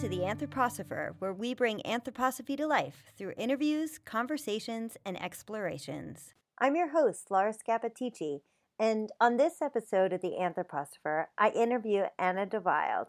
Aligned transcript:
to 0.00 0.08
The 0.08 0.18
Anthroposopher, 0.18 1.14
where 1.18 1.32
we 1.32 1.54
bring 1.54 1.80
anthroposophy 1.80 2.56
to 2.56 2.68
life 2.68 3.02
through 3.16 3.32
interviews, 3.36 3.98
conversations, 3.98 4.96
and 5.04 5.20
explorations. 5.20 6.34
I'm 6.60 6.76
your 6.76 6.90
host, 6.90 7.32
Laura 7.32 7.52
Scappaticci, 7.52 8.42
and 8.78 9.10
on 9.20 9.38
this 9.38 9.60
episode 9.60 10.12
of 10.12 10.20
The 10.20 10.36
Anthroposopher, 10.40 11.24
I 11.36 11.50
interview 11.50 12.04
Anna 12.16 12.46
DeWild. 12.46 13.08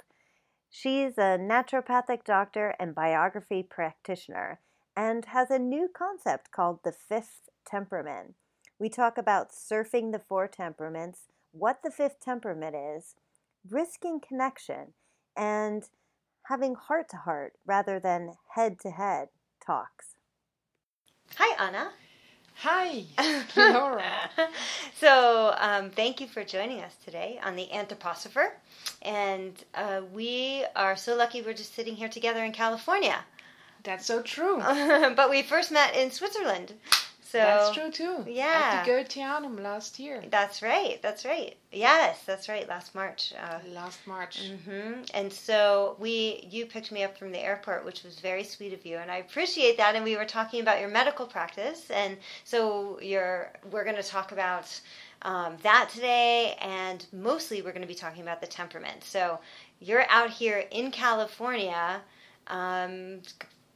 She's 0.71 1.19
a 1.19 1.37
naturopathic 1.37 2.23
doctor 2.23 2.73
and 2.79 2.95
biography 2.95 3.61
practitioner 3.61 4.59
and 4.97 5.25
has 5.25 5.51
a 5.51 5.59
new 5.59 5.89
concept 5.95 6.49
called 6.49 6.79
the 6.83 6.91
fifth 6.91 7.49
temperament. 7.67 8.33
We 8.79 8.89
talk 8.89 9.19
about 9.19 9.51
surfing 9.51 10.11
the 10.11 10.23
four 10.27 10.47
temperaments, 10.47 11.25
what 11.51 11.81
the 11.83 11.91
fifth 11.91 12.19
temperament 12.19 12.75
is, 12.75 13.13
risking 13.69 14.19
connection, 14.27 14.93
and 15.37 15.83
having 16.49 16.73
heart 16.73 17.07
to 17.07 17.15
heart 17.15 17.53
rather 17.65 17.99
than 17.99 18.33
head 18.55 18.79
to 18.79 18.89
head 18.89 19.27
talks. 19.63 20.15
Hi, 21.35 21.63
Anna. 21.63 21.91
Hi, 22.55 23.05
Laura. 23.55 24.11
so, 24.99 25.55
um, 25.59 25.91
thank 25.91 26.19
you 26.19 26.27
for 26.27 26.43
joining 26.43 26.81
us 26.81 26.95
today 27.05 27.39
on 27.43 27.55
the 27.55 27.69
Anthroposopher. 27.71 28.49
And 29.03 29.53
uh, 29.75 30.01
we 30.11 30.65
are 30.75 30.95
so 30.95 31.15
lucky 31.15 31.43
we're 31.43 31.53
just 31.53 31.75
sitting 31.75 31.95
here 31.95 32.09
together 32.09 32.43
in 32.43 32.51
California. 32.51 33.19
That's 33.83 34.05
so 34.07 34.21
true. 34.23 34.57
but 35.15 35.29
we 35.29 35.43
first 35.43 35.71
met 35.71 35.95
in 35.95 36.11
Switzerland. 36.11 36.73
So 37.31 37.37
that's 37.37 37.75
true 37.75 37.91
too. 37.91 38.25
Yeah, 38.27 38.81
at 38.81 38.85
the 38.85 38.91
Goetheanum 38.91 39.61
last 39.61 39.99
year. 39.99 40.23
That's 40.31 40.63
right. 40.63 40.99
That's 41.03 41.25
right. 41.25 41.55
Yes, 41.71 42.23
that's 42.25 42.49
right. 42.49 42.67
Last 42.67 42.95
March. 42.95 43.33
Uh, 43.39 43.59
last 43.71 43.99
March. 44.07 44.49
Mm-hmm. 44.49 45.03
And 45.13 45.31
so 45.31 45.95
we, 45.99 46.47
you 46.49 46.65
picked 46.65 46.91
me 46.91 47.03
up 47.03 47.15
from 47.19 47.31
the 47.31 47.37
airport, 47.37 47.85
which 47.85 48.01
was 48.01 48.19
very 48.19 48.43
sweet 48.43 48.73
of 48.73 48.83
you, 48.83 48.97
and 48.97 49.11
I 49.11 49.17
appreciate 49.17 49.77
that. 49.77 49.93
And 49.93 50.03
we 50.03 50.15
were 50.17 50.25
talking 50.25 50.61
about 50.61 50.79
your 50.79 50.89
medical 50.89 51.27
practice, 51.27 51.91
and 51.91 52.17
so 52.45 52.99
you're, 52.99 53.51
we're 53.69 53.83
going 53.83 53.95
to 53.95 54.03
talk 54.03 54.31
about. 54.31 54.79
Um, 55.23 55.57
that 55.63 55.89
today, 55.93 56.55
and 56.61 57.05
mostly 57.11 57.61
we're 57.61 57.73
going 57.73 57.81
to 57.81 57.87
be 57.89 57.93
talking 57.93 58.21
about 58.21 58.39
the 58.39 58.47
temperament. 58.47 59.03
So, 59.03 59.37
you're 59.81 60.05
out 60.09 60.29
here 60.29 60.63
in 60.71 60.91
California, 60.91 61.99
um, 62.47 63.19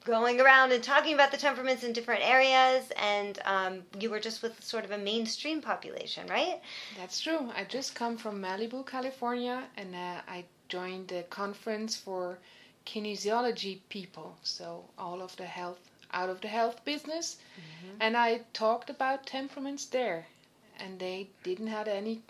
going 0.06 0.42
around 0.42 0.72
and 0.72 0.84
talking 0.84 1.14
about 1.14 1.32
the 1.32 1.38
temperaments 1.38 1.84
in 1.84 1.94
different 1.94 2.22
areas, 2.28 2.92
and 2.98 3.40
um, 3.46 3.84
you 4.00 4.10
were 4.10 4.20
just 4.20 4.42
with 4.42 4.62
sort 4.64 4.86
of 4.86 4.92
a 4.92 4.98
mainstream 4.98 5.62
population, 5.62 6.28
right? 6.28 6.62
That's 6.98 7.20
true. 7.22 7.52
I 7.56 7.64
just 7.64 7.96
come 7.96 8.18
from 8.18 8.42
Malibu, 8.42 8.86
California, 8.86 9.64
and 9.78 9.96
uh, 9.96 10.22
I 10.28 10.46
joined 10.68 11.08
the 11.08 11.24
conference 11.30 11.96
for 11.96 12.38
kinesiology 12.86 13.80
people, 13.90 14.36
so 14.44 14.84
all 14.98 15.22
of 15.22 15.36
the 15.38 15.46
health 15.46 15.80
out 16.12 16.30
of 16.30 16.42
the 16.42 16.48
health 16.48 16.86
business, 16.86 17.38
mm-hmm. 17.58 17.98
and 18.00 18.16
I 18.16 18.42
talked 18.54 18.90
about 18.90 19.26
temperaments 19.26 19.86
there, 19.86 20.28
and 20.80 21.00
they 21.00 21.30
didn't 21.44 21.68
have 21.68 21.88
any 21.88 22.22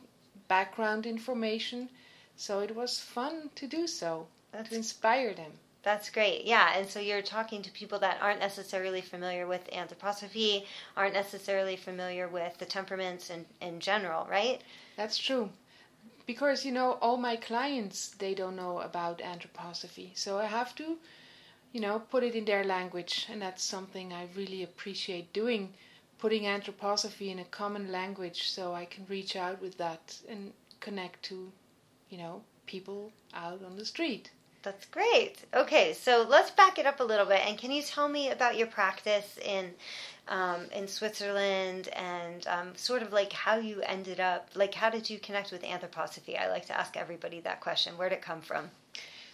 background 0.47 1.05
information, 1.05 1.89
so 2.37 2.59
it 2.59 2.75
was 2.75 2.99
fun 2.99 3.49
to 3.55 3.67
do 3.67 3.87
so 3.87 4.27
That's 4.51 4.69
to 4.69 4.75
inspire 4.75 5.33
them. 5.33 5.51
That's 5.83 6.09
great. 6.09 6.45
Yeah. 6.45 6.77
And 6.77 6.89
so 6.89 6.99
you're 7.01 7.21
talking 7.21 7.61
to 7.61 7.71
people 7.71 7.99
that 7.99 8.17
aren't 8.21 8.39
necessarily 8.39 9.01
familiar 9.01 9.45
with 9.45 9.69
anthroposophy, 9.71 10.65
aren't 10.95 11.13
necessarily 11.13 11.75
familiar 11.75 12.29
with 12.29 12.57
the 12.57 12.65
temperaments 12.65 13.29
in, 13.29 13.45
in 13.61 13.81
general, 13.81 14.25
right? 14.29 14.61
That's 14.95 15.17
true. 15.17 15.49
Because, 16.25 16.63
you 16.63 16.71
know, 16.71 16.93
all 17.01 17.17
my 17.17 17.35
clients, 17.35 18.11
they 18.11 18.33
don't 18.33 18.55
know 18.55 18.79
about 18.79 19.19
anthroposophy. 19.19 20.17
So 20.17 20.37
I 20.37 20.45
have 20.45 20.73
to, 20.75 20.97
you 21.73 21.81
know, 21.81 21.99
put 21.99 22.23
it 22.23 22.33
in 22.33 22.45
their 22.45 22.63
language. 22.63 23.27
And 23.29 23.41
that's 23.41 23.61
something 23.63 24.13
I 24.13 24.29
really 24.37 24.63
appreciate 24.63 25.33
doing, 25.33 25.73
putting 26.17 26.43
anthroposophy 26.43 27.29
in 27.29 27.39
a 27.39 27.45
common 27.45 27.91
language 27.91 28.47
so 28.47 28.73
I 28.73 28.85
can 28.85 29.05
reach 29.09 29.35
out 29.35 29.61
with 29.61 29.77
that 29.79 30.17
and 30.29 30.53
connect 30.79 31.23
to, 31.23 31.51
you 32.09 32.17
know, 32.17 32.41
people 32.67 33.11
out 33.33 33.61
on 33.65 33.75
the 33.75 33.85
street. 33.85 34.31
That's 34.63 34.85
great. 34.85 35.43
Okay, 35.53 35.91
so 35.91 36.25
let's 36.27 36.49
back 36.49 36.79
it 36.79 36.85
up 36.85 37.01
a 37.01 37.03
little 37.03 37.25
bit. 37.25 37.41
And 37.45 37.57
can 37.57 37.69
you 37.69 37.81
tell 37.81 38.07
me 38.07 38.29
about 38.29 38.57
your 38.57 38.67
practice 38.67 39.37
in 39.43 39.73
um, 40.29 40.67
in 40.73 40.87
Switzerland 40.87 41.89
and 41.89 42.47
um, 42.47 42.75
sort 42.77 43.01
of 43.01 43.11
like 43.11 43.33
how 43.33 43.57
you 43.57 43.81
ended 43.81 44.21
up, 44.21 44.47
like 44.55 44.73
how 44.73 44.89
did 44.89 45.09
you 45.09 45.19
connect 45.19 45.51
with 45.51 45.63
anthroposophy? 45.63 46.39
I 46.39 46.49
like 46.49 46.65
to 46.67 46.79
ask 46.79 46.95
everybody 46.95 47.41
that 47.41 47.59
question. 47.59 47.97
Where 47.97 48.07
did 48.07 48.15
it 48.15 48.21
come 48.21 48.39
from? 48.39 48.71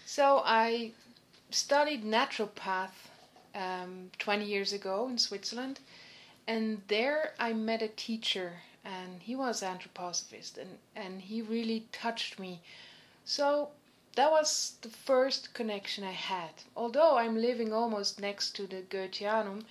So 0.07 0.41
I 0.44 0.94
studied 1.51 2.03
naturopath 2.03 2.90
um, 3.53 4.09
20 4.17 4.46
years 4.46 4.73
ago 4.73 5.07
in 5.09 5.19
Switzerland, 5.19 5.79
and 6.47 6.81
there 6.88 7.34
I 7.40 7.53
met 7.53 7.84
a 7.84 7.88
teacher, 7.88 8.53
and 8.84 9.22
he 9.22 9.35
was 9.35 9.61
anthroposophist, 9.61 10.57
and 10.57 10.79
and 10.96 11.22
he 11.22 11.44
really 11.44 11.85
touched 11.91 12.40
me. 12.40 12.61
So 13.25 13.69
that 14.16 14.31
was 14.31 14.75
the 14.81 14.90
first 14.90 15.53
connection 15.53 16.03
I 16.03 16.12
had. 16.12 16.52
Although 16.75 17.18
I'm 17.18 17.36
living 17.36 17.74
almost 17.74 18.20
next 18.20 18.56
to 18.56 18.68
the 18.68 18.81
Goetheanum, 18.81 19.64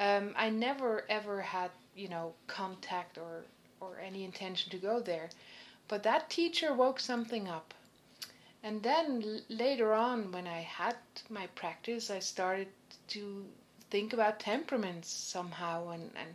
um, 0.00 0.34
I 0.36 0.50
never 0.50 1.04
ever 1.08 1.42
had, 1.42 1.70
you 1.94 2.08
know, 2.08 2.34
contact 2.46 3.18
or, 3.18 3.44
or 3.80 3.98
any 3.98 4.24
intention 4.24 4.70
to 4.70 4.78
go 4.78 5.00
there. 5.00 5.30
But 5.86 6.02
that 6.02 6.30
teacher 6.30 6.72
woke 6.72 6.98
something 6.98 7.48
up. 7.48 7.74
And 8.62 8.82
then 8.82 9.42
later 9.48 9.92
on, 9.92 10.32
when 10.32 10.46
I 10.46 10.60
had 10.60 10.96
my 11.28 11.46
practice, 11.48 12.10
I 12.10 12.20
started 12.20 12.68
to 13.08 13.44
think 13.90 14.12
about 14.14 14.40
temperaments 14.40 15.08
somehow 15.08 15.90
and, 15.90 16.10
and 16.16 16.34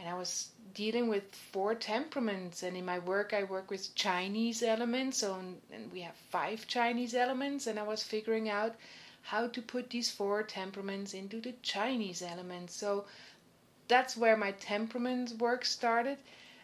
and 0.00 0.08
I 0.08 0.14
was 0.14 0.48
dealing 0.72 1.08
with 1.08 1.34
four 1.52 1.74
temperaments 1.74 2.62
and 2.62 2.74
in 2.74 2.86
my 2.86 2.98
work 3.00 3.34
I 3.34 3.42
work 3.44 3.70
with 3.70 3.94
Chinese 3.94 4.62
elements 4.62 5.18
so 5.18 5.38
and 5.72 5.92
we 5.92 6.00
have 6.00 6.14
five 6.30 6.66
Chinese 6.66 7.14
elements 7.14 7.66
and 7.66 7.78
I 7.78 7.82
was 7.82 8.02
figuring 8.02 8.48
out 8.48 8.74
how 9.22 9.48
to 9.48 9.60
put 9.60 9.90
these 9.90 10.10
four 10.10 10.42
temperaments 10.42 11.12
into 11.12 11.40
the 11.40 11.52
Chinese 11.62 12.22
elements. 12.22 12.74
So 12.74 13.04
that's 13.88 14.16
where 14.16 14.36
my 14.36 14.52
temperaments 14.52 15.34
work 15.34 15.66
started 15.66 16.18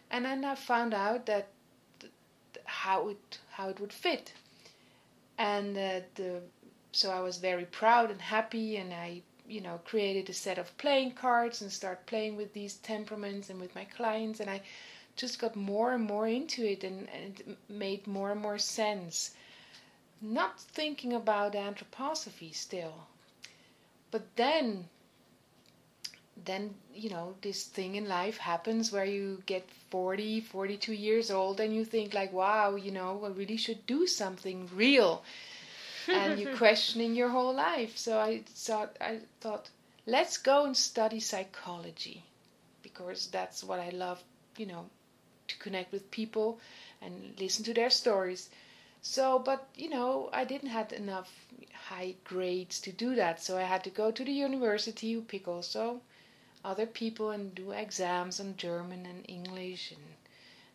and 0.09 0.25
then 0.25 0.43
I 0.43 0.55
found 0.55 0.93
out 0.93 1.27
that 1.27 1.49
how 2.65 3.09
it 3.09 3.39
how 3.51 3.69
it 3.69 3.79
would 3.79 3.93
fit. 3.93 4.33
And 5.37 5.77
uh, 5.77 6.01
the 6.15 6.41
so 6.91 7.11
I 7.11 7.19
was 7.19 7.37
very 7.37 7.65
proud 7.65 8.09
and 8.09 8.21
happy 8.21 8.77
and 8.77 8.91
I 8.91 9.21
you 9.47 9.61
know 9.61 9.79
created 9.85 10.29
a 10.29 10.33
set 10.33 10.57
of 10.57 10.77
playing 10.77 11.11
cards 11.11 11.61
and 11.61 11.71
start 11.71 12.05
playing 12.05 12.35
with 12.35 12.53
these 12.53 12.75
temperaments 12.75 13.49
and 13.49 13.59
with 13.59 13.73
my 13.75 13.85
clients 13.85 14.39
and 14.39 14.49
i 14.49 14.61
just 15.15 15.39
got 15.39 15.55
more 15.55 15.93
and 15.93 16.03
more 16.03 16.27
into 16.27 16.63
it 16.63 16.83
and, 16.83 17.07
and 17.09 17.39
it 17.39 17.57
made 17.67 18.05
more 18.05 18.31
and 18.31 18.39
more 18.39 18.59
sense. 18.59 19.33
Not 20.21 20.59
thinking 20.59 21.11
about 21.11 21.53
anthroposophy 21.53 22.53
still 22.53 23.07
but 24.11 24.35
then 24.35 24.87
then 26.45 26.73
you 26.93 27.09
know 27.09 27.35
this 27.41 27.63
thing 27.65 27.95
in 27.95 28.07
life 28.07 28.37
happens 28.37 28.91
where 28.91 29.05
you 29.05 29.41
get 29.45 29.69
40 29.89 30.39
42 30.41 30.93
years 30.93 31.31
old 31.31 31.59
and 31.59 31.75
you 31.75 31.83
think 31.83 32.13
like 32.13 32.31
wow 32.31 32.75
you 32.75 32.91
know 32.91 33.23
i 33.25 33.29
really 33.29 33.57
should 33.57 33.85
do 33.85 34.05
something 34.07 34.69
real 34.73 35.23
and 36.07 36.39
you're 36.39 36.55
questioning 36.65 37.15
your 37.15 37.29
whole 37.29 37.53
life. 37.53 37.97
So 37.97 38.19
I 38.19 38.43
thought, 38.45 38.97
I 39.01 39.19
thought, 39.41 39.69
let's 40.05 40.37
go 40.37 40.65
and 40.65 40.75
study 40.75 41.19
psychology 41.19 42.23
because 42.81 43.27
that's 43.27 43.63
what 43.63 43.79
I 43.79 43.89
love, 43.89 44.23
you 44.57 44.65
know, 44.65 44.89
to 45.47 45.57
connect 45.57 45.91
with 45.91 46.11
people 46.11 46.59
and 47.01 47.35
listen 47.39 47.63
to 47.65 47.73
their 47.73 47.89
stories. 47.89 48.49
So, 49.01 49.39
but 49.39 49.69
you 49.75 49.89
know, 49.89 50.29
I 50.33 50.43
didn't 50.43 50.69
have 50.69 50.91
enough 50.91 51.31
high 51.73 52.15
grades 52.23 52.79
to 52.81 52.91
do 52.91 53.15
that, 53.15 53.41
so 53.41 53.57
I 53.57 53.63
had 53.63 53.83
to 53.85 53.89
go 53.89 54.11
to 54.11 54.25
the 54.25 54.31
university, 54.31 55.13
who 55.13 55.21
pick 55.21 55.47
also 55.47 56.01
other 56.65 56.85
people 56.85 57.29
and 57.31 57.55
do 57.55 57.71
exams 57.71 58.39
on 58.39 58.57
German 58.57 59.05
and 59.05 59.23
English 59.29 59.93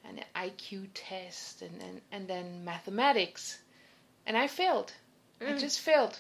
and 0.05 0.19
an 0.19 0.25
IQ 0.35 0.89
test 0.95 1.63
and, 1.63 1.83
and, 1.83 2.01
and 2.11 2.29
then 2.29 2.65
mathematics. 2.65 3.59
And 4.25 4.37
I 4.37 4.47
failed. 4.47 4.93
Mm. 5.43 5.55
I 5.55 5.59
just 5.59 5.81
failed. 5.81 6.19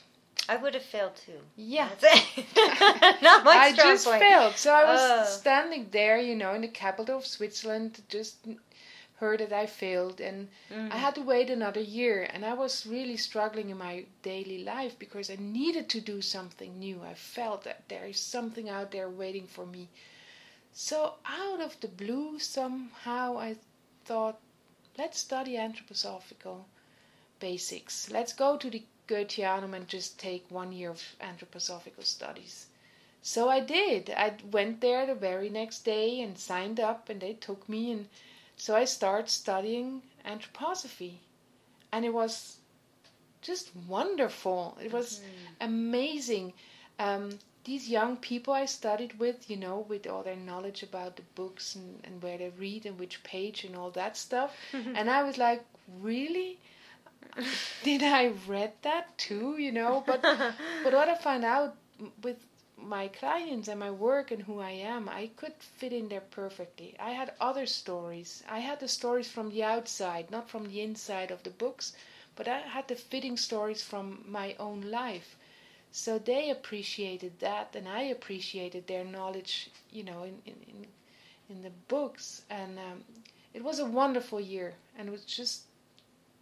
I 0.49 0.57
would 0.57 0.75
have 0.75 0.83
failed 0.83 1.17
too. 1.17 1.41
Yeah. 1.57 1.89
Not 3.23 3.45
much 3.45 3.57
I 3.57 3.73
just 3.75 4.07
point. 4.07 4.21
failed. 4.21 4.57
So 4.57 4.73
I 4.73 4.85
was 4.85 5.39
standing 5.41 5.89
there, 5.91 6.19
you 6.19 6.35
know, 6.35 6.53
in 6.55 6.63
the 6.63 6.69
capital 6.69 7.19
of 7.19 7.27
Switzerland, 7.27 8.03
just 8.09 8.37
heard 9.23 9.39
that 9.39 9.53
I 9.53 9.67
failed 9.67 10.21
and 10.21 10.49
mm. 10.69 10.91
I 10.91 10.97
had 10.97 11.15
to 11.15 11.23
wait 11.23 11.49
another 11.49 11.81
year 11.81 12.29
and 12.33 12.45
I 12.45 12.55
was 12.55 12.85
really 12.87 13.17
struggling 13.17 13.71
in 13.71 13.79
my 13.79 14.05
daily 14.23 14.65
life 14.65 14.99
because 14.99 15.31
I 15.31 15.37
needed 15.39 15.89
to 15.91 16.01
do 16.01 16.21
something 16.21 16.77
new. 16.77 17.01
I 17.05 17.15
felt 17.15 17.63
that 17.63 17.89
there 17.89 18.07
is 18.07 18.19
something 18.19 18.69
out 18.69 18.91
there 18.91 19.09
waiting 19.09 19.47
for 19.47 19.65
me. 19.65 19.91
So 20.73 21.15
out 21.25 21.61
of 21.61 21.79
the 21.81 21.87
blue 21.87 22.41
somehow 22.41 23.39
I 23.39 23.59
thought 24.05 24.41
let's 24.99 25.21
study 25.21 25.53
anthroposophical 25.53 26.65
basics. 27.39 28.11
Let's 28.11 28.33
go 28.33 28.57
to 28.57 28.71
the 28.71 28.83
Goetheanum 29.13 29.75
and 29.75 29.87
just 29.87 30.19
take 30.19 30.51
one 30.51 30.73
year 30.73 30.91
of 30.91 31.03
anthroposophical 31.21 32.05
studies. 32.05 32.67
So 33.21 33.49
I 33.49 33.61
did. 33.61 34.11
I 34.11 34.35
went 34.51 34.81
there 34.81 35.07
the 35.07 35.15
very 35.15 35.51
next 35.51 35.85
day 35.85 36.21
and 36.23 36.39
signed 36.39 36.81
up, 36.81 37.09
and 37.09 37.21
they 37.21 37.35
took 37.35 37.69
me, 37.69 37.93
and 37.93 38.09
so 38.57 38.75
I 38.75 38.85
started 38.85 39.29
studying 39.29 40.03
anthroposophy, 40.25 41.19
and 41.93 42.05
it 42.05 42.15
was 42.15 42.57
just 43.43 43.71
wonderful. 43.87 44.77
It 44.83 44.93
was 44.93 45.19
mm-hmm. 45.19 45.69
amazing. 45.69 46.53
Um, 46.99 47.39
these 47.65 47.89
young 47.89 48.17
people 48.17 48.55
I 48.55 48.65
studied 48.67 49.19
with, 49.19 49.49
you 49.49 49.57
know, 49.57 49.87
with 49.89 50.07
all 50.07 50.23
their 50.23 50.37
knowledge 50.37 50.83
about 50.83 51.17
the 51.17 51.23
books 51.35 51.77
and, 51.77 52.01
and 52.05 52.23
where 52.23 52.39
they 52.39 52.51
read 52.51 52.87
and 52.87 52.99
which 52.99 53.23
page 53.23 53.65
and 53.65 53.77
all 53.77 53.91
that 53.91 54.17
stuff. 54.17 54.57
and 54.73 55.09
I 55.09 55.23
was 55.23 55.39
like, 55.39 55.65
really? 56.01 56.59
Did 57.83 58.03
I 58.03 58.29
read 58.47 58.73
that 58.83 59.17
too, 59.19 59.57
you 59.59 59.73
know? 59.73 60.03
But 60.07 60.23
but 60.83 60.93
what 60.93 61.09
I 61.09 61.15
found 61.15 61.45
out 61.45 61.77
with 62.23 62.39
my 62.77 63.09
clients 63.09 63.69
and 63.69 63.79
my 63.81 63.91
work 63.91 64.31
and 64.31 64.43
who 64.43 64.61
I 64.61 64.71
am, 64.73 65.09
I 65.09 65.31
could 65.37 65.55
fit 65.61 65.93
in 65.93 66.09
there 66.09 66.21
perfectly. 66.23 66.97
I 66.99 67.11
had 67.11 67.35
other 67.41 67.67
stories. 67.67 68.43
I 68.49 68.59
had 68.61 68.81
the 68.81 68.89
stories 68.89 69.29
from 69.31 69.51
the 69.51 69.63
outside, 69.63 70.31
not 70.31 70.49
from 70.49 70.69
the 70.69 70.81
inside 70.81 71.31
of 71.31 71.43
the 71.45 71.51
books, 71.51 71.93
but 72.37 72.49
I 72.49 72.59
had 72.59 72.89
the 72.89 72.97
fitting 72.97 73.37
stories 73.37 73.83
from 73.83 74.25
my 74.27 74.55
own 74.59 74.81
life. 74.83 75.37
So 75.93 76.19
they 76.19 76.51
appreciated 76.51 77.39
that, 77.41 77.77
and 77.77 77.89
I 77.89 78.03
appreciated 78.03 78.87
their 78.87 79.05
knowledge, 79.05 79.71
you 79.91 80.03
know, 80.05 80.25
in 80.25 80.41
in 80.47 80.87
in, 81.51 81.63
the 81.63 81.71
books. 81.89 82.43
And 82.51 82.79
um, 82.79 83.05
it 83.55 83.63
was 83.63 83.79
a 83.79 83.85
wonderful 83.85 84.41
year, 84.41 84.75
and 84.97 85.09
it 85.09 85.13
was 85.13 85.25
just 85.25 85.65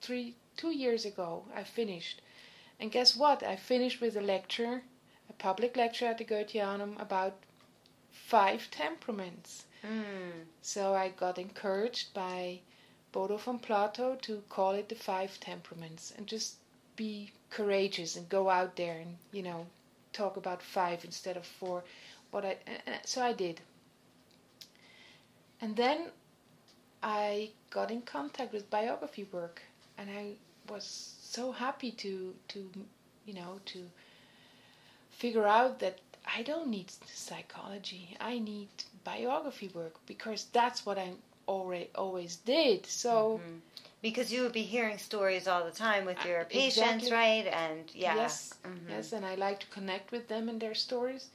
three 0.00 0.34
two 0.60 0.70
years 0.70 1.04
ago 1.04 1.44
I 1.54 1.64
finished. 1.64 2.20
And 2.78 2.92
guess 2.92 3.16
what? 3.16 3.42
I 3.42 3.56
finished 3.56 4.00
with 4.00 4.16
a 4.16 4.20
lecture 4.34 4.82
a 5.30 5.32
public 5.34 5.76
lecture 5.76 6.06
at 6.06 6.18
the 6.18 6.24
Goetheanum 6.24 7.00
about 7.00 7.34
five 8.10 8.68
temperaments. 8.70 9.64
Mm. 9.84 10.46
So 10.60 10.94
I 10.94 11.08
got 11.10 11.38
encouraged 11.38 12.12
by 12.12 12.60
Bodo 13.12 13.36
von 13.36 13.58
Plato 13.60 14.16
to 14.22 14.42
call 14.48 14.72
it 14.72 14.88
the 14.88 14.94
five 14.94 15.38
temperaments 15.40 16.12
and 16.16 16.26
just 16.26 16.56
be 16.96 17.30
courageous 17.48 18.16
and 18.16 18.28
go 18.28 18.50
out 18.50 18.76
there 18.76 18.98
and, 18.98 19.16
you 19.32 19.42
know, 19.42 19.66
talk 20.12 20.36
about 20.36 20.62
five 20.62 21.04
instead 21.04 21.36
of 21.36 21.46
four. 21.46 21.84
But 22.32 22.44
I, 22.44 22.56
so 23.04 23.22
I 23.22 23.32
did. 23.32 23.60
And 25.60 25.76
then 25.76 26.10
I 27.02 27.50
got 27.70 27.90
in 27.90 28.02
contact 28.02 28.52
with 28.52 28.68
biography 28.70 29.28
work 29.32 29.62
and 29.96 30.10
I 30.10 30.34
was 30.70 31.16
so 31.22 31.52
happy 31.52 31.92
to, 31.92 32.34
to 32.48 32.70
you 33.26 33.34
know, 33.34 33.60
to 33.66 33.84
figure 35.10 35.46
out 35.46 35.78
that 35.80 35.98
I 36.36 36.42
don't 36.42 36.68
need 36.68 36.90
psychology. 37.06 38.16
I 38.20 38.38
need 38.38 38.68
biography 39.04 39.70
work 39.74 39.94
because 40.06 40.46
that's 40.52 40.84
what 40.86 40.98
I 40.98 41.12
already 41.48 41.90
always 41.94 42.36
did. 42.36 42.86
So 42.86 43.40
mm-hmm. 43.42 43.56
because 44.02 44.32
you 44.32 44.42
would 44.42 44.52
be 44.52 44.62
hearing 44.62 44.98
stories 44.98 45.48
all 45.48 45.64
the 45.64 45.70
time 45.70 46.04
with 46.04 46.24
your 46.24 46.42
uh, 46.42 46.44
patients, 46.44 47.04
exactly. 47.04 47.12
right? 47.12 47.46
And 47.46 47.90
yeah. 47.94 48.14
Yes. 48.16 48.54
Mm-hmm. 48.64 48.90
Yes, 48.90 49.12
and 49.12 49.24
I 49.24 49.34
like 49.34 49.60
to 49.60 49.66
connect 49.66 50.12
with 50.12 50.28
them 50.28 50.48
and 50.48 50.60
their 50.60 50.74
stories. 50.74 51.28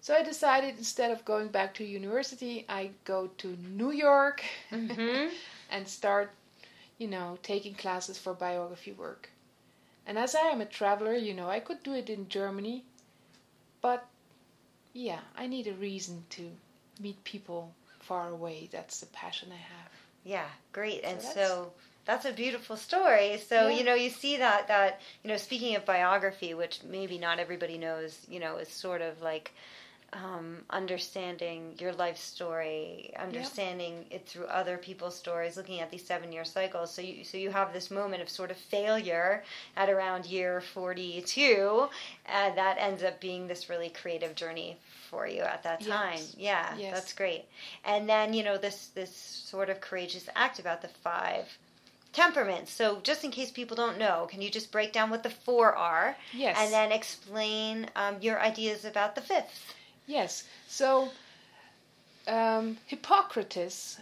So 0.00 0.14
I 0.14 0.22
decided 0.22 0.78
instead 0.78 1.10
of 1.10 1.24
going 1.24 1.48
back 1.48 1.74
to 1.74 1.84
university, 1.84 2.64
I 2.68 2.90
go 3.04 3.28
to 3.38 3.56
New 3.70 3.90
York 3.90 4.44
mm-hmm. 4.70 5.34
and 5.70 5.88
start, 5.88 6.30
you 6.98 7.08
know, 7.08 7.38
taking 7.42 7.74
classes 7.74 8.18
for 8.18 8.34
biography 8.34 8.92
work. 8.92 9.30
And 10.06 10.18
as 10.18 10.34
I 10.34 10.48
am 10.48 10.60
a 10.60 10.66
traveler, 10.66 11.14
you 11.14 11.34
know, 11.34 11.50
I 11.50 11.60
could 11.60 11.82
do 11.82 11.94
it 11.94 12.08
in 12.08 12.28
Germany, 12.28 12.84
but 13.80 14.06
yeah, 14.92 15.20
I 15.36 15.46
need 15.46 15.66
a 15.66 15.72
reason 15.74 16.24
to 16.30 16.50
meet 17.00 17.22
people 17.24 17.74
far 18.00 18.30
away. 18.30 18.68
That's 18.70 19.00
the 19.00 19.06
passion 19.06 19.50
I 19.52 19.56
have. 19.56 19.90
Yeah, 20.24 20.46
great. 20.72 21.02
So 21.02 21.08
and 21.08 21.18
that's, 21.18 21.34
so 21.34 21.72
that's 22.04 22.24
a 22.24 22.32
beautiful 22.32 22.76
story. 22.76 23.42
So, 23.46 23.68
yeah. 23.68 23.76
you 23.76 23.84
know, 23.84 23.94
you 23.94 24.10
see 24.10 24.36
that 24.38 24.68
that, 24.68 25.00
you 25.22 25.28
know, 25.28 25.36
speaking 25.36 25.74
of 25.74 25.84
biography, 25.84 26.54
which 26.54 26.80
maybe 26.84 27.18
not 27.18 27.38
everybody 27.38 27.76
knows, 27.76 28.16
you 28.30 28.40
know, 28.40 28.56
is 28.56 28.68
sort 28.68 29.02
of 29.02 29.20
like 29.20 29.52
um, 30.12 30.58
understanding 30.70 31.74
your 31.78 31.92
life 31.92 32.16
story, 32.16 33.12
understanding 33.18 34.04
yep. 34.10 34.20
it 34.22 34.28
through 34.28 34.46
other 34.46 34.78
people's 34.78 35.16
stories, 35.16 35.56
looking 35.56 35.80
at 35.80 35.90
these 35.90 36.04
seven 36.04 36.32
year 36.32 36.44
cycles. 36.44 36.92
So 36.92 37.02
you 37.02 37.24
so 37.24 37.36
you 37.36 37.50
have 37.50 37.72
this 37.72 37.90
moment 37.90 38.22
of 38.22 38.28
sort 38.28 38.50
of 38.50 38.56
failure 38.56 39.42
at 39.76 39.90
around 39.90 40.26
year 40.26 40.60
forty 40.60 41.20
two, 41.22 41.88
and 42.26 42.56
that 42.56 42.76
ends 42.78 43.02
up 43.02 43.20
being 43.20 43.46
this 43.46 43.68
really 43.68 43.90
creative 43.90 44.34
journey 44.34 44.78
for 45.10 45.26
you 45.26 45.42
at 45.42 45.62
that 45.64 45.80
time. 45.80 46.14
Yes. 46.14 46.34
Yeah, 46.38 46.74
yes. 46.78 46.94
that's 46.94 47.12
great. 47.12 47.44
And 47.84 48.08
then 48.08 48.32
you 48.32 48.42
know 48.42 48.58
this 48.58 48.88
this 48.94 49.14
sort 49.14 49.68
of 49.68 49.80
courageous 49.80 50.28
act 50.34 50.58
about 50.58 50.82
the 50.82 50.88
five 50.88 51.58
temperaments. 52.16 52.72
So, 52.72 53.00
just 53.02 53.24
in 53.24 53.30
case 53.30 53.50
people 53.50 53.76
don't 53.76 53.98
know, 53.98 54.26
can 54.30 54.40
you 54.40 54.50
just 54.50 54.72
break 54.72 54.92
down 54.92 55.10
what 55.10 55.22
the 55.22 55.30
four 55.30 55.74
are? 55.74 56.16
Yes. 56.32 56.56
And 56.58 56.72
then 56.72 56.90
explain 56.90 57.90
um, 57.94 58.16
your 58.20 58.40
ideas 58.40 58.84
about 58.84 59.14
the 59.14 59.20
fifth. 59.20 59.74
Yes. 60.06 60.44
So 60.68 61.10
um, 62.26 62.78
Hippocrates 62.86 63.98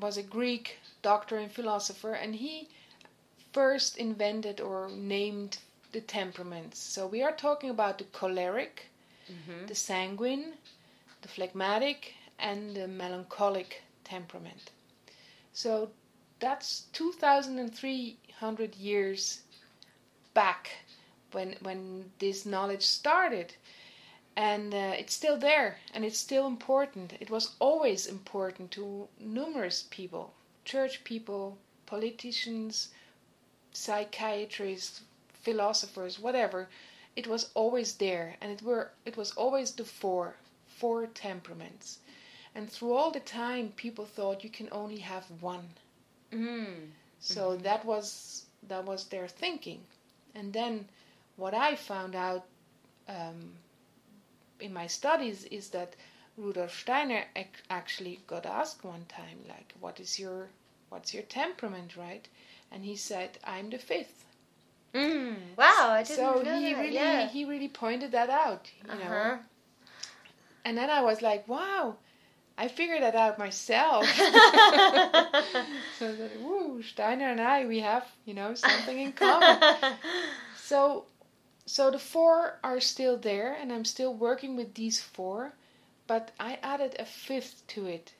was 0.00 0.16
a 0.16 0.22
Greek 0.22 0.78
doctor 1.02 1.36
and 1.38 1.50
philosopher, 1.50 2.14
and 2.14 2.34
he 2.34 2.68
first 3.52 3.96
invented 3.98 4.60
or 4.60 4.90
named 4.90 5.58
the 5.92 6.00
temperaments. 6.00 6.78
So 6.78 7.06
we 7.06 7.22
are 7.22 7.32
talking 7.32 7.70
about 7.70 7.98
the 7.98 8.04
choleric, 8.04 8.90
mm-hmm. 9.30 9.66
the 9.66 9.74
sanguine, 9.74 10.54
the 11.22 11.28
phlegmatic, 11.28 12.14
and 12.38 12.74
the 12.74 12.88
melancholic 12.88 13.82
temperament. 14.02 14.70
So 15.52 15.90
that's 16.40 16.86
2,300 16.92 18.74
years 18.74 19.40
back 20.34 20.70
when 21.30 21.56
when 21.62 22.10
this 22.18 22.44
knowledge 22.44 22.82
started 22.82 23.54
and 24.36 24.74
uh, 24.74 24.94
it's 24.98 25.14
still 25.14 25.36
there 25.36 25.78
and 25.92 26.04
it's 26.04 26.18
still 26.18 26.46
important. 26.46 27.14
It 27.20 27.30
was 27.30 27.54
always 27.60 28.06
important 28.06 28.70
to 28.72 29.08
numerous 29.20 29.84
people 29.90 30.34
church 30.64 31.04
people 31.04 31.58
politicians 31.86 32.88
psychiatrists 33.72 35.02
philosophers 35.42 36.18
whatever. 36.18 36.68
It 37.14 37.26
was 37.26 37.50
always 37.54 37.94
there 37.96 38.36
and 38.40 38.50
it 38.50 38.62
were 38.62 38.90
it 39.04 39.16
was 39.16 39.32
always 39.32 39.72
the 39.72 39.84
four 39.84 40.36
four 40.66 41.06
temperaments. 41.06 41.98
And 42.56 42.70
through 42.70 42.94
all 42.94 43.10
the 43.10 43.20
time 43.20 43.72
people 43.76 44.06
thought 44.06 44.44
you 44.44 44.50
can 44.50 44.68
only 44.72 44.98
have 44.98 45.26
one. 45.40 45.68
Mm. 46.32 46.90
so 47.20 47.50
mm-hmm. 47.50 47.62
that 47.62 47.84
was 47.84 48.46
that 48.66 48.84
was 48.84 49.04
their 49.06 49.28
thinking. 49.28 49.80
And 50.34 50.52
then 50.52 50.88
what 51.36 51.54
i 51.54 51.76
found 51.76 52.14
out 52.14 52.46
um, 53.08 53.52
in 54.64 54.72
my 54.72 54.86
studies 54.86 55.44
is 55.44 55.68
that 55.70 55.94
Rudolf 56.36 56.74
Steiner 56.80 57.24
actually 57.70 58.20
got 58.26 58.46
asked 58.46 58.82
one 58.82 59.04
time, 59.06 59.38
like, 59.46 59.74
"What 59.78 60.00
is 60.00 60.18
your 60.18 60.48
what's 60.88 61.12
your 61.14 61.22
temperament, 61.24 61.96
right?" 61.96 62.26
And 62.72 62.84
he 62.84 62.96
said, 62.96 63.38
"I'm 63.44 63.70
the 63.70 63.78
fifth. 63.78 64.24
Mm, 64.94 65.36
wow, 65.56 65.90
I 65.90 66.02
didn't 66.02 66.16
so 66.16 66.42
know 66.42 66.58
he 66.58 66.72
that. 66.72 66.80
really 66.80 66.94
yeah. 66.94 67.28
he 67.28 67.44
really 67.44 67.68
pointed 67.68 68.12
that 68.12 68.30
out, 68.30 68.70
you 68.78 68.90
uh-huh. 68.90 69.04
know. 69.04 69.38
And 70.64 70.78
then 70.78 70.90
I 70.90 71.02
was 71.02 71.20
like, 71.22 71.46
"Wow." 71.46 71.96
I 72.56 72.68
figured 72.68 73.02
that 73.02 73.16
out 73.16 73.36
myself. 73.36 74.06
so 75.98 76.14
that, 76.14 76.40
woo, 76.40 76.82
Steiner 76.82 77.28
and 77.28 77.40
I, 77.40 77.66
we 77.66 77.80
have, 77.80 78.06
you 78.24 78.34
know, 78.34 78.54
something 78.54 78.96
in 78.96 79.12
common. 79.12 79.58
so 80.56 81.04
so 81.66 81.90
the 81.90 81.98
four 81.98 82.58
are 82.62 82.78
still 82.78 83.16
there, 83.16 83.54
and 83.54 83.72
I'm 83.72 83.86
still 83.86 84.12
working 84.12 84.54
with 84.54 84.74
these 84.74 85.00
four, 85.00 85.54
but 86.06 86.30
I 86.38 86.58
added 86.62 86.94
a 86.98 87.06
fifth 87.06 87.66
to 87.68 87.86
it. 87.86 88.12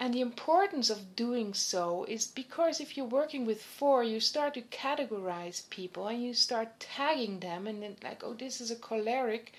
And 0.00 0.12
the 0.12 0.20
importance 0.20 0.90
of 0.90 1.14
doing 1.14 1.54
so 1.54 2.04
is 2.08 2.26
because 2.26 2.80
if 2.80 2.96
you're 2.96 3.06
working 3.06 3.46
with 3.46 3.62
four, 3.62 4.02
you 4.02 4.18
start 4.18 4.54
to 4.54 4.62
categorize 4.62 5.70
people 5.70 6.08
and 6.08 6.20
you 6.20 6.34
start 6.34 6.80
tagging 6.80 7.38
them, 7.38 7.68
and 7.68 7.80
then, 7.80 7.96
like, 8.02 8.24
oh, 8.24 8.34
this 8.34 8.60
is 8.60 8.72
a 8.72 8.76
choleric, 8.76 9.52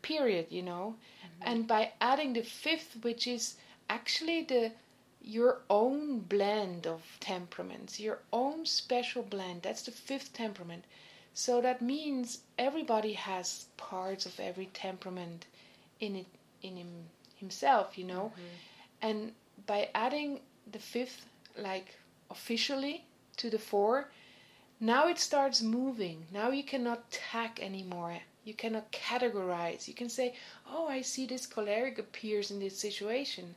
period, 0.00 0.46
you 0.48 0.62
know. 0.62 0.96
Mm-hmm. 1.20 1.42
And 1.50 1.66
by 1.66 1.92
adding 2.00 2.32
the 2.32 2.42
fifth, 2.42 2.96
which 3.02 3.26
is 3.26 3.56
actually 3.90 4.44
the 4.44 4.72
your 5.20 5.60
own 5.68 6.20
blend 6.20 6.86
of 6.86 7.02
temperaments, 7.20 8.00
your 8.00 8.20
own 8.32 8.64
special 8.64 9.22
blend, 9.22 9.60
that's 9.60 9.82
the 9.82 9.90
fifth 9.90 10.32
temperament 10.32 10.84
so 11.38 11.60
that 11.60 11.80
means 11.80 12.40
everybody 12.58 13.12
has 13.12 13.66
parts 13.76 14.26
of 14.26 14.40
every 14.40 14.66
temperament 14.74 15.46
in 16.00 16.16
it 16.16 16.26
in 16.62 16.76
him, 16.76 16.92
himself, 17.36 17.96
you 17.96 18.02
know. 18.02 18.32
Mm-hmm. 18.32 19.06
And 19.08 19.32
by 19.64 19.88
adding 19.94 20.40
the 20.72 20.80
fifth 20.80 21.26
like 21.56 21.94
officially 22.28 23.04
to 23.36 23.50
the 23.50 23.58
four, 23.70 24.10
now 24.80 25.06
it 25.06 25.20
starts 25.20 25.62
moving. 25.62 26.26
Now 26.32 26.50
you 26.50 26.64
cannot 26.64 27.08
tag 27.12 27.60
anymore. 27.60 28.18
You 28.42 28.54
cannot 28.54 28.90
categorize. 28.90 29.86
You 29.86 29.94
can 29.94 30.08
say, 30.08 30.34
"Oh, 30.66 30.88
I 30.88 31.02
see 31.02 31.24
this 31.24 31.46
choleric 31.46 32.00
appears 32.00 32.50
in 32.50 32.58
this 32.58 32.76
situation," 32.76 33.54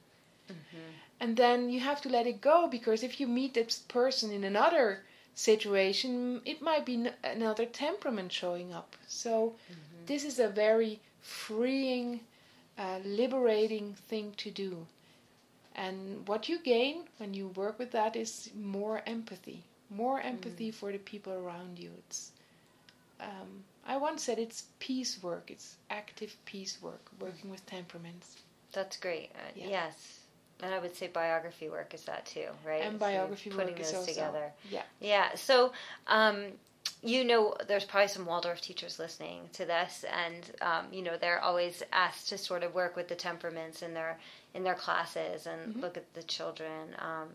mm-hmm. 0.48 0.92
and 1.20 1.36
then 1.36 1.72
you 1.72 1.80
have 1.80 2.02
to 2.02 2.10
let 2.10 2.28
it 2.28 2.42
go 2.42 2.68
because 2.68 3.02
if 3.02 3.20
you 3.20 3.26
meet 3.26 3.56
this 3.56 3.80
person 3.80 4.32
in 4.32 4.44
another 4.44 5.02
situation, 5.36 6.42
it 6.46 6.62
might 6.62 6.86
be 6.86 7.08
another 7.24 7.66
temperament 7.66 8.32
showing 8.32 8.74
up. 8.74 8.96
So 9.08 9.56
mm-hmm. 9.72 10.06
this 10.06 10.24
is 10.24 10.40
a 10.40 10.48
very 10.48 11.00
freeing, 11.22 12.22
uh, 12.78 13.00
liberating 13.06 13.96
thing 14.08 14.34
to 14.38 14.52
do. 14.52 14.86
And 15.76 16.28
what 16.28 16.50
you 16.50 16.60
gain 16.60 17.04
when 17.18 17.34
you 17.34 17.48
work 17.50 17.80
with 17.80 17.92
that 17.92 18.16
is 18.16 18.50
more 18.56 19.02
empathy, 19.06 19.64
more 19.90 20.20
empathy 20.20 20.70
mm. 20.70 20.74
for 20.74 20.92
the 20.92 20.98
people 20.98 21.34
around 21.34 21.80
you. 21.80 21.92
It's, 22.00 22.32
um, 23.22 23.64
I 23.88 23.96
once 23.98 24.24
said 24.24 24.38
it's 24.38 24.66
peace 24.80 25.24
work. 25.24 25.50
It's 25.50 25.78
active 25.90 26.36
peace 26.46 26.78
work, 26.82 27.10
working 27.20 27.50
with 27.50 27.66
temperaments. 27.66 28.36
That's 28.74 28.98
great. 28.98 29.30
Uh, 29.34 29.52
yeah. 29.56 29.68
Yes, 29.70 30.20
and 30.62 30.74
I 30.74 30.80
would 30.80 30.96
say 30.96 31.08
biography 31.08 31.70
work 31.70 31.94
is 31.94 32.04
that 32.06 32.26
too, 32.26 32.48
right? 32.66 32.84
And 32.84 33.00
biography 33.00 33.50
so 33.50 33.56
putting 33.56 33.74
work 33.74 33.82
is 33.82 33.94
also, 33.94 34.12
together. 34.12 34.52
Yeah. 34.70 34.84
Yeah. 35.00 35.36
So, 35.36 35.72
um, 36.08 36.46
you 37.04 37.24
know, 37.24 37.56
there's 37.68 37.86
probably 37.86 38.10
some 38.10 38.26
Waldorf 38.26 38.62
teachers 38.62 39.00
listening 39.00 39.50
to 39.54 39.66
this, 39.66 40.06
and 40.12 40.52
um, 40.62 40.86
you 40.92 41.02
know, 41.02 41.18
they're 41.20 41.42
always 41.42 41.82
asked 41.92 42.30
to 42.30 42.38
sort 42.38 42.64
of 42.64 42.76
work 42.76 42.96
with 42.96 43.08
the 43.08 43.16
temperaments 43.16 43.82
in 43.82 43.94
their 43.94 44.20
in 44.54 44.64
their 44.64 44.76
classes 44.76 45.48
and 45.48 45.60
mm-hmm. 45.62 45.80
look 45.82 45.98
at 45.98 46.14
the 46.14 46.24
children. 46.24 46.96
Um, 47.00 47.30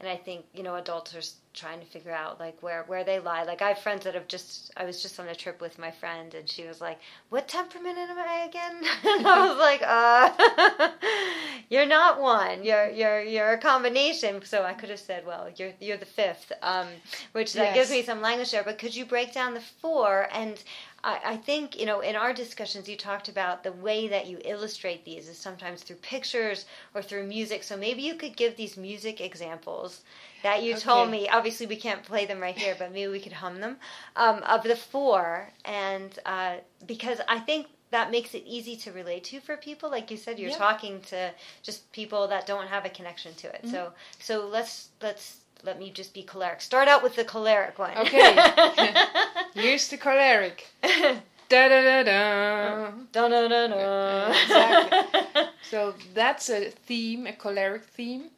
and 0.00 0.08
I 0.08 0.16
think 0.16 0.44
you 0.52 0.62
know 0.62 0.74
adults 0.76 1.14
are 1.14 1.22
trying 1.54 1.78
to 1.80 1.86
figure 1.86 2.12
out 2.12 2.40
like 2.40 2.60
where 2.62 2.84
where 2.86 3.04
they 3.04 3.20
lie. 3.20 3.44
Like 3.44 3.62
I 3.62 3.68
have 3.68 3.78
friends 3.78 4.04
that 4.04 4.14
have 4.14 4.26
just 4.26 4.72
I 4.76 4.84
was 4.84 5.02
just 5.02 5.20
on 5.20 5.28
a 5.28 5.34
trip 5.34 5.60
with 5.60 5.78
my 5.78 5.90
friend 5.90 6.34
and 6.34 6.48
she 6.48 6.64
was 6.64 6.80
like, 6.80 6.98
"What 7.28 7.48
temperament 7.48 7.98
am 7.98 8.18
I 8.18 8.46
again?" 8.48 8.76
and 9.04 9.26
I 9.26 9.48
was 9.48 9.58
like, 9.58 9.82
"Uh, 9.84 10.90
you're 11.68 11.86
not 11.86 12.20
one. 12.20 12.64
You're 12.64 12.90
you're 12.90 13.22
you're 13.22 13.52
a 13.52 13.58
combination." 13.58 14.42
So 14.44 14.64
I 14.64 14.72
could 14.72 14.90
have 14.90 15.00
said, 15.00 15.26
"Well, 15.26 15.48
you're 15.56 15.72
you're 15.80 15.98
the 15.98 16.06
fifth, 16.06 16.52
um, 16.62 16.88
which 17.32 17.54
yes. 17.54 17.64
that 17.64 17.74
gives 17.74 17.90
me 17.90 18.02
some 18.02 18.20
language 18.20 18.50
there. 18.50 18.64
But 18.64 18.78
could 18.78 18.96
you 18.96 19.04
break 19.04 19.32
down 19.32 19.54
the 19.54 19.60
four 19.60 20.28
and 20.32 20.62
I, 21.04 21.20
I 21.24 21.36
think, 21.36 21.78
you 21.78 21.86
know, 21.86 22.00
in 22.00 22.16
our 22.16 22.32
discussions, 22.32 22.88
you 22.88 22.96
talked 22.96 23.28
about 23.28 23.64
the 23.64 23.72
way 23.72 24.08
that 24.08 24.26
you 24.26 24.38
illustrate 24.44 25.04
these 25.04 25.28
is 25.28 25.36
sometimes 25.36 25.82
through 25.82 25.96
pictures 25.96 26.66
or 26.94 27.02
through 27.02 27.26
music. 27.26 27.62
So 27.62 27.76
maybe 27.76 28.02
you 28.02 28.14
could 28.14 28.36
give 28.36 28.56
these 28.56 28.76
music 28.76 29.20
examples 29.20 30.02
that 30.42 30.62
you 30.62 30.72
okay. 30.72 30.80
told 30.80 31.10
me. 31.10 31.28
Obviously, 31.28 31.66
we 31.66 31.76
can't 31.76 32.02
play 32.02 32.26
them 32.26 32.40
right 32.40 32.56
here, 32.56 32.76
but 32.78 32.92
maybe 32.92 33.10
we 33.10 33.20
could 33.20 33.32
hum 33.32 33.60
them 33.60 33.76
um, 34.16 34.42
of 34.44 34.62
the 34.62 34.76
four. 34.76 35.50
And 35.64 36.16
uh, 36.24 36.56
because 36.86 37.20
I 37.28 37.38
think 37.40 37.66
that 37.90 38.10
makes 38.10 38.34
it 38.34 38.42
easy 38.46 38.76
to 38.76 38.92
relate 38.92 39.24
to 39.24 39.40
for 39.40 39.56
people. 39.56 39.90
Like 39.90 40.10
you 40.10 40.16
said, 40.16 40.38
you're 40.38 40.50
yeah. 40.50 40.56
talking 40.56 41.00
to 41.02 41.30
just 41.62 41.90
people 41.92 42.28
that 42.28 42.46
don't 42.46 42.66
have 42.66 42.86
a 42.86 42.88
connection 42.88 43.34
to 43.34 43.48
it. 43.48 43.62
Mm-hmm. 43.62 43.70
So, 43.70 43.92
so 44.18 44.46
let's 44.46 44.88
let's 45.02 45.41
let 45.64 45.78
me 45.78 45.90
just 45.90 46.12
be 46.14 46.22
choleric. 46.22 46.60
Start 46.60 46.88
out 46.88 47.02
with 47.02 47.16
the 47.16 47.24
choleric 47.24 47.78
one. 47.78 47.96
Okay. 47.98 48.36
Here's 49.54 49.88
the 49.88 49.96
choleric. 49.96 50.66
da 50.82 51.68
da 51.68 51.82
da 51.82 52.02
da. 52.02 52.90
Da 53.12 53.28
da 53.28 53.48
da 53.48 53.66
da. 53.68 54.30
Exactly. 54.30 55.42
so 55.70 55.94
that's 56.14 56.50
a 56.50 56.70
theme, 56.70 57.26
a 57.26 57.32
choleric 57.32 57.84
theme. 57.84 58.30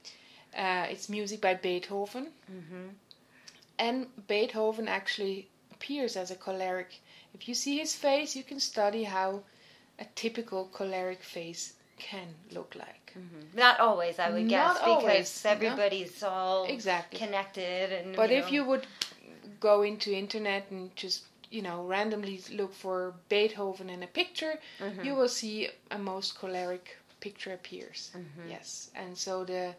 Uh, 0.56 0.86
it's 0.90 1.08
music 1.08 1.40
by 1.40 1.54
Beethoven. 1.54 2.28
Mm-hmm. 2.50 2.88
And 3.78 4.06
Beethoven 4.28 4.86
actually 4.86 5.48
appears 5.72 6.16
as 6.16 6.30
a 6.30 6.36
choleric. 6.36 7.00
If 7.34 7.48
you 7.48 7.54
see 7.54 7.78
his 7.78 7.94
face, 7.94 8.36
you 8.36 8.44
can 8.44 8.60
study 8.60 9.04
how 9.04 9.42
a 9.98 10.04
typical 10.14 10.66
choleric 10.72 11.22
face 11.22 11.74
can 11.98 12.28
look 12.52 12.74
like. 12.74 13.12
Mm-hmm. 13.18 13.58
Not 13.58 13.80
always, 13.80 14.18
I 14.18 14.30
would 14.30 14.48
guess, 14.48 14.74
Not 14.74 14.74
because 14.74 15.02
always, 15.02 15.44
everybody's 15.46 16.22
no? 16.22 16.28
all 16.28 16.64
exactly 16.64 17.18
connected. 17.18 17.92
And 17.92 18.16
but 18.16 18.30
you 18.30 18.36
if 18.36 18.52
you 18.52 18.64
would 18.64 18.86
go 19.60 19.82
into 19.82 20.12
internet 20.12 20.66
and 20.70 20.94
just 20.96 21.24
you 21.50 21.62
know 21.62 21.84
randomly 21.84 22.40
look 22.52 22.74
for 22.74 23.14
Beethoven 23.28 23.88
in 23.90 24.02
a 24.02 24.06
picture, 24.06 24.58
mm-hmm. 24.80 25.04
you 25.04 25.14
will 25.14 25.28
see 25.28 25.68
a 25.90 25.98
most 25.98 26.38
choleric 26.38 26.96
picture 27.20 27.52
appears. 27.52 28.10
Mm-hmm. 28.16 28.50
Yes, 28.50 28.90
and 28.94 29.16
so 29.16 29.44
the 29.44 29.74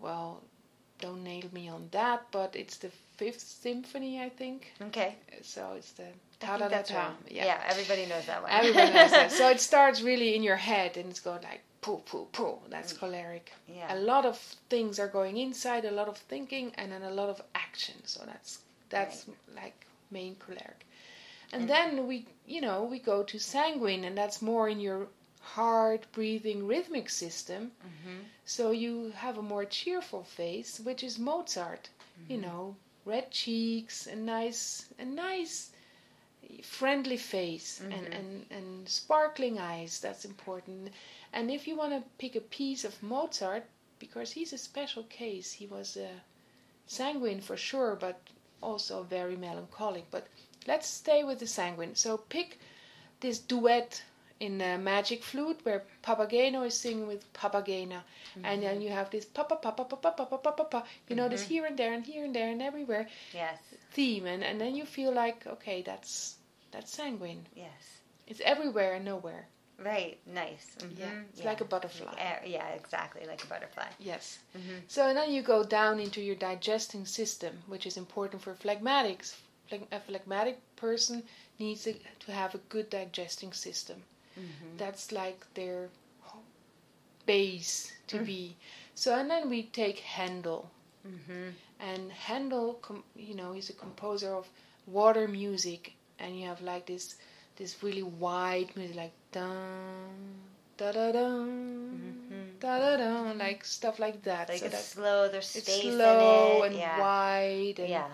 well, 0.00 0.42
don't 1.00 1.22
nail 1.22 1.48
me 1.52 1.68
on 1.68 1.88
that, 1.92 2.26
but 2.30 2.56
it's 2.56 2.76
the 2.76 2.90
fifth 3.16 3.40
symphony, 3.40 4.20
I 4.20 4.28
think. 4.28 4.72
Okay. 4.82 5.16
So 5.42 5.74
it's 5.76 5.92
the 5.92 6.08
ta 6.42 6.56
da 6.58 6.68
da 6.68 6.82
ta. 6.82 7.04
Yeah. 7.28 7.44
yeah, 7.44 7.60
everybody 7.72 8.04
knows 8.06 8.26
that 8.26 8.42
one. 8.42 8.50
Everybody 8.50 8.92
knows 8.92 9.10
that. 9.10 9.32
So 9.32 9.48
it 9.48 9.60
starts 9.70 10.02
really 10.02 10.34
in 10.36 10.42
your 10.42 10.56
head, 10.56 10.96
and 10.96 11.08
it's 11.10 11.20
going 11.20 11.42
like 11.42 11.62
poo 11.80 11.98
poo 12.08 12.26
poo. 12.32 12.58
That's 12.68 12.92
mm. 12.92 12.98
choleric. 12.98 13.52
Yeah. 13.68 13.94
A 13.94 13.98
lot 13.98 14.24
of 14.26 14.36
things 14.68 14.98
are 14.98 15.08
going 15.08 15.36
inside, 15.36 15.84
a 15.84 15.90
lot 15.90 16.08
of 16.08 16.16
thinking, 16.16 16.72
and 16.76 16.92
then 16.92 17.02
a 17.02 17.10
lot 17.10 17.28
of 17.28 17.40
action. 17.54 17.96
So 18.04 18.24
that's 18.26 18.58
that's 18.90 19.26
right. 19.28 19.62
like 19.62 19.86
main 20.10 20.36
choleric. 20.36 20.86
And, 21.52 21.62
and 21.62 21.70
then 21.70 22.06
we, 22.06 22.26
you 22.46 22.60
know, 22.60 22.84
we 22.84 22.98
go 22.98 23.22
to 23.22 23.38
sanguine, 23.38 24.04
and 24.04 24.16
that's 24.16 24.40
more 24.40 24.68
in 24.68 24.80
your 24.80 25.08
heart 25.40 26.06
breathing 26.12 26.66
rhythmic 26.66 27.10
system. 27.10 27.72
Mm-hmm. 27.86 28.18
So 28.44 28.70
you 28.70 29.12
have 29.16 29.38
a 29.38 29.42
more 29.42 29.64
cheerful 29.64 30.24
face, 30.24 30.80
which 30.80 31.02
is 31.02 31.18
Mozart. 31.18 31.88
Mm-hmm. 31.90 32.32
You 32.32 32.38
know, 32.40 32.76
red 33.04 33.30
cheeks, 33.30 34.06
a 34.06 34.16
nice, 34.16 34.86
a 34.98 35.04
nice, 35.04 35.70
friendly 36.62 37.16
face, 37.16 37.80
mm-hmm. 37.80 37.92
and, 37.92 38.14
and 38.14 38.46
and 38.50 38.88
sparkling 38.88 39.58
eyes. 39.58 40.00
That's 40.00 40.24
important. 40.24 40.92
And 41.32 41.50
if 41.50 41.66
you 41.66 41.76
want 41.76 41.92
to 41.92 42.10
pick 42.18 42.36
a 42.36 42.40
piece 42.40 42.84
of 42.84 43.02
Mozart, 43.02 43.64
because 43.98 44.32
he's 44.32 44.52
a 44.52 44.58
special 44.58 45.04
case, 45.04 45.52
he 45.52 45.66
was 45.66 45.96
a 45.96 46.10
sanguine 46.86 47.40
for 47.40 47.56
sure, 47.56 47.96
but 47.96 48.20
also 48.60 49.02
very 49.02 49.36
melancholic. 49.36 50.10
But 50.10 50.26
let's 50.66 50.88
stay 50.88 51.24
with 51.24 51.38
the 51.38 51.46
sanguine. 51.46 51.94
So 51.94 52.18
pick 52.18 52.58
this 53.20 53.38
duet 53.38 54.02
in 54.40 54.60
a 54.60 54.76
Magic 54.76 55.22
Flute 55.22 55.60
where 55.62 55.84
Papageno 56.02 56.66
is 56.66 56.76
singing 56.76 57.06
with 57.06 57.32
Papagena, 57.32 58.02
mm-hmm. 58.02 58.44
and 58.44 58.62
then 58.62 58.80
you 58.82 58.90
have 58.90 59.08
this 59.10 59.24
papa 59.24 59.56
papa 59.56 59.84
papa 59.84 60.10
papa 60.10 60.26
papa 60.26 60.52
papa. 60.52 60.84
You 61.08 61.16
know 61.16 61.24
mm-hmm. 61.24 61.32
this 61.32 61.42
here 61.42 61.64
and 61.64 61.78
there 61.78 61.92
and 61.92 62.04
here 62.04 62.24
and 62.24 62.34
there 62.34 62.50
and 62.50 62.60
everywhere. 62.60 63.08
Yes. 63.32 63.58
Theme 63.92 64.26
and 64.26 64.42
and 64.42 64.60
then 64.60 64.74
you 64.74 64.84
feel 64.84 65.12
like 65.12 65.46
okay 65.46 65.82
that's 65.82 66.36
that's 66.72 66.90
sanguine. 66.92 67.46
Yes. 67.54 68.00
It's 68.26 68.40
everywhere 68.44 68.94
and 68.94 69.04
nowhere. 69.04 69.46
Right, 69.78 70.18
nice. 70.26 70.76
Mm-hmm. 70.78 71.00
Yeah, 71.00 71.10
it's 71.30 71.40
yeah. 71.40 71.46
like 71.46 71.60
a 71.60 71.64
butterfly. 71.64 72.14
Yeah, 72.46 72.68
exactly, 72.68 73.26
like 73.26 73.42
a 73.42 73.46
butterfly. 73.46 73.88
Yes. 73.98 74.38
Mm-hmm. 74.56 74.78
So 74.88 75.12
then 75.14 75.32
you 75.32 75.42
go 75.42 75.64
down 75.64 75.98
into 75.98 76.20
your 76.20 76.36
digesting 76.36 77.04
system, 77.06 77.52
which 77.66 77.86
is 77.86 77.96
important 77.96 78.42
for 78.42 78.54
phlegmatics. 78.54 79.34
A 79.90 80.00
phlegmatic 80.00 80.58
person 80.76 81.22
needs 81.58 81.84
to 81.84 82.32
have 82.32 82.54
a 82.54 82.58
good 82.68 82.90
digesting 82.90 83.52
system. 83.52 84.02
Mm-hmm. 84.38 84.76
That's 84.76 85.12
like 85.12 85.46
their 85.54 85.88
base 87.26 87.92
to 88.08 88.18
mm. 88.18 88.26
be. 88.26 88.56
So 88.94 89.14
and 89.14 89.30
then 89.30 89.48
we 89.48 89.64
take 89.64 90.00
Handel, 90.00 90.70
mm-hmm. 91.06 91.50
and 91.80 92.12
Handel, 92.12 92.74
com- 92.74 93.04
you 93.16 93.34
know, 93.34 93.52
he's 93.52 93.70
a 93.70 93.74
composer 93.74 94.34
of 94.34 94.48
water 94.86 95.26
music, 95.28 95.94
and 96.22 96.38
you 96.38 96.46
have 96.46 96.62
like 96.62 96.86
this 96.86 97.16
this 97.56 97.82
really 97.82 98.02
wide 98.02 98.70
music, 98.76 98.96
like 98.96 99.12
dun 99.32 100.38
da 100.78 100.92
da 100.92 101.12
dun 101.12 102.52
da 102.60 102.78
da 102.78 102.96
dun, 102.96 103.38
like 103.38 103.64
stuff 103.64 103.98
like 103.98 104.22
that. 104.22 104.48
Like 104.48 104.60
so 104.60 104.66
it's 104.66 104.84
slow. 104.84 105.28
There's 105.28 105.46
space 105.46 105.68
it's 105.68 105.82
slow 105.82 106.62
in 106.62 106.62
it. 106.62 106.66
and 106.66 106.76
yeah. 106.76 107.00
wide. 107.00 107.78
And 107.78 107.88
yeah. 107.88 108.08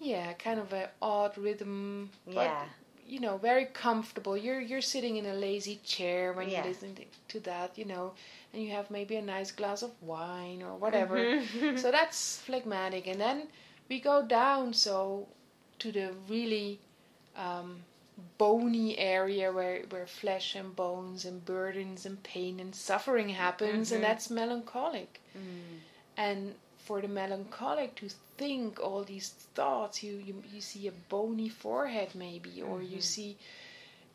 Yeah, 0.00 0.32
kind 0.32 0.58
of 0.58 0.72
an 0.72 0.88
odd 1.02 1.36
rhythm. 1.36 2.10
But, 2.26 2.34
yeah. 2.34 2.64
You 3.06 3.20
know, 3.20 3.36
very 3.36 3.66
comfortable. 3.66 4.36
You're 4.36 4.60
you're 4.60 4.80
sitting 4.80 5.16
in 5.16 5.26
a 5.26 5.34
lazy 5.34 5.80
chair 5.84 6.32
when 6.32 6.48
yeah. 6.48 6.62
you 6.62 6.70
listen 6.70 6.96
to 7.28 7.40
that. 7.40 7.76
You 7.76 7.84
know, 7.84 8.12
and 8.52 8.62
you 8.62 8.70
have 8.70 8.90
maybe 8.90 9.16
a 9.16 9.22
nice 9.22 9.50
glass 9.52 9.82
of 9.82 9.90
wine 10.00 10.62
or 10.62 10.76
whatever. 10.76 11.16
Mm-hmm. 11.16 11.76
so 11.76 11.90
that's 11.90 12.38
phlegmatic, 12.38 13.06
and 13.06 13.20
then 13.20 13.48
we 13.88 14.00
go 14.00 14.22
down 14.22 14.72
so 14.72 15.26
to 15.80 15.90
the 15.90 16.12
really 16.28 16.78
um, 17.40 17.76
bony 18.38 18.98
area 18.98 19.52
where, 19.52 19.82
where 19.90 20.06
flesh 20.06 20.54
and 20.54 20.76
bones 20.76 21.24
and 21.24 21.44
burdens 21.44 22.06
and 22.06 22.22
pain 22.22 22.60
and 22.60 22.74
suffering 22.74 23.28
happens 23.28 23.88
mm-hmm. 23.88 23.96
and 23.96 24.04
that's 24.04 24.30
melancholic 24.30 25.20
mm. 25.36 25.78
and 26.16 26.54
for 26.78 27.00
the 27.00 27.08
melancholic 27.08 27.94
to 27.94 28.08
think 28.36 28.80
all 28.80 29.02
these 29.04 29.30
thoughts 29.54 30.02
you 30.02 30.22
you, 30.26 30.42
you 30.52 30.60
see 30.60 30.86
a 30.86 30.92
bony 31.08 31.48
forehead 31.48 32.08
maybe 32.14 32.62
or 32.62 32.78
mm-hmm. 32.78 32.94
you 32.94 33.00
see 33.00 33.36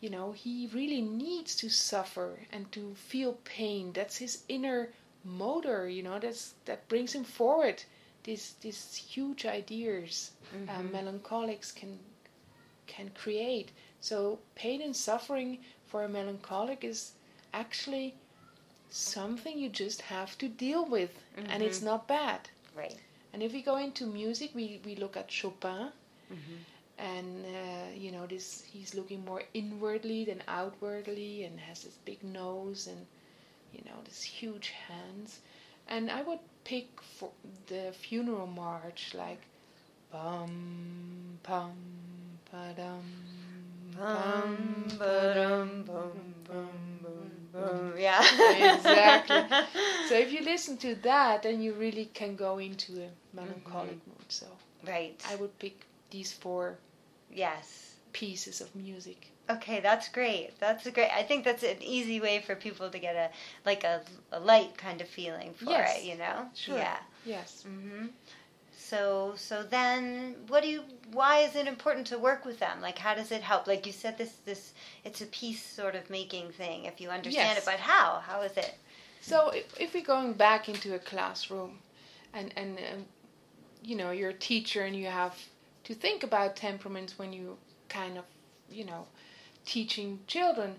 you 0.01 0.09
know 0.09 0.31
he 0.31 0.69
really 0.73 1.01
needs 1.01 1.55
to 1.55 1.69
suffer 1.69 2.39
and 2.51 2.71
to 2.71 2.93
feel 2.95 3.33
pain 3.43 3.91
that's 3.93 4.17
his 4.17 4.43
inner 4.49 4.89
motor 5.23 5.89
you 5.89 6.03
know 6.03 6.19
that's 6.19 6.53
that 6.65 6.87
brings 6.87 7.13
him 7.13 7.23
forward 7.23 7.81
these 8.23 8.55
these 8.61 8.95
huge 8.95 9.45
ideas 9.45 10.31
mm-hmm. 10.55 10.69
uh, 10.69 10.83
melancholics 10.91 11.71
can 11.71 11.97
can 12.87 13.09
create. 13.15 13.71
So 14.01 14.39
pain 14.55 14.81
and 14.81 14.95
suffering 14.95 15.59
for 15.87 16.03
a 16.03 16.09
melancholic 16.09 16.83
is 16.83 17.13
actually 17.53 18.15
something 18.89 19.57
you 19.57 19.69
just 19.69 20.01
have 20.01 20.37
to 20.37 20.47
deal 20.47 20.85
with, 20.85 21.11
mm-hmm. 21.37 21.49
and 21.51 21.63
it's 21.63 21.77
mm-hmm. 21.77 21.87
not 21.87 22.07
bad. 22.07 22.49
Right. 22.75 22.97
And 23.33 23.43
if 23.43 23.51
we 23.51 23.61
go 23.61 23.77
into 23.77 24.05
music, 24.05 24.51
we, 24.53 24.79
we 24.85 24.95
look 24.95 25.17
at 25.17 25.29
Chopin, 25.29 25.91
mm-hmm. 26.31 26.57
and 26.97 27.45
uh, 27.45 27.89
you 27.93 28.11
know 28.11 28.25
this 28.25 28.63
he's 28.63 28.95
looking 28.95 29.25
more 29.25 29.43
inwardly 29.53 30.25
than 30.25 30.41
outwardly, 30.47 31.43
and 31.43 31.59
has 31.59 31.83
this 31.83 31.97
big 32.05 32.23
nose 32.23 32.87
and 32.87 33.05
you 33.73 33.81
know 33.85 33.99
this 34.05 34.21
huge 34.23 34.69
hands. 34.87 35.39
And 35.87 36.09
I 36.09 36.21
would 36.23 36.39
pick 36.63 36.87
for 37.01 37.29
the 37.67 37.91
funeral 37.91 38.47
march 38.47 39.13
like 39.13 39.41
bum 40.11 41.39
pa-dum 41.43 41.75
bum 43.97 44.87
ba-dum 44.97 45.83
bum 45.85 46.33
bum 46.47 47.29
bum 47.51 47.93
yeah 47.97 48.21
exactly 48.75 49.43
so 50.09 50.15
if 50.15 50.31
you 50.31 50.41
listen 50.41 50.77
to 50.77 50.95
that 50.95 51.43
then 51.43 51.61
you 51.61 51.73
really 51.73 52.05
can 52.13 52.35
go 52.35 52.57
into 52.57 53.01
a 53.01 53.09
melancholic 53.35 53.91
mm-hmm. 53.91 54.09
mood 54.09 54.29
so 54.29 54.47
right 54.87 55.21
i 55.29 55.35
would 55.35 55.57
pick 55.59 55.85
these 56.11 56.31
four 56.31 56.77
yes 57.31 57.95
pieces 58.13 58.61
of 58.61 58.73
music 58.75 59.31
Okay, 59.47 59.79
that's 59.79 60.09
great. 60.09 60.51
That's 60.59 60.85
a 60.87 60.91
great. 60.91 61.11
I 61.11 61.21
think 61.21 61.45
that's 61.45 61.63
an 61.63 61.81
easy 61.81 62.19
way 62.19 62.39
for 62.39 62.55
people 62.55 62.89
to 62.89 62.97
get 62.97 63.15
a 63.15 63.29
like 63.63 63.83
a, 63.83 64.01
a 64.31 64.39
light 64.39 64.75
kind 64.77 65.01
of 65.01 65.07
feeling 65.07 65.53
for 65.53 65.69
yes. 65.69 65.99
it. 65.99 66.05
You 66.05 66.17
know. 66.17 66.47
Sure. 66.55 66.77
Yeah. 66.77 66.97
Yes. 67.25 67.63
Mhm. 67.67 68.09
So 68.77 69.33
so 69.35 69.63
then, 69.63 70.35
what 70.47 70.63
do 70.63 70.69
you? 70.69 70.83
Why 71.11 71.39
is 71.39 71.55
it 71.55 71.67
important 71.67 72.07
to 72.07 72.19
work 72.19 72.45
with 72.45 72.59
them? 72.59 72.81
Like, 72.81 72.97
how 72.97 73.15
does 73.15 73.31
it 73.31 73.41
help? 73.41 73.67
Like 73.67 73.85
you 73.85 73.91
said, 73.91 74.17
this 74.17 74.33
this 74.45 74.73
it's 75.03 75.21
a 75.21 75.25
peace 75.27 75.63
sort 75.63 75.95
of 75.95 76.09
making 76.09 76.51
thing. 76.51 76.85
If 76.85 77.01
you 77.01 77.09
understand 77.09 77.55
yes. 77.55 77.57
it, 77.59 77.65
but 77.65 77.79
how? 77.79 78.21
How 78.25 78.41
is 78.41 78.55
it? 78.57 78.75
So 79.21 79.49
if, 79.49 79.79
if 79.79 79.93
we're 79.93 80.03
going 80.03 80.33
back 80.33 80.69
into 80.69 80.93
a 80.93 80.99
classroom, 80.99 81.79
and 82.33 82.53
and 82.55 82.77
um, 82.77 83.05
you 83.83 83.95
know 83.95 84.11
you're 84.11 84.29
a 84.29 84.33
teacher 84.33 84.83
and 84.83 84.95
you 84.95 85.07
have 85.07 85.35
to 85.85 85.95
think 85.95 86.23
about 86.23 86.55
temperaments 86.55 87.17
when 87.17 87.33
you 87.33 87.57
kind 87.89 88.17
of 88.17 88.25
you 88.69 88.85
know 88.85 89.07
teaching 89.65 90.19
children. 90.27 90.75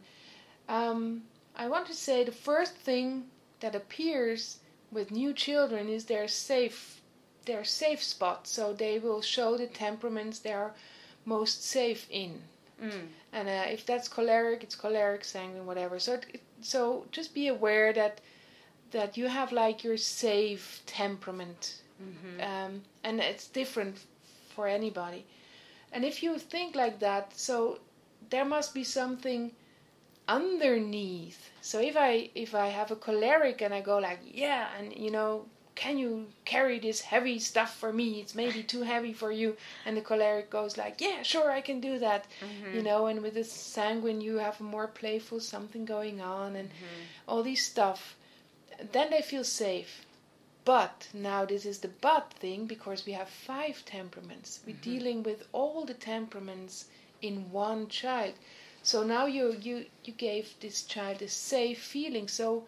Um, 0.68 1.22
I 1.56 1.68
want 1.68 1.86
to 1.86 1.94
say 1.94 2.24
the 2.24 2.32
first 2.32 2.74
thing 2.74 3.24
that 3.60 3.74
appears 3.74 4.58
with 4.92 5.10
new 5.10 5.32
children 5.32 5.88
is 5.88 6.04
their 6.04 6.28
safe 6.28 6.95
their 7.46 7.64
safe 7.64 8.02
spot. 8.02 8.46
So 8.46 8.72
they 8.72 8.98
will 8.98 9.22
show 9.22 9.56
the 9.56 9.66
temperaments 9.66 10.38
they 10.38 10.52
are 10.52 10.74
most 11.24 11.64
safe 11.64 12.06
in. 12.10 12.42
Mm. 12.82 13.06
And 13.32 13.48
uh, 13.48 13.64
if 13.70 13.86
that's 13.86 14.08
choleric, 14.08 14.62
it's 14.62 14.76
choleric, 14.76 15.24
sanguine, 15.24 15.66
whatever. 15.66 15.98
So 15.98 16.14
it, 16.14 16.42
so 16.60 17.06
just 17.10 17.34
be 17.34 17.48
aware 17.48 17.92
that 17.92 18.20
that 18.92 19.16
you 19.16 19.26
have 19.26 19.50
like 19.52 19.82
your 19.82 19.96
safe 19.96 20.82
temperament, 20.86 21.82
mm-hmm. 22.00 22.40
um, 22.40 22.82
and 23.02 23.20
it's 23.20 23.48
different 23.48 23.98
for 24.54 24.68
anybody. 24.68 25.24
And 25.92 26.04
if 26.04 26.22
you 26.22 26.38
think 26.38 26.76
like 26.76 27.00
that, 27.00 27.36
so 27.36 27.78
there 28.30 28.44
must 28.44 28.74
be 28.74 28.84
something 28.84 29.52
underneath. 30.28 31.50
So 31.60 31.80
if 31.80 31.96
I 31.96 32.30
if 32.34 32.54
I 32.54 32.68
have 32.68 32.90
a 32.90 32.96
choleric 32.96 33.62
and 33.62 33.72
I 33.74 33.80
go 33.80 33.98
like, 33.98 34.20
yeah, 34.24 34.68
and 34.78 34.94
you 34.94 35.10
know, 35.10 35.46
can 35.76 35.98
you 35.98 36.26
carry 36.46 36.78
this 36.78 37.02
heavy 37.02 37.38
stuff 37.38 37.76
for 37.76 37.92
me? 37.92 38.20
It's 38.20 38.34
maybe 38.34 38.62
too 38.62 38.82
heavy 38.82 39.12
for 39.12 39.30
you. 39.30 39.56
And 39.84 39.96
the 39.96 40.00
choleric 40.00 40.48
goes 40.50 40.78
like, 40.78 41.00
yeah, 41.00 41.22
sure, 41.22 41.50
I 41.50 41.60
can 41.60 41.80
do 41.80 41.98
that. 41.98 42.26
Mm-hmm. 42.40 42.76
You 42.76 42.82
know, 42.82 43.06
and 43.06 43.22
with 43.22 43.34
the 43.34 43.44
sanguine, 43.44 44.22
you 44.22 44.36
have 44.38 44.58
a 44.58 44.64
more 44.64 44.88
playful 44.88 45.38
something 45.38 45.84
going 45.84 46.20
on 46.20 46.56
and 46.56 46.70
mm-hmm. 46.70 47.28
all 47.28 47.42
these 47.42 47.64
stuff. 47.64 48.16
Then 48.92 49.10
they 49.10 49.20
feel 49.22 49.44
safe. 49.44 50.06
But 50.64 51.08
now 51.12 51.44
this 51.44 51.66
is 51.66 51.78
the 51.78 51.92
but 52.00 52.32
thing 52.32 52.66
because 52.66 53.06
we 53.06 53.12
have 53.12 53.28
five 53.28 53.84
temperaments. 53.84 54.60
We're 54.66 54.72
mm-hmm. 54.72 54.90
dealing 54.90 55.22
with 55.22 55.46
all 55.52 55.84
the 55.84 55.94
temperaments 55.94 56.86
in 57.20 57.52
one 57.52 57.88
child. 57.88 58.34
So 58.82 59.02
now 59.02 59.26
you 59.26 59.56
you 59.60 59.86
you 60.04 60.12
gave 60.14 60.54
this 60.60 60.82
child 60.82 61.20
a 61.20 61.28
safe 61.28 61.82
feeling. 61.82 62.28
So 62.28 62.64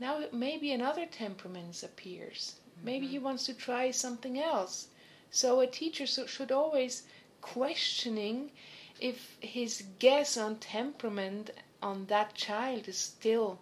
now 0.00 0.24
maybe 0.32 0.72
another 0.72 1.06
temperament 1.06 1.82
appears. 1.82 2.56
Mm-hmm. 2.56 2.84
Maybe 2.86 3.06
he 3.06 3.18
wants 3.18 3.46
to 3.46 3.54
try 3.54 3.90
something 3.90 4.40
else. 4.40 4.88
So 5.30 5.60
a 5.60 5.66
teacher 5.66 6.06
should 6.06 6.50
always 6.50 7.04
questioning 7.40 8.50
if 8.98 9.36
his 9.40 9.84
guess 9.98 10.36
on 10.36 10.56
temperament 10.56 11.50
on 11.82 12.06
that 12.06 12.34
child 12.34 12.88
is 12.88 12.98
still 12.98 13.58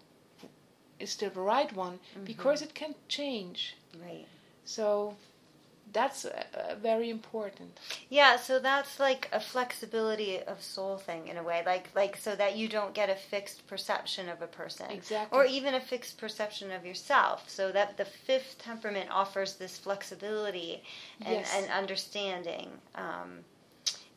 is 0.99 1.11
still 1.11 1.31
the 1.31 1.41
right 1.41 1.73
one 1.73 1.99
mm-hmm. 1.99 2.25
because 2.25 2.63
it 2.63 2.75
can 2.75 2.95
change. 3.09 3.77
Right. 4.01 4.27
So 4.65 5.17
that's 5.93 6.25
uh, 6.25 6.77
very 6.83 7.11
important. 7.11 7.79
Yeah, 8.09 8.37
so 8.37 8.59
that's 8.59 8.99
like 9.01 9.29
a 9.33 9.41
flexibility 9.41 10.41
of 10.41 10.63
soul 10.63 10.99
thing 10.99 11.29
in 11.29 11.37
a 11.37 11.43
way, 11.43 11.63
like 11.65 11.89
like 11.95 12.17
so 12.17 12.35
that 12.37 12.57
you 12.57 12.69
don't 12.69 12.95
get 12.95 13.11
a 13.11 13.15
fixed 13.15 13.67
perception 13.67 14.29
of 14.29 14.43
a 14.43 14.47
person, 14.47 14.91
exactly, 14.91 15.39
or 15.39 15.45
even 15.45 15.75
a 15.75 15.81
fixed 15.81 16.19
perception 16.19 16.71
of 16.73 16.85
yourself. 16.85 17.49
So 17.49 17.73
that 17.73 17.97
the 17.97 18.05
fifth 18.05 18.57
temperament 18.59 19.11
offers 19.11 19.55
this 19.55 19.79
flexibility 19.79 20.83
and, 21.21 21.37
yes. 21.37 21.55
and 21.57 21.71
understanding. 21.71 22.71
Um, 22.95 23.45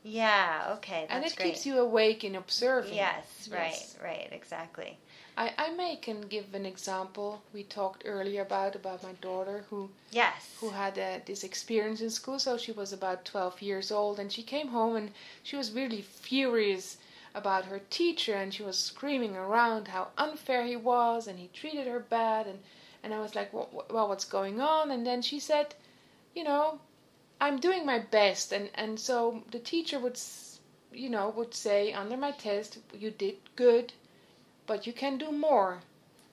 yeah, 0.03 0.73
okay, 0.77 1.05
and 1.09 1.23
it 1.23 1.35
great. 1.35 1.49
keeps 1.49 1.65
you 1.65 1.79
awake 1.79 2.23
and 2.23 2.35
observing. 2.35 2.95
Yes, 2.95 3.49
right, 3.51 3.71
yes. 3.71 3.97
right, 4.03 4.29
exactly. 4.31 4.97
I, 5.37 5.53
I 5.57 5.71
may 5.71 5.95
can 5.95 6.21
give 6.21 6.53
an 6.53 6.65
example 6.65 7.41
we 7.53 7.63
talked 7.63 8.03
earlier 8.05 8.41
about 8.41 8.75
about 8.75 9.01
my 9.01 9.13
daughter 9.13 9.63
who 9.69 9.89
yes. 10.11 10.55
who 10.59 10.71
had 10.71 10.99
uh, 10.99 11.19
this 11.25 11.43
experience 11.43 12.01
in 12.01 12.09
school. 12.09 12.37
So 12.37 12.57
she 12.57 12.73
was 12.73 12.91
about 12.91 13.23
12 13.23 13.61
years 13.61 13.91
old 13.91 14.19
and 14.19 14.31
she 14.31 14.43
came 14.43 14.67
home 14.67 14.97
and 14.97 15.11
she 15.41 15.55
was 15.55 15.71
really 15.71 16.01
furious 16.01 16.97
about 17.33 17.65
her 17.65 17.79
teacher 17.89 18.35
and 18.35 18.53
she 18.53 18.61
was 18.61 18.77
screaming 18.77 19.37
around 19.37 19.87
how 19.87 20.09
unfair 20.17 20.65
he 20.65 20.75
was 20.75 21.27
and 21.27 21.39
he 21.39 21.47
treated 21.47 21.87
her 21.87 21.99
bad 21.99 22.45
and 22.45 22.59
and 23.01 23.13
I 23.13 23.19
was 23.19 23.33
like 23.33 23.53
well, 23.53 23.85
well 23.89 24.09
what's 24.09 24.25
going 24.25 24.59
on? 24.59 24.91
And 24.91 25.07
then 25.07 25.21
she 25.21 25.39
said 25.39 25.75
you 26.35 26.43
know 26.43 26.81
I'm 27.39 27.57
doing 27.57 27.85
my 27.85 27.99
best. 27.99 28.51
And 28.51 28.69
and 28.75 28.99
so 28.99 29.43
the 29.49 29.59
teacher 29.59 29.97
would 29.97 30.19
you 30.91 31.09
know 31.09 31.29
would 31.29 31.53
say 31.53 31.93
under 31.93 32.17
my 32.17 32.31
test 32.31 32.79
you 32.93 33.11
did 33.11 33.37
good 33.55 33.93
but 34.71 34.87
you 34.87 34.93
can 34.93 35.17
do 35.17 35.33
more. 35.33 35.81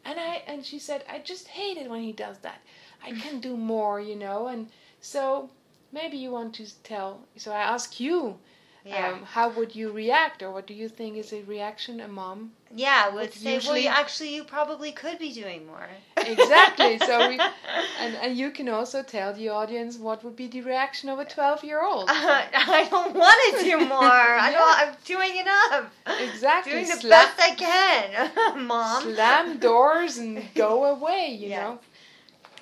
And 0.04 0.20
I 0.20 0.42
and 0.46 0.64
she 0.64 0.78
said, 0.78 1.02
I 1.14 1.18
just 1.18 1.48
hate 1.48 1.76
it 1.76 1.90
when 1.90 2.02
he 2.02 2.12
does 2.12 2.38
that. 2.38 2.60
I 3.04 3.10
can 3.22 3.40
do 3.40 3.56
more, 3.56 4.00
you 4.00 4.14
know. 4.14 4.46
And 4.46 4.68
so 5.00 5.50
maybe 5.90 6.16
you 6.18 6.30
want 6.30 6.54
to 6.54 6.66
tell. 6.84 7.10
So 7.36 7.50
I 7.50 7.62
ask 7.74 7.98
you, 7.98 8.38
yeah. 8.84 9.08
Um, 9.08 9.22
how 9.24 9.50
would 9.50 9.74
you 9.74 9.90
react, 9.90 10.42
or 10.42 10.50
what 10.52 10.66
do 10.66 10.72
you 10.72 10.88
think 10.88 11.16
is 11.16 11.32
a 11.32 11.42
reaction 11.42 12.00
a 12.00 12.08
mom? 12.08 12.52
Yeah, 12.74 13.08
would, 13.08 13.22
would 13.22 13.34
say, 13.34 13.54
usually... 13.54 13.84
well, 13.84 14.00
actually, 14.02 14.34
you 14.36 14.44
probably 14.44 14.92
could 14.92 15.18
be 15.18 15.32
doing 15.32 15.66
more. 15.66 15.88
Exactly. 16.26 16.98
So, 16.98 17.28
we, 17.28 17.38
and 18.00 18.14
and 18.22 18.36
you 18.36 18.50
can 18.50 18.68
also 18.68 19.02
tell 19.02 19.32
the 19.32 19.48
audience 19.48 19.96
what 19.98 20.24
would 20.24 20.36
be 20.36 20.46
the 20.48 20.62
reaction 20.62 21.08
of 21.08 21.18
a 21.18 21.24
twelve-year-old. 21.24 22.08
Uh, 22.08 22.12
I 22.12 22.86
don't 22.90 23.14
want 23.14 23.58
to 23.58 23.64
do 23.64 23.78
more. 23.78 24.02
yeah. 24.02 24.38
I 24.40 24.52
don't. 24.56 24.78
I'm 24.82 24.94
doing 25.04 25.36
enough. 25.36 25.90
Exactly. 26.30 26.72
Doing 26.72 26.88
the 26.88 27.08
best 27.08 27.38
I 27.40 27.54
can, 27.54 28.66
mom. 28.66 29.02
Slam 29.02 29.58
doors 29.58 30.18
and 30.18 30.42
go 30.54 30.84
away. 30.84 31.36
You 31.38 31.48
yes. 31.48 31.62
know. 31.62 31.78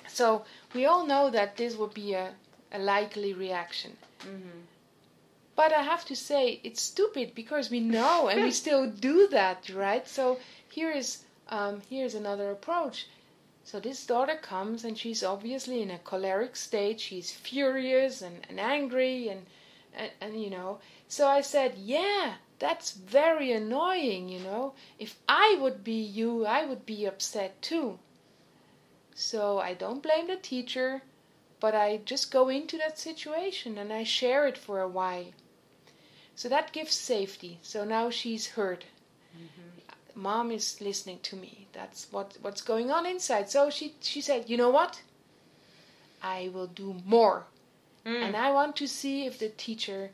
So 0.07 0.45
we 0.73 0.85
all 0.85 1.05
know 1.05 1.29
that 1.29 1.57
this 1.57 1.75
would 1.75 1.93
be 1.93 2.13
a, 2.13 2.33
a 2.71 2.79
likely 2.79 3.33
reaction. 3.33 3.97
Mm-hmm. 4.21 4.59
But 5.55 5.73
I 5.73 5.81
have 5.81 6.05
to 6.05 6.15
say, 6.15 6.59
it's 6.63 6.83
stupid 6.83 7.33
because 7.33 7.71
we 7.71 7.79
know 7.79 8.27
and 8.27 8.43
we 8.43 8.51
still 8.51 8.87
do 8.87 9.27
that, 9.29 9.69
right? 9.69 10.07
So 10.07 10.37
here 10.69 10.91
is 10.91 11.23
um, 11.49 11.81
here's 11.89 12.13
another 12.13 12.51
approach. 12.51 13.07
So 13.67 13.81
this 13.81 14.05
daughter 14.05 14.37
comes 14.37 14.85
and 14.85 14.97
she's 14.97 15.21
obviously 15.21 15.81
in 15.81 15.91
a 15.91 15.99
choleric 15.99 16.55
state. 16.55 17.01
She's 17.01 17.31
furious 17.31 18.21
and, 18.21 18.47
and 18.47 18.61
angry 18.61 19.27
and, 19.27 19.45
and, 19.93 20.09
and 20.21 20.41
you 20.41 20.49
know. 20.49 20.79
So 21.09 21.27
I 21.27 21.41
said, 21.41 21.75
yeah, 21.75 22.35
that's 22.59 22.91
very 22.91 23.51
annoying, 23.51 24.29
you 24.29 24.39
know. 24.39 24.73
If 24.99 25.19
I 25.27 25.57
would 25.59 25.83
be 25.83 25.99
you, 25.99 26.45
I 26.45 26.63
would 26.63 26.85
be 26.85 27.05
upset 27.05 27.61
too. 27.61 27.99
So 29.13 29.59
I 29.59 29.73
don't 29.73 30.01
blame 30.01 30.27
the 30.27 30.37
teacher, 30.37 31.01
but 31.59 31.75
I 31.75 31.97
just 32.05 32.31
go 32.31 32.47
into 32.47 32.77
that 32.77 32.97
situation 32.97 33.77
and 33.77 33.91
I 33.91 34.05
share 34.05 34.47
it 34.47 34.57
for 34.57 34.79
a 34.79 34.87
while. 34.87 35.33
So 36.35 36.47
that 36.47 36.71
gives 36.71 36.93
safety. 36.93 37.59
So 37.63 37.83
now 37.83 38.11
she's 38.11 38.47
heard. 38.47 38.85
Mm-hmm. 39.35 39.91
Mom 40.17 40.51
is 40.51 40.81
listening 40.81 41.19
to 41.23 41.35
me. 41.35 41.67
That's 41.73 42.07
what 42.11 42.37
what's 42.41 42.61
going 42.61 42.89
on 42.91 43.05
inside. 43.05 43.49
So 43.49 43.69
she 43.69 43.93
she 44.01 44.19
said, 44.21 44.49
you 44.49 44.57
know 44.57 44.71
what? 44.71 45.01
I 46.23 46.49
will 46.53 46.67
do 46.67 46.95
more. 47.05 47.45
Mm. 48.05 48.23
And 48.23 48.35
I 48.35 48.51
want 48.51 48.75
to 48.77 48.87
see 48.87 49.25
if 49.25 49.37
the 49.37 49.49
teacher 49.49 50.09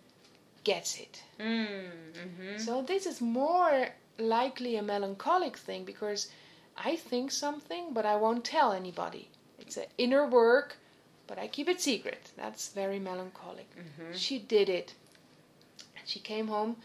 gets 0.63 0.99
it. 0.99 1.23
Mm. 1.39 1.89
hmm 2.23 2.57
So 2.57 2.81
this 2.81 3.05
is 3.05 3.21
more 3.21 3.89
likely 4.17 4.75
a 4.75 4.83
melancholic 4.83 5.57
thing 5.57 5.85
because 5.85 6.29
I 6.77 6.95
think 6.97 7.31
something, 7.31 7.93
but 7.93 8.05
I 8.05 8.15
won't 8.15 8.43
tell 8.43 8.73
anybody. 8.73 9.29
It's 9.59 9.77
an 9.77 9.85
inner 9.97 10.25
work, 10.27 10.77
but 11.27 11.37
I 11.39 11.47
keep 11.47 11.69
it 11.69 11.79
secret. 11.79 12.31
That's 12.35 12.69
very 12.73 12.99
melancholic. 12.99 13.69
Mhm. 13.75 14.13
She 14.13 14.39
did 14.39 14.69
it. 14.69 14.93
And 15.97 16.07
she 16.07 16.19
came 16.19 16.47
home 16.47 16.75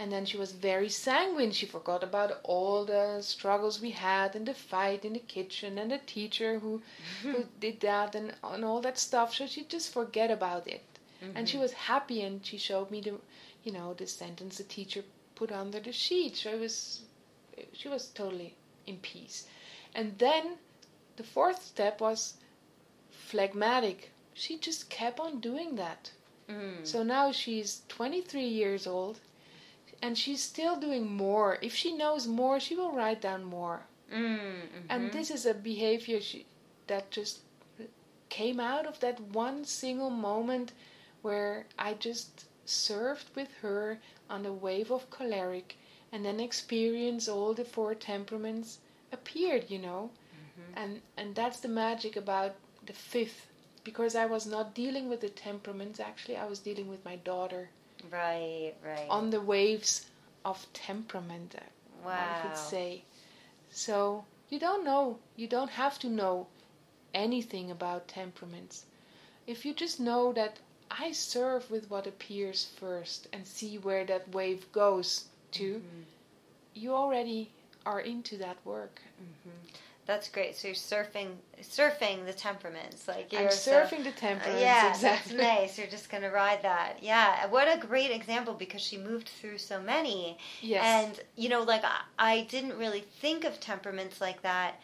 and 0.00 0.10
then 0.10 0.24
she 0.24 0.38
was 0.38 0.52
very 0.52 0.88
sanguine. 0.88 1.52
She 1.52 1.66
forgot 1.66 2.02
about 2.02 2.40
all 2.42 2.86
the 2.86 3.20
struggles 3.20 3.82
we 3.82 3.90
had 3.90 4.34
and 4.34 4.46
the 4.46 4.54
fight 4.54 5.04
in 5.04 5.12
the 5.12 5.18
kitchen 5.18 5.76
and 5.76 5.90
the 5.90 5.98
teacher 5.98 6.58
who, 6.58 6.80
who 7.22 7.44
did 7.60 7.80
that 7.80 8.14
and, 8.14 8.32
and 8.42 8.64
all 8.64 8.80
that 8.80 8.98
stuff. 8.98 9.34
So 9.34 9.46
she 9.46 9.64
just 9.64 9.92
forget 9.92 10.30
about 10.30 10.66
it. 10.66 10.82
And 11.34 11.46
she 11.46 11.58
was 11.58 11.74
happy 11.74 12.22
and 12.22 12.44
she 12.46 12.56
showed 12.56 12.90
me 12.90 13.02
the 13.02 13.16
you 13.62 13.72
know, 13.72 13.92
the 13.92 14.06
sentence 14.06 14.56
the 14.56 14.64
teacher 14.64 15.04
put 15.34 15.52
under 15.52 15.78
the 15.80 15.92
sheet. 15.92 16.34
So 16.34 16.48
it 16.48 16.60
was 16.60 17.02
she 17.74 17.88
was 17.88 18.06
totally 18.06 18.54
in 18.86 18.96
peace. 18.96 19.48
And 19.94 20.16
then 20.16 20.56
the 21.16 21.24
fourth 21.24 21.62
step 21.62 22.00
was 22.00 22.38
phlegmatic. 23.10 24.12
She 24.32 24.56
just 24.56 24.88
kept 24.88 25.20
on 25.20 25.40
doing 25.40 25.76
that. 25.76 26.10
Mm. 26.48 26.86
So 26.86 27.02
now 27.02 27.32
she's 27.32 27.82
23 27.88 28.44
years 28.44 28.86
old 28.86 29.20
and 30.02 30.16
she's 30.16 30.42
still 30.42 30.76
doing 30.76 31.10
more. 31.10 31.58
If 31.60 31.74
she 31.74 31.96
knows 31.96 32.26
more, 32.26 32.58
she 32.60 32.74
will 32.76 32.92
write 32.92 33.20
down 33.20 33.44
more. 33.44 33.82
Mm. 34.12 34.62
And 34.88 35.12
this 35.12 35.30
is 35.30 35.46
a 35.46 35.54
behavior 35.54 36.20
she, 36.20 36.46
that 36.86 37.10
just 37.10 37.40
came 38.28 38.60
out 38.60 38.86
of 38.86 39.00
that 39.00 39.20
one 39.20 39.64
single 39.64 40.10
moment 40.10 40.72
where 41.22 41.66
I 41.78 41.94
just 41.94 42.46
surfed 42.66 43.34
with 43.34 43.52
her 43.62 43.98
on 44.28 44.46
a 44.46 44.52
wave 44.52 44.90
of 44.90 45.10
choleric 45.10 45.76
and 46.12 46.24
then 46.24 46.40
experienced 46.40 47.28
all 47.28 47.54
the 47.54 47.64
four 47.64 47.94
temperaments 47.94 48.78
appeared, 49.12 49.70
you 49.70 49.78
know. 49.78 50.10
And 50.74 51.00
and 51.16 51.34
that's 51.34 51.60
the 51.60 51.68
magic 51.68 52.16
about 52.16 52.54
the 52.86 52.92
fifth 52.92 53.46
because 53.84 54.14
I 54.14 54.26
was 54.26 54.46
not 54.46 54.74
dealing 54.74 55.08
with 55.08 55.20
the 55.20 55.28
temperaments 55.28 56.00
actually 56.00 56.36
I 56.36 56.46
was 56.46 56.58
dealing 56.58 56.88
with 56.88 57.04
my 57.04 57.16
daughter 57.16 57.70
Right, 58.10 58.74
right. 58.84 59.06
on 59.10 59.30
the 59.30 59.40
waves 59.40 60.06
of 60.44 60.66
temperament 60.72 61.54
uh, 61.56 61.60
wow. 62.06 62.34
could 62.40 62.56
say. 62.56 63.02
So 63.70 64.24
you 64.48 64.58
don't 64.58 64.84
know, 64.84 65.18
you 65.36 65.46
don't 65.46 65.70
have 65.70 65.98
to 66.00 66.08
know 66.08 66.46
anything 67.14 67.70
about 67.70 68.08
temperaments. 68.08 68.84
If 69.46 69.64
you 69.64 69.74
just 69.74 70.00
know 70.00 70.32
that 70.32 70.58
I 70.90 71.12
serve 71.12 71.70
with 71.70 71.90
what 71.90 72.06
appears 72.06 72.64
first 72.64 73.28
and 73.32 73.46
see 73.46 73.78
where 73.78 74.04
that 74.06 74.28
wave 74.34 74.70
goes 74.72 75.26
to, 75.52 75.82
Mhm. 75.82 76.04
you 76.74 76.94
already 76.94 77.50
are 77.86 78.00
into 78.00 78.36
that 78.38 78.56
work. 78.64 79.02
Mhm. 79.20 79.52
That's 80.10 80.28
great. 80.28 80.56
So 80.56 80.66
you're 80.66 80.74
surfing, 80.74 81.36
surfing 81.62 82.26
the 82.26 82.32
temperaments, 82.32 83.06
like 83.06 83.32
you're 83.32 83.42
I'm 83.42 83.50
so- 83.52 83.70
surfing 83.84 84.02
the 84.02 84.10
Uh, 84.10 84.28
temperaments. 84.28 84.60
yeah, 84.60 84.88
exactly. 84.90 85.36
that's 85.36 85.48
nice. 85.48 85.78
You're 85.78 85.86
just 85.86 86.10
gonna 86.10 86.32
ride 86.32 86.62
that. 86.62 87.00
Yeah, 87.00 87.46
what 87.46 87.68
a 87.68 87.78
great 87.86 88.10
example 88.10 88.54
because 88.54 88.82
she 88.82 88.98
moved 88.98 89.28
through 89.28 89.58
so 89.58 89.80
many. 89.80 90.36
Yes. 90.62 90.84
And 90.84 91.20
you 91.36 91.48
know, 91.48 91.62
like 91.62 91.84
I, 91.84 92.00
I 92.18 92.40
didn't 92.50 92.76
really 92.76 93.02
think 93.20 93.44
of 93.44 93.60
temperaments 93.60 94.20
like 94.20 94.42
that 94.42 94.80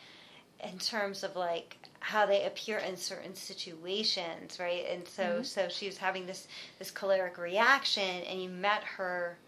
in 0.62 0.78
terms 0.78 1.24
of 1.24 1.34
like 1.34 1.76
how 1.98 2.24
they 2.24 2.44
appear 2.44 2.78
in 2.78 2.96
certain 2.96 3.34
situations, 3.34 4.60
right? 4.60 4.86
And 4.88 5.08
so 5.08 5.40
Mhm. 5.40 5.44
so 5.46 5.68
she 5.68 5.86
was 5.86 5.98
having 5.98 6.26
this 6.26 6.46
this 6.78 6.92
choleric 6.92 7.36
reaction 7.36 8.22
and 8.28 8.40
you 8.40 8.48
met 8.48 8.84
her 8.84 9.38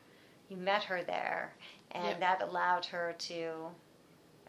you 0.48 0.56
met 0.56 0.82
her 0.84 1.04
there 1.04 1.54
and 1.92 2.04
Yep. 2.06 2.20
that 2.20 2.42
allowed 2.42 2.86
her 2.86 3.14
to 3.30 3.70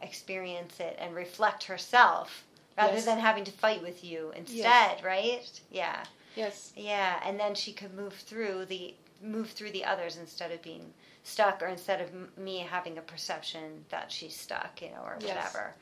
experience 0.02 0.80
it 0.80 0.96
and 1.00 1.16
reflect 1.16 1.64
herself 1.66 2.46
rather 2.78 2.94
Yes. 2.96 3.06
than 3.06 3.20
having 3.20 3.44
to 3.46 3.52
fight 3.52 3.82
with 3.82 4.04
you 4.04 4.32
instead, 4.36 5.04
right? 5.04 5.50
Yeah. 5.72 6.04
yes. 6.36 6.72
Yeah, 6.76 7.20
and 7.26 7.40
then 7.40 7.56
she 7.56 7.74
could 7.74 7.94
move 7.94 8.14
through 8.14 8.66
the 8.66 8.94
move 9.22 9.50
through 9.52 9.72
the 9.72 9.84
others 9.84 10.16
instead 10.16 10.52
of 10.52 10.62
being 10.62 10.94
stuck 11.24 11.62
or 11.62 11.68
instead 11.68 12.00
of 12.00 12.08
m- 12.10 12.32
me 12.38 12.60
having 12.60 12.98
a 12.98 13.02
perception 13.02 13.84
that 13.90 14.10
she's 14.12 14.34
stuck, 14.36 14.82
you 14.82 14.90
know, 14.92 15.02
or 15.04 15.18
Yes. 15.20 15.36
whatever 15.36 15.74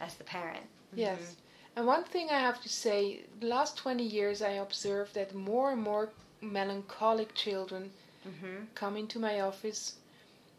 as 0.00 0.14
the 0.16 0.24
parent. 0.24 0.66
Yes. 0.94 1.36
And 1.74 1.86
one 1.86 2.04
thing 2.04 2.28
I 2.28 2.38
have 2.38 2.60
to 2.62 2.68
say, 2.68 3.22
the 3.40 3.46
last 3.46 3.78
20 3.78 4.04
years 4.04 4.42
I 4.42 4.50
observed 4.50 5.14
that 5.14 5.34
more 5.34 5.72
and 5.72 5.80
more 5.80 6.10
melancholic 6.42 7.34
children 7.34 7.90
Mm-hmm. 8.28 8.66
come 8.76 8.96
into 8.96 9.18
my 9.18 9.40
office 9.40 9.94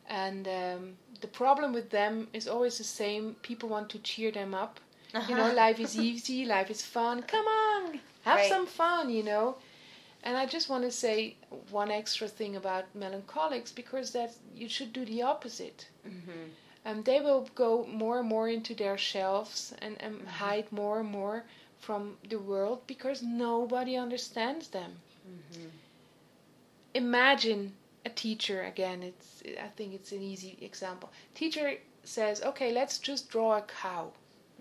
and 0.07 0.47
um, 0.47 0.97
the 1.21 1.27
problem 1.27 1.73
with 1.73 1.89
them 1.89 2.27
is 2.33 2.47
always 2.47 2.77
the 2.77 2.83
same. 2.83 3.35
People 3.41 3.69
want 3.69 3.89
to 3.91 3.99
cheer 3.99 4.31
them 4.31 4.53
up. 4.53 4.79
You 5.25 5.35
know 5.35 5.49
life 5.49 5.79
is 5.79 5.95
easy 6.09 6.45
life 6.45 6.69
is 6.69 6.81
fun. 6.85 7.23
Come 7.23 7.45
on 7.47 7.99
have 8.23 8.39
Right. 8.39 8.47
some 8.47 8.65
fun 8.67 9.09
you 9.09 9.23
know? 9.23 9.57
And 10.23 10.37
i 10.37 10.45
just 10.45 10.69
want 10.69 10.83
to 10.83 10.91
say 10.91 11.37
one 11.69 11.91
extra 11.91 12.27
thing 12.27 12.55
about 12.55 12.93
melancholics 12.95 13.71
because 13.71 14.11
that 14.11 14.31
you 14.55 14.67
should 14.69 14.91
do 14.93 15.05
the 15.05 15.21
opposite. 15.23 15.87
Hmm 16.03 16.49
um, 16.85 17.03
they 17.03 17.19
will 17.21 17.47
go 17.55 17.85
more 17.85 18.19
and 18.19 18.27
more 18.27 18.47
into 18.49 18.73
their 18.75 18.97
shelves 18.97 19.73
and, 19.81 20.01
and 20.01 20.15
Mm-hmm. 20.15 20.27
hide 20.27 20.71
more 20.71 20.99
and 20.99 21.09
more 21.09 21.45
from 21.77 22.17
the 22.27 22.37
world 22.39 22.81
because 22.87 23.21
nobody 23.23 23.95
understands 23.95 24.69
them. 24.69 25.01
Hmm 25.25 25.69
imagine 26.93 27.73
a 28.05 28.09
teacher 28.09 28.63
again 28.63 29.01
it's 29.03 29.43
i 29.61 29.67
think 29.75 29.93
it's 29.93 30.11
an 30.11 30.21
easy 30.21 30.57
example. 30.61 31.09
Teacher 31.35 31.75
says 32.03 32.41
okay 32.43 32.71
let's 32.73 32.97
just 32.99 33.29
draw 33.29 33.57
a 33.57 33.61
cow. 33.61 34.11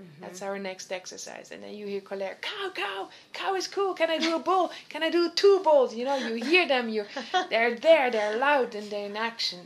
Mm-hmm. 0.01 0.23
that's 0.23 0.41
our 0.41 0.59
next 0.59 0.91
exercise. 0.91 1.51
And 1.53 1.63
then 1.63 1.75
you 1.75 1.87
hear 1.87 2.01
choleric, 2.01 2.41
cow 2.41 2.71
cow 2.75 3.09
cow 3.33 3.55
is 3.55 3.67
cool. 3.69 3.95
Can 3.95 4.11
i 4.11 4.19
do 4.19 4.37
a 4.37 4.39
bull 4.39 4.71
can 4.89 5.03
i 5.03 5.11
do 5.11 5.31
two 5.31 5.61
bulls 5.63 5.95
you 5.95 6.05
know 6.05 6.17
you 6.17 6.35
hear 6.35 6.67
them 6.67 6.89
you 6.89 7.05
they're 7.51 7.75
there 7.77 8.11
they're 8.11 8.39
loud 8.39 8.75
and 8.75 8.91
they're 8.91 9.07
in 9.07 9.17
action. 9.17 9.61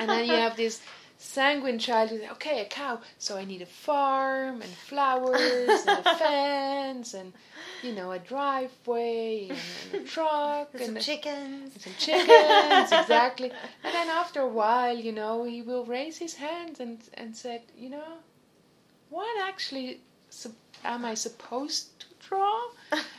And 0.00 0.08
then 0.08 0.26
you 0.26 0.34
have 0.34 0.56
this 0.56 0.80
sanguine 1.24 1.78
child 1.78 2.10
who's 2.10 2.20
okay 2.30 2.60
a 2.60 2.64
cow 2.66 3.00
so 3.18 3.36
i 3.36 3.44
need 3.44 3.62
a 3.62 3.66
farm 3.66 4.60
and 4.60 4.70
flowers 4.70 5.84
and 5.86 6.06
a 6.06 6.14
fence 6.22 7.14
and 7.14 7.32
you 7.82 7.92
know 7.92 8.12
a 8.12 8.18
driveway 8.18 9.48
and, 9.48 9.58
and 9.92 10.02
a 10.02 10.06
truck 10.06 10.68
some 10.72 10.88
and 10.88 10.98
a- 10.98 11.00
chickens. 11.00 11.72
and 11.74 11.82
some 11.82 11.92
chickens, 11.98 12.92
exactly. 12.92 13.50
And 13.84 13.92
then 13.94 14.08
after 14.08 14.40
a 14.40 14.48
while, 14.48 14.96
you 14.96 15.12
know, 15.12 15.44
he 15.44 15.60
will 15.62 15.84
raise 15.84 16.16
his 16.18 16.34
hands 16.34 16.80
and 16.80 16.98
and 17.14 17.36
said, 17.36 17.62
you 17.76 17.90
know, 17.90 18.10
what 19.10 19.34
actually 19.48 20.00
am 20.84 21.04
I 21.04 21.14
supposed 21.14 21.82
to 21.90 21.93
draw? 22.28 22.58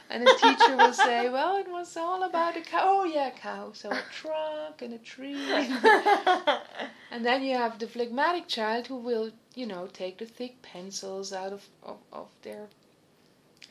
And 0.10 0.24
the 0.24 0.34
teacher 0.36 0.78
will 0.78 0.94
say, 0.94 1.30
well, 1.38 1.58
it 1.58 1.70
was 1.70 1.98
all 1.98 2.24
about 2.24 2.58
a 2.58 2.62
cow. 2.62 2.82
Oh 2.84 3.04
yeah, 3.06 3.32
cow. 3.32 3.72
So 3.74 3.90
a 3.92 4.02
truck 4.12 4.82
and 4.82 4.94
a 4.94 4.98
tree. 5.00 5.36
and 7.12 7.26
then 7.26 7.44
you 7.44 7.56
have 7.56 7.80
the 7.80 7.88
phlegmatic 7.88 8.48
child 8.48 8.88
who 8.88 8.98
will, 8.98 9.32
you 9.56 9.66
know, 9.66 9.88
take 9.88 10.18
the 10.18 10.26
thick 10.26 10.62
pencils 10.62 11.34
out 11.34 11.54
of 11.54 11.68
of, 11.84 11.98
of 12.12 12.28
their 12.44 12.68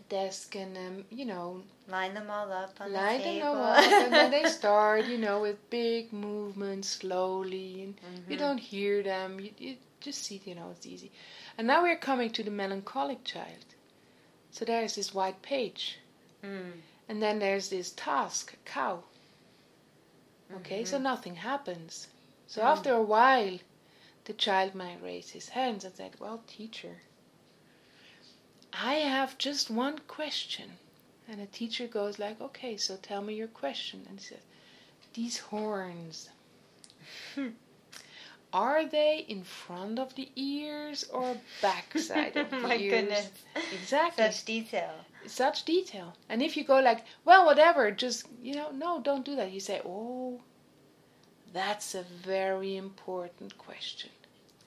desk 0.09 0.55
and 0.57 0.77
um, 0.77 1.05
you 1.11 1.25
know 1.25 1.62
Line 1.88 2.14
them 2.14 2.31
all 2.31 2.51
up 2.51 2.81
on 2.81 2.92
line 2.92 3.18
the 3.18 3.25
them 3.40 3.42
all 3.57 3.62
up, 3.62 3.85
and 3.85 4.14
then 4.14 4.31
they 4.31 4.47
start, 4.61 5.05
you 5.05 5.18
know, 5.18 5.40
with 5.42 5.68
big 5.68 6.12
movements 6.14 6.88
slowly, 6.88 7.83
and 7.83 7.94
you 8.29 8.37
Mhm. 8.37 8.38
don't 8.38 8.59
hear 8.59 9.03
them. 9.03 9.38
You, 9.38 9.51
you 9.59 9.77
just 10.01 10.23
see, 10.25 10.40
you 10.47 10.55
know, 10.55 10.70
it's 10.70 10.87
easy. 10.87 11.11
And 11.59 11.66
now 11.66 11.83
we're 11.83 11.97
coming 11.99 12.31
to 12.31 12.42
the 12.42 12.51
melancholic 12.51 13.23
child. 13.25 13.74
So 14.55 14.64
there's 14.64 14.95
this 14.95 15.12
white 15.12 15.43
page, 15.43 15.99
Mm. 16.40 16.81
and 17.09 17.21
then 17.21 17.40
there's 17.40 17.71
this 17.71 17.90
task, 17.90 18.55
cow. 18.64 19.03
Okay, 20.55 20.85
so 20.85 20.97
Mhm. 20.97 21.03
nothing 21.03 21.35
happens. 21.35 22.07
So 22.47 22.62
Mm. 22.62 22.67
after 22.67 22.95
a 22.95 23.03
while, 23.03 23.59
the 24.27 24.33
child 24.33 24.77
might 24.77 25.03
raise 25.03 25.31
his 25.31 25.49
hands 25.49 25.85
and 25.85 25.97
say, 25.97 26.12
"Well, 26.21 26.45
teacher, 26.47 27.03
I 28.73 28.95
have 28.95 29.38
just 29.38 29.71
one 29.71 29.99
question." 30.07 30.79
And 31.27 31.40
the 31.40 31.47
teacher 31.47 31.88
goes 31.88 32.21
like, 32.21 32.40
"Okay, 32.40 32.77
so 32.77 32.97
tell 32.97 33.23
me 33.23 33.35
your 33.35 33.49
question." 33.49 34.07
And 34.09 34.21
he 34.21 34.25
says, 34.27 34.43
"These 35.14 35.38
horns, 35.51 36.31
are 38.55 38.87
they 38.87 39.19
in 39.29 39.45
front 39.45 39.99
of 39.99 40.14
the 40.14 40.31
ears 40.37 41.05
or 41.12 41.37
backside 41.61 42.37
of 42.38 42.51
the 42.51 42.59
My 42.59 42.77
ears?" 42.77 42.93
goodness. 42.93 43.31
Exactly 43.73 44.31
Such 44.31 44.45
detail. 44.47 44.95
such 45.27 45.64
detail. 45.64 46.14
And 46.29 46.43
if 46.43 46.57
you 46.57 46.64
go 46.64 46.81
like, 46.81 47.05
well, 47.25 47.45
whatever, 47.47 47.90
just 47.90 48.27
you 48.43 48.55
know, 48.55 48.71
no, 48.71 49.01
don't 49.01 49.25
do 49.25 49.37
that. 49.37 49.51
You 49.53 49.61
say, 49.61 49.81
oh, 49.85 50.40
that's 51.53 51.95
a 51.95 52.03
very 52.03 52.77
important 52.77 53.57
question. 53.59 54.11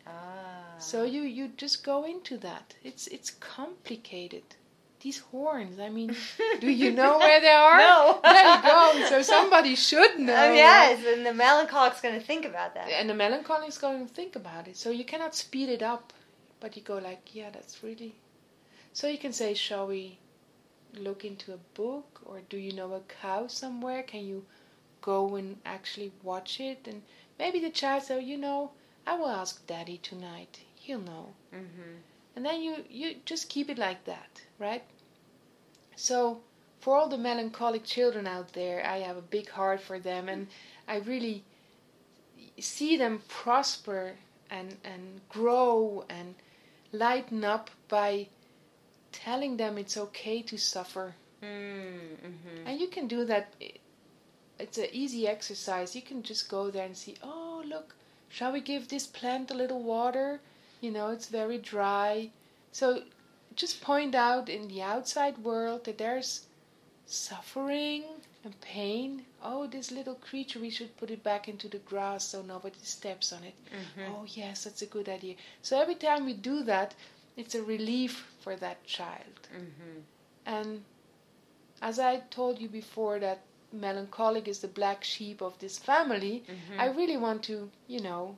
Ah. 0.06 0.76
So 0.80 1.04
you 1.04 1.21
you 1.23 1.50
just 1.58 1.84
go 1.84 2.04
into 2.06 2.38
that. 2.39 2.76
It's 2.84 3.08
it's 3.08 3.32
complicated. 3.32 4.56
These 5.01 5.19
horns. 5.19 5.79
I 5.79 5.89
mean, 5.89 6.15
do 6.60 6.69
you 6.69 6.91
know 6.91 7.17
where 7.19 7.39
they 7.39 7.49
are? 7.49 7.77
No. 7.77 8.19
there 8.23 8.55
you 8.55 8.62
go. 8.62 9.05
So 9.10 9.21
somebody 9.21 9.75
should 9.75 10.19
know. 10.27 10.36
Oh, 10.36 10.53
yes, 10.53 11.03
and 11.05 11.25
the 11.25 11.33
melancholic's 11.33 12.01
going 12.01 12.19
to 12.19 12.25
think 12.25 12.45
about 12.45 12.73
that. 12.75 12.89
And 12.89 13.10
the 13.10 13.13
melancholy 13.13 13.67
is 13.67 13.77
going 13.77 14.07
to 14.07 14.13
think 14.13 14.36
about 14.36 14.67
it. 14.67 14.77
So 14.77 14.89
you 14.89 15.05
cannot 15.05 15.36
speed 15.36 15.69
it 15.69 15.83
up, 15.83 16.13
but 16.60 16.75
you 16.75 16.81
go 16.81 16.97
like, 16.97 17.36
yeah, 17.36 17.49
that's 17.51 17.83
really. 17.83 18.15
So 18.93 19.07
you 19.07 19.17
can 19.17 19.33
say, 19.33 19.53
shall 19.53 19.88
we 19.88 20.17
look 20.97 21.23
into 21.23 21.53
a 21.53 21.57
book, 21.75 22.21
or 22.25 22.41
do 22.49 22.57
you 22.57 22.73
know 22.73 22.93
a 22.93 23.01
cow 23.21 23.47
somewhere? 23.47 24.01
Can 24.03 24.25
you 24.25 24.45
go 25.01 25.36
and 25.36 25.57
actually 25.65 26.12
watch 26.23 26.60
it? 26.60 26.88
And 26.88 27.03
maybe 27.38 27.60
the 27.60 27.69
child 27.69 28.03
says, 28.03 28.23
you 28.23 28.38
know, 28.38 28.71
I 29.05 29.15
will 29.15 29.29
ask 29.29 29.65
Daddy 29.67 29.99
tonight. 29.99 30.60
He'll 30.75 30.99
know. 30.99 31.33
Mm-hmm. 31.53 31.97
And 32.38 32.45
then 32.45 32.62
you 32.62 32.86
you 32.88 33.15
just 33.26 33.50
keep 33.50 33.67
it 33.67 33.80
like 33.80 34.06
that, 34.06 34.43
right? 34.60 34.84
So 35.95 36.41
for 36.80 36.95
all 36.95 37.10
the 37.10 37.17
melancholic 37.17 37.84
children 37.84 38.28
out 38.28 38.54
there, 38.54 38.86
I 38.86 39.00
have 39.00 39.17
a 39.17 39.23
big 39.23 39.50
heart 39.50 39.82
for 39.82 39.97
them, 39.97 40.30
and 40.30 40.47
I 40.88 40.97
really 40.97 41.43
see 42.60 42.95
them 42.95 43.23
prosper 43.28 44.17
and 44.52 44.78
and 44.84 45.21
grow 45.30 46.06
and 46.10 46.36
lighten 46.91 47.43
up 47.43 47.71
by 47.88 48.28
telling 49.12 49.58
them 49.58 49.80
it's 49.80 49.97
okay 49.97 50.43
to 50.43 50.60
suffer. 50.60 51.15
Mm-hmm. 51.41 52.67
And 52.67 52.80
you 52.80 52.88
can 52.88 53.08
do 53.08 53.26
that. 53.26 53.56
It's 54.60 54.78
an 54.78 54.89
easy 54.91 55.28
exercise. 55.28 55.95
You 55.95 56.04
can 56.04 56.21
just 56.21 56.50
go 56.50 56.69
there 56.69 56.86
and 56.86 56.95
see, 56.95 57.15
oh, 57.23 57.63
look, 57.65 57.95
shall 58.30 58.52
we 58.52 58.62
give 58.62 58.89
this 58.89 59.08
plant 59.08 59.50
a 59.50 59.56
little 59.56 59.82
water? 59.82 60.39
You 60.81 60.91
know, 60.91 61.09
it's 61.09 61.27
very 61.27 61.57
dry. 61.57 62.29
So 62.71 63.03
just 63.55 63.81
point 63.81 64.15
out 64.15 64.49
in 64.49 64.67
the 64.67 64.81
outside 64.81 65.37
world 65.39 65.85
that 65.85 65.97
there's 65.97 66.45
suffering 67.05 68.03
and 68.43 68.59
pain. 68.61 69.25
Oh, 69.43 69.67
this 69.67 69.91
little 69.91 70.15
creature, 70.15 70.59
we 70.59 70.69
should 70.69 70.95
put 70.97 71.09
it 71.09 71.23
back 71.23 71.47
into 71.47 71.67
the 71.67 71.79
grass 71.79 72.25
so 72.25 72.41
nobody 72.41 72.79
steps 72.81 73.33
on 73.33 73.43
it. 73.43 73.55
Mm-hmm. 73.71 74.13
Oh, 74.13 74.25
yes, 74.27 74.65
that's 74.65 74.81
a 74.81 74.85
good 74.85 75.09
idea. 75.09 75.35
So 75.61 75.79
every 75.79 75.95
time 75.95 76.25
we 76.25 76.33
do 76.33 76.63
that, 76.63 76.93
it's 77.35 77.55
a 77.55 77.63
relief 77.63 78.27
for 78.41 78.55
that 78.55 78.83
child. 78.85 79.49
Mm-hmm. 79.55 79.99
And 80.45 80.83
as 81.81 81.99
I 81.99 82.17
told 82.29 82.59
you 82.59 82.69
before, 82.69 83.19
that 83.19 83.41
melancholic 83.71 84.47
is 84.47 84.60
the 84.60 84.67
black 84.67 85.03
sheep 85.03 85.41
of 85.41 85.58
this 85.60 85.77
family, 85.77 86.43
Mm-hmm. 86.47 86.80
I 86.80 86.86
really 86.88 87.17
want 87.17 87.43
to, 87.43 87.69
you 87.88 87.99
know, 88.01 88.36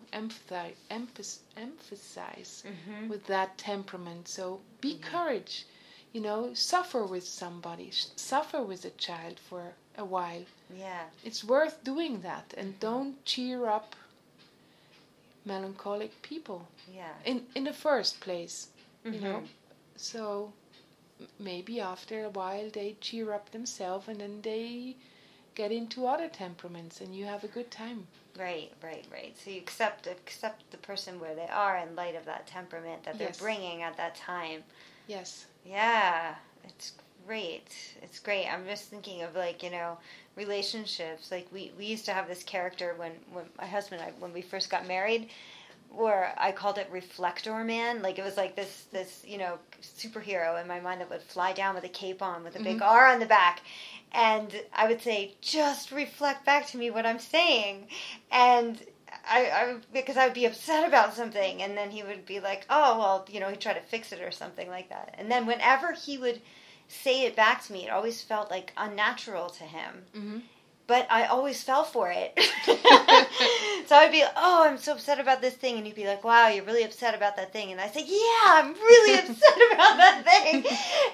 emphasize 1.58 2.64
Mm-hmm. 2.66 3.08
with 3.10 3.26
that 3.28 3.58
temperament. 3.58 4.28
So 4.28 4.62
be 4.82 4.96
courage, 4.98 5.66
you 6.14 6.22
know, 6.22 6.54
suffer 6.54 7.04
with 7.04 7.24
somebody, 7.26 7.92
suffer 7.92 8.62
with 8.62 8.86
a 8.86 8.92
child 8.92 9.40
for 9.40 9.74
a 9.98 10.06
while. 10.06 10.46
Yeah. 10.76 11.06
It's 11.24 11.44
worth 11.44 11.84
doing 11.84 12.22
that, 12.22 12.54
and 12.58 12.80
don't 12.80 13.24
cheer 13.26 13.68
up 13.68 13.96
melancholic 15.46 16.22
people 16.22 16.68
Yeah. 16.94 17.14
in 17.26 17.48
in 17.56 17.64
the 17.66 17.74
first 17.74 18.20
place, 18.22 18.70
you 19.10 19.20
Mhm. 19.20 19.24
know. 19.24 19.44
So 19.96 20.54
maybe 21.40 21.80
after 21.80 22.24
a 22.26 22.30
while 22.30 22.70
they 22.70 22.96
cheer 23.02 23.34
up 23.34 23.52
themselves, 23.52 24.08
and 24.08 24.20
then 24.22 24.42
they 24.42 24.96
get 25.60 25.72
into 25.74 26.08
other 26.08 26.30
temperaments, 26.30 27.02
and 27.02 27.14
you 27.14 27.26
have 27.26 27.44
a 27.44 27.48
good 27.48 27.70
time. 27.70 28.08
Right, 28.40 28.72
right, 28.82 29.04
right. 29.12 29.36
So 29.44 29.52
you 29.52 29.60
accept 29.60 30.08
accept 30.08 30.72
the 30.72 30.78
person 30.78 31.20
where 31.20 31.36
they 31.36 31.48
are 31.48 31.78
in 31.78 31.98
light 31.98 32.16
of 32.16 32.24
that 32.26 32.48
temperament 32.48 33.04
that 33.04 33.18
they're 33.18 33.28
Yes. 33.28 33.40
bringing 33.40 33.82
at 33.82 33.98
that 33.98 34.16
time. 34.16 34.64
Yes. 35.08 35.48
Yeah, 35.66 36.36
it's 36.64 36.94
great. 37.28 37.68
It's 38.02 38.20
great. 38.20 38.48
I'm 38.48 38.66
just 38.66 38.86
thinking 38.86 39.22
of 39.22 39.36
like 39.36 39.62
you 39.62 39.70
know 39.70 39.98
relationships. 40.38 41.30
Like 41.30 41.48
we 41.52 41.74
we 41.78 41.86
used 41.86 42.06
to 42.06 42.14
have 42.14 42.30
this 42.30 42.42
character 42.42 42.94
when 42.96 43.12
when 43.34 43.44
my 43.58 43.66
husband 43.66 44.02
and 44.02 44.12
I 44.12 44.14
when 44.18 44.32
we 44.32 44.42
first 44.42 44.70
got 44.70 44.88
married, 44.88 45.28
where 45.92 46.34
I 46.38 46.54
called 46.54 46.78
it 46.78 46.88
Reflector 46.90 47.64
Man. 47.66 48.02
Like 48.02 48.18
it 48.18 48.24
was 48.24 48.38
like 48.38 48.56
this 48.56 48.86
this 48.94 49.24
you 49.28 49.38
know 49.38 49.60
superhero 49.82 50.62
in 50.62 50.70
my 50.70 50.80
mind 50.80 51.02
that 51.02 51.10
would 51.10 51.22
fly 51.22 51.52
down 51.52 51.76
with 51.76 51.84
a 51.84 51.90
cape 51.90 52.22
on 52.22 52.46
with 52.46 52.56
a 52.56 52.64
big 52.64 52.78
mm-hmm. 52.78 52.98
R 52.98 53.08
on 53.08 53.20
the 53.20 53.26
back. 53.26 53.62
And 54.12 54.62
I 54.74 54.88
would 54.88 55.02
say, 55.02 55.36
just 55.42 55.92
reflect 55.92 56.46
back 56.46 56.68
to 56.68 56.78
me 56.78 56.90
what 56.90 57.06
I'm 57.06 57.20
saying. 57.20 57.88
And 58.32 58.82
I, 59.28 59.50
I 59.50 59.76
because 59.94 60.18
I 60.18 60.26
would 60.26 60.34
be 60.34 60.46
upset 60.46 60.88
about 60.88 61.14
something, 61.14 61.62
and 61.62 61.78
then 61.78 61.92
he 61.92 62.04
would 62.04 62.26
be 62.26 62.40
like, 62.40 62.66
"Oh, 62.70 62.98
well, 62.98 63.26
you 63.30 63.40
know," 63.40 63.50
he'd 63.50 63.62
try 63.62 63.74
to 63.74 63.82
fix 63.82 64.12
it 64.12 64.22
or 64.22 64.32
something 64.32 64.70
like 64.70 64.90
that. 64.90 65.16
And 65.18 65.32
then 65.32 65.46
whenever 65.46 65.94
he 65.94 66.18
would 66.18 66.42
say 66.88 67.26
it 67.26 67.36
back 67.36 67.64
to 67.66 67.74
me, 67.74 67.86
it 67.86 67.92
always 67.92 68.22
felt 68.22 68.50
like 68.50 68.74
unnatural 68.78 69.50
to 69.52 69.64
him. 69.64 70.06
hmm 70.14 70.40
But 70.90 71.06
I 71.12 71.26
always 71.26 71.62
fell 71.62 71.84
for 71.84 72.12
it. 72.12 72.34
so 73.86 73.96
I'd 73.96 74.12
be, 74.12 74.24
"Oh, 74.36 74.64
I'm 74.68 74.80
so 74.80 74.94
upset 74.94 75.20
about 75.20 75.40
this 75.40 75.54
thing," 75.54 75.78
and 75.78 75.86
he'd 75.86 75.96
be 75.96 76.08
like, 76.08 76.24
"Wow, 76.24 76.48
you're 76.48 76.66
really 76.66 76.84
upset 76.84 77.14
about 77.14 77.36
that 77.36 77.54
thing." 77.54 77.72
And 77.72 77.80
I 77.80 77.90
say, 77.90 78.04
"Yeah, 78.08 78.48
I'm 78.48 78.74
really 78.74 79.20
upset 79.20 79.58
about 79.72 79.98
that 79.98 80.24
thing," 80.26 80.66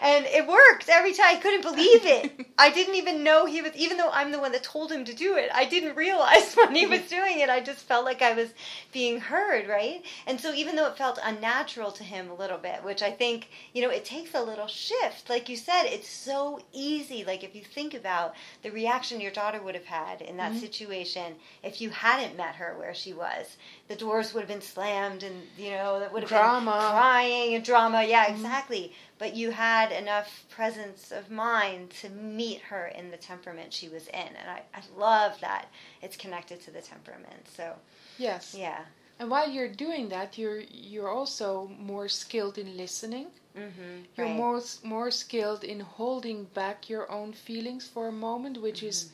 and 0.02 0.26
it 0.28 0.48
worked 0.48 0.88
every 0.88 1.12
time. 1.12 1.26
I 1.26 1.40
couldn't 1.42 1.64
believe 1.64 2.06
it. 2.06 2.48
I 2.58 2.70
didn't 2.72 2.96
even 2.96 3.22
know 3.22 3.46
he 3.46 3.62
was, 3.62 3.76
even 3.76 3.98
though 3.98 4.12
I'm 4.12 4.32
the 4.32 4.40
one 4.40 4.54
that 4.54 4.64
told 4.64 4.90
him 4.94 5.04
to 5.04 5.14
do 5.14 5.36
it. 5.36 5.50
I 5.54 5.66
didn't 5.66 5.98
realize 5.98 6.54
when 6.56 6.74
he 6.74 6.86
was 6.86 7.02
doing 7.10 7.42
it. 7.42 7.50
I 7.50 7.60
just 7.60 7.80
felt 7.80 8.06
like 8.06 8.22
I 8.22 8.32
was 8.32 8.54
being 8.94 9.20
heard, 9.20 9.68
right? 9.68 10.02
And 10.26 10.40
so 10.40 10.54
even 10.54 10.78
though 10.78 10.88
it 10.88 10.98
felt 10.98 11.20
unnatural 11.22 11.92
to 11.92 12.04
him 12.06 12.30
a 12.30 12.36
little 12.36 12.58
bit, 12.58 12.82
which 12.86 13.02
I 13.02 13.12
think, 13.12 13.50
you 13.74 13.82
know, 13.82 13.90
it 13.90 14.06
takes 14.06 14.34
a 14.34 14.42
little 14.42 14.68
shift. 14.68 15.30
Like 15.30 15.50
you 15.50 15.58
said, 15.58 15.84
it's 15.84 16.08
so 16.08 16.62
easy. 16.72 17.26
Like 17.26 17.44
if 17.44 17.54
you 17.56 17.62
think 17.62 17.94
about 17.94 18.36
the 18.64 18.72
reaction 18.72 19.20
your 19.20 19.32
daughter 19.32 19.62
would 19.66 19.76
have 19.76 19.86
had 19.86 20.22
in 20.22 20.38
that 20.38 20.54
Mhm. 20.54 20.60
situation 20.62 21.36
if 21.64 21.82
you 21.82 21.90
hadn't 21.90 22.38
met 22.38 22.56
her 22.56 22.78
where 22.78 22.94
she 22.94 23.14
was. 23.14 23.58
The 23.90 23.96
doors 23.96 24.34
would 24.34 24.42
have 24.42 24.48
been 24.48 24.62
slammed 24.62 25.24
and, 25.24 25.48
you 25.58 25.72
know, 25.72 26.00
that 26.00 26.14
would 26.14 26.24
have 26.24 26.30
Drama. 26.30 26.72
been 26.72 26.80
crying 26.92 27.56
and 27.56 27.66
drama. 27.66 28.04
Yeah, 28.04 28.26
Mhm. 28.28 28.36
exactly. 28.36 28.94
But 29.18 29.36
you 29.36 29.52
had 29.52 29.92
enough 29.92 30.46
presence 30.50 31.12
of 31.12 31.30
mind 31.30 31.90
to 32.02 32.10
meet 32.10 32.62
her 32.72 32.88
in 32.88 33.12
the 33.12 33.18
temperament 33.18 33.74
she 33.74 33.90
was 33.90 34.08
in. 34.08 34.30
And 34.40 34.50
I, 34.50 34.62
I 34.74 34.82
love 34.96 35.40
that 35.42 35.66
it's 36.02 36.16
connected 36.16 36.62
to 36.62 36.72
the 36.72 36.82
temperament. 36.82 37.48
So, 37.58 37.76
Yes. 38.18 38.54
yeah. 38.58 38.86
And 39.20 39.30
while 39.32 39.50
you're 39.50 39.70
doing 39.70 40.10
that, 40.10 40.38
you're 40.38 40.60
you're 40.92 41.10
also 41.10 41.68
more 41.80 42.10
skilled 42.10 42.58
in 42.58 42.76
listening. 42.76 43.28
Mm-hmm. 43.58 44.04
You're 44.18 44.28
more 44.44 44.62
more 44.84 45.10
skilled 45.10 45.64
in 45.64 45.80
holding 45.80 46.44
back 46.54 46.90
your 46.90 47.10
own 47.10 47.32
feelings 47.32 47.88
for 47.88 48.08
a 48.10 48.12
moment, 48.12 48.62
which 48.62 48.84
is 48.84 49.12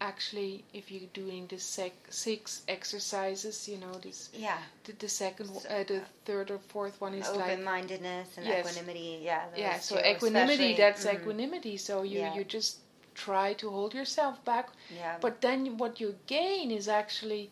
actually 0.00 0.64
if 0.72 0.90
you're 0.90 1.10
doing 1.12 1.46
the 1.48 1.58
sec- 1.58 2.06
six 2.10 2.62
exercises, 2.68 3.68
you 3.68 3.78
know, 3.78 3.92
this 3.94 4.30
Yeah. 4.32 4.58
the, 4.84 4.92
the 4.92 5.08
second, 5.08 5.50
uh, 5.68 5.84
the 5.84 6.02
third 6.24 6.50
or 6.50 6.58
fourth 6.58 7.00
one 7.00 7.14
is 7.14 7.28
like 7.32 7.52
Open 7.52 7.64
mindedness 7.64 8.36
and 8.36 8.46
Yes. 8.46 8.66
equanimity. 8.66 9.20
Yeah. 9.22 9.44
yeah. 9.56 9.78
So 9.78 9.96
equanimity, 9.98 10.52
especially. 10.52 10.74
that's 10.74 11.04
Mhm. 11.04 11.14
equanimity. 11.14 11.76
So 11.76 12.02
you 12.02 12.20
Yeah. 12.20 12.34
you 12.34 12.44
just 12.44 12.78
try 13.14 13.52
to 13.54 13.70
hold 13.70 13.94
yourself 13.94 14.44
back, 14.44 14.70
Yeah. 14.90 15.16
but 15.20 15.40
then 15.40 15.76
what 15.78 16.00
you 16.00 16.18
gain 16.26 16.70
is 16.70 16.88
actually 16.88 17.50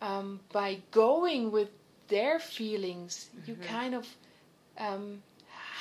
um, 0.00 0.40
by 0.52 0.82
going 0.90 1.50
with 1.50 1.70
their 2.08 2.38
feelings, 2.38 3.30
you 3.46 3.54
Mhm. 3.54 3.62
kind 3.62 3.94
of 3.94 4.16
um, 4.78 5.22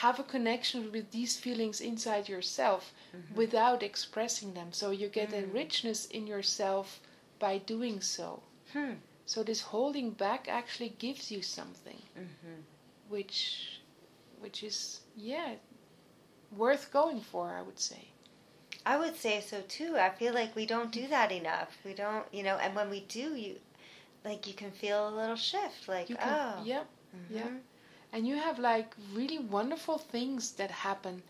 have 0.02 0.20
a 0.20 0.24
connection 0.24 0.92
with 0.92 1.12
these 1.12 1.38
feelings 1.40 1.80
inside 1.82 2.28
yourself 2.30 2.94
Mhm. 3.14 3.36
without 3.36 3.82
expressing 3.84 4.54
them. 4.54 4.72
So 4.74 4.92
you 4.92 5.08
get 5.10 5.32
a 5.34 5.44
Mm. 5.44 5.54
richness 5.54 6.06
in 6.08 6.28
yourself 6.28 7.00
by 7.40 7.58
doing 7.60 8.02
so. 8.02 8.44
Hmm. 8.74 8.96
So 9.26 9.44
this 9.44 9.62
holding 9.62 10.12
back 10.12 10.48
actually 10.48 10.90
gives 10.90 11.32
you 11.32 11.42
something, 11.42 12.02
Mm-hmm. 12.16 12.62
which, 13.10 13.80
which 14.42 14.64
is 14.64 15.02
yeah, 15.16 15.56
worth 16.56 16.92
going 16.92 17.22
for. 17.22 17.50
I 17.58 17.62
would 17.62 17.80
say. 17.80 18.10
I 18.86 18.98
would 18.98 19.16
say 19.18 19.42
so 19.42 19.62
too. 19.68 19.98
I 19.98 20.10
feel 20.10 20.34
like 20.34 20.56
we 20.56 20.66
don't 20.66 20.92
do 20.92 21.08
that 21.08 21.32
enough. 21.32 21.78
We 21.84 21.94
don't, 21.94 22.26
you 22.32 22.44
know, 22.44 22.58
and 22.58 22.76
when 22.76 22.90
we 22.90 23.02
do, 23.02 23.36
you 23.36 23.60
like 24.24 24.48
you 24.48 24.54
can 24.54 24.72
feel 24.72 25.08
a 25.10 25.16
little 25.16 25.36
shift. 25.36 25.88
Like, 25.88 26.08
can, 26.08 26.18
oh, 26.22 26.64
yeah, 26.64 26.84
mhm. 27.16 27.30
yeah. 27.30 27.50
And 28.16 28.28
you 28.28 28.38
have 28.38 28.60
like 28.60 28.96
really 29.14 29.40
wonderful 29.40 29.98
things 30.00 30.54
that 30.54 30.72
happen 30.72 31.24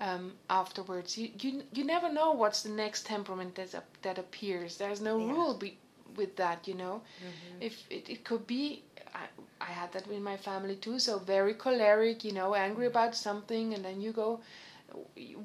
um, 0.00 0.34
afterwards. 0.50 1.18
You, 1.18 1.30
you 1.40 1.62
you 1.72 1.84
never 1.84 2.12
know 2.12 2.32
what's 2.32 2.62
the 2.62 2.70
next 2.70 3.06
temperament 3.06 3.56
that 3.56 3.74
that 4.02 4.18
appears. 4.18 4.78
There's 4.78 5.00
no 5.02 5.18
Yeah. 5.18 5.32
rule 5.32 5.54
be, 5.54 5.78
with 6.16 6.36
that, 6.36 6.68
you 6.68 6.74
know. 6.74 7.02
Mhm. 7.02 7.62
If 7.68 7.74
it, 7.90 8.08
it 8.08 8.24
could 8.24 8.46
be, 8.46 8.82
I, 9.14 9.26
I 9.60 9.70
had 9.80 9.92
that 9.92 10.06
in 10.08 10.22
my 10.22 10.36
family 10.36 10.76
too. 10.76 10.98
So 11.00 11.18
very 11.18 11.54
choleric, 11.54 12.24
you 12.24 12.32
know, 12.32 12.54
angry 12.54 12.86
about 12.86 13.16
something, 13.16 13.74
and 13.74 13.84
then 13.84 14.00
you 14.00 14.12
go 14.12 14.40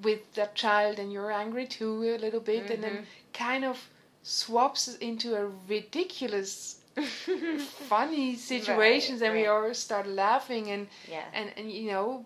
with 0.03 0.33
that 0.35 0.55
child, 0.55 0.99
and 0.99 1.11
you're 1.11 1.31
angry 1.31 1.65
too 1.67 2.03
a 2.03 2.17
little 2.17 2.39
bit, 2.39 2.69
and 2.69 2.83
then 2.83 2.99
kind 3.33 3.65
of 3.65 3.89
swaps 4.23 4.95
into 4.97 5.35
a 5.35 5.47
ridiculous 5.67 6.77
funny 7.01 8.35
situations 8.51 9.21
and 9.21 9.33
we 9.33 9.47
right. 9.47 9.67
all 9.67 9.73
start 9.73 10.07
laughing 10.07 10.69
and 10.69 10.87
yeah, 11.09 11.23
and 11.33 11.51
and 11.57 11.71
you 11.71 11.91
know 11.91 12.25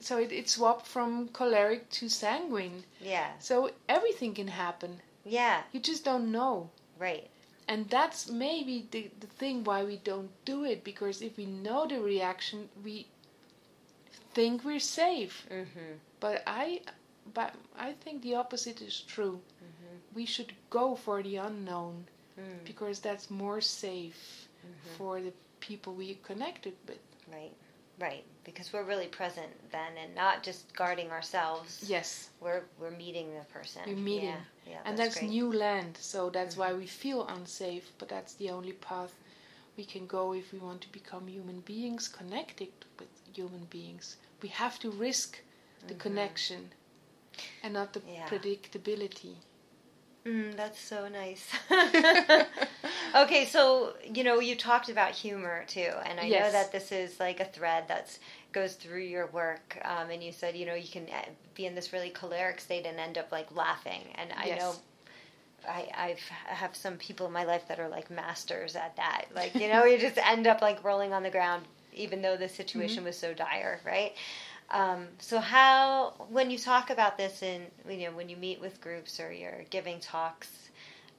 so 0.00 0.18
it, 0.18 0.32
it 0.32 0.48
swapped 0.48 0.86
from 0.86 1.28
choleric 1.28 1.90
to 1.90 2.08
sanguine. 2.08 2.84
Yeah. 3.00 3.30
So 3.38 3.70
everything 3.88 4.34
can 4.34 4.48
happen. 4.48 5.00
Yeah. 5.24 5.62
You 5.72 5.80
just 5.80 6.04
don't 6.04 6.30
know. 6.30 6.70
Right. 6.98 7.28
And 7.66 7.88
that's 7.90 8.30
maybe 8.30 8.86
the, 8.90 9.10
the 9.20 9.26
thing 9.26 9.64
why 9.64 9.84
we 9.84 9.96
don't 9.96 10.30
do 10.44 10.64
it 10.64 10.84
because 10.84 11.20
if 11.20 11.36
we 11.36 11.46
know 11.46 11.86
the 11.86 12.00
reaction, 12.00 12.68
we 12.82 13.06
think 14.32 14.64
we're 14.64 14.78
safe. 14.78 15.46
Mm-hmm. 15.50 15.98
But 16.20 16.42
I, 16.46 16.80
but 17.34 17.54
I 17.78 17.92
think 17.92 18.22
the 18.22 18.36
opposite 18.36 18.80
is 18.80 19.00
true. 19.00 19.40
We 20.14 20.24
should 20.24 20.54
go 20.70 20.94
for 20.94 21.22
the 21.22 21.36
unknown 21.36 22.06
Mm. 22.38 22.64
because 22.64 23.00
that's 23.00 23.30
more 23.30 23.60
safe 23.60 24.48
for 24.96 25.20
the 25.20 25.32
people 25.60 25.94
we 25.94 26.14
connected 26.22 26.74
with. 26.88 26.98
Right. 27.32 27.52
Right. 28.00 28.24
Because 28.44 28.72
we're 28.72 28.84
really 28.84 29.08
present 29.08 29.50
then, 29.72 29.92
and 30.02 30.14
not 30.14 30.42
just 30.44 30.72
guarding 30.74 31.10
ourselves. 31.10 31.84
Yes, 31.86 32.30
We're 32.40 32.62
we're 32.80 32.92
meeting 32.92 33.28
the 33.34 33.44
person. 33.52 33.82
We're 33.86 33.96
meeting. 33.96 34.28
Yeah. 34.66 34.72
yeah 34.72 34.78
and 34.84 34.96
that's. 34.98 35.16
Mm-hmm. 35.16 35.28
new 35.38 35.52
land, 35.52 35.96
so 36.00 36.30
that's 36.30 36.56
why 36.56 36.72
we 36.72 36.86
feel 36.86 37.26
unsafe. 37.26 37.92
But 37.98 38.08
that's 38.08 38.34
the 38.34 38.50
only 38.50 38.72
path 38.72 39.14
we 39.76 39.84
can 39.84 40.06
go 40.06 40.32
if 40.34 40.52
we 40.52 40.58
want 40.58 40.80
to 40.82 40.92
become 40.92 41.26
human 41.28 41.60
beings 41.60 42.08
connected 42.08 42.72
with 42.98 43.08
human 43.34 43.64
beings. 43.70 44.16
We 44.42 44.48
have 44.50 44.78
to 44.80 44.90
risk 44.90 45.40
the 45.88 45.94
connection 45.94 46.70
and 47.62 47.74
not 47.74 47.92
the 47.92 48.00
Mm-hmm. 48.00 48.12
Yeah. 48.14 48.26
predictability. 48.28 49.34
Mm, 50.26 50.56
that's 50.56 50.78
so 50.80 51.08
nice. 51.08 51.48
okay, 53.14 53.46
so 53.46 53.94
you 54.04 54.24
know 54.24 54.40
you 54.40 54.56
talked 54.56 54.88
about 54.90 55.12
humor 55.12 55.64
too, 55.66 55.90
and 56.04 56.20
I 56.20 56.28
know 56.28 56.50
that 56.50 56.70
this 56.70 56.92
is 56.92 57.18
like 57.18 57.40
a 57.40 57.44
thread 57.46 57.84
that 57.88 58.18
goes 58.52 58.74
through 58.74 59.02
your 59.02 59.26
work. 59.28 59.78
Um, 59.84 60.10
and 60.10 60.22
you 60.22 60.32
said 60.32 60.56
you 60.56 60.66
know 60.66 60.74
you 60.74 60.88
can 60.88 61.04
uh, 61.04 61.30
be 61.54 61.64
in 61.66 61.74
this 61.74 61.92
really 61.92 62.10
choleric 62.10 62.60
state 62.60 62.84
and 62.84 62.98
end 62.98 63.16
up 63.16 63.32
like 63.32 63.54
laughing, 63.54 64.02
and 64.16 64.32
I 64.36 64.48
Yes. 64.48 64.58
know. 64.58 64.74
I, 65.68 65.88
I've 65.96 66.20
I 66.50 66.54
have 66.54 66.76
some 66.76 66.96
people 66.98 67.26
in 67.26 67.32
my 67.32 67.44
life 67.44 67.66
that 67.68 67.80
are 67.80 67.88
like 67.88 68.10
masters 68.10 68.76
at 68.76 68.96
that. 68.96 69.26
Like 69.34 69.54
you 69.58 69.68
know, 69.68 69.84
you 69.84 69.98
just 69.98 70.18
end 70.18 70.46
up 70.46 70.62
like 70.62 70.84
rolling 70.84 71.12
on 71.12 71.22
the 71.22 71.30
ground, 71.30 71.64
even 71.92 72.22
though 72.22 72.36
the 72.36 72.48
situation 72.48 73.04
was 73.04 73.18
so 73.18 73.34
dire, 73.34 73.80
right? 73.84 74.12
Um, 74.70 75.06
so 75.18 75.40
how 75.40 76.14
when 76.28 76.50
you 76.50 76.58
talk 76.58 76.90
about 76.90 77.16
this 77.16 77.42
in 77.42 77.62
you 77.88 78.06
know 78.06 78.12
when 78.12 78.28
you 78.28 78.36
meet 78.36 78.60
with 78.60 78.80
groups 78.80 79.18
or 79.18 79.32
you're 79.32 79.64
giving 79.70 79.98
talks, 80.00 80.68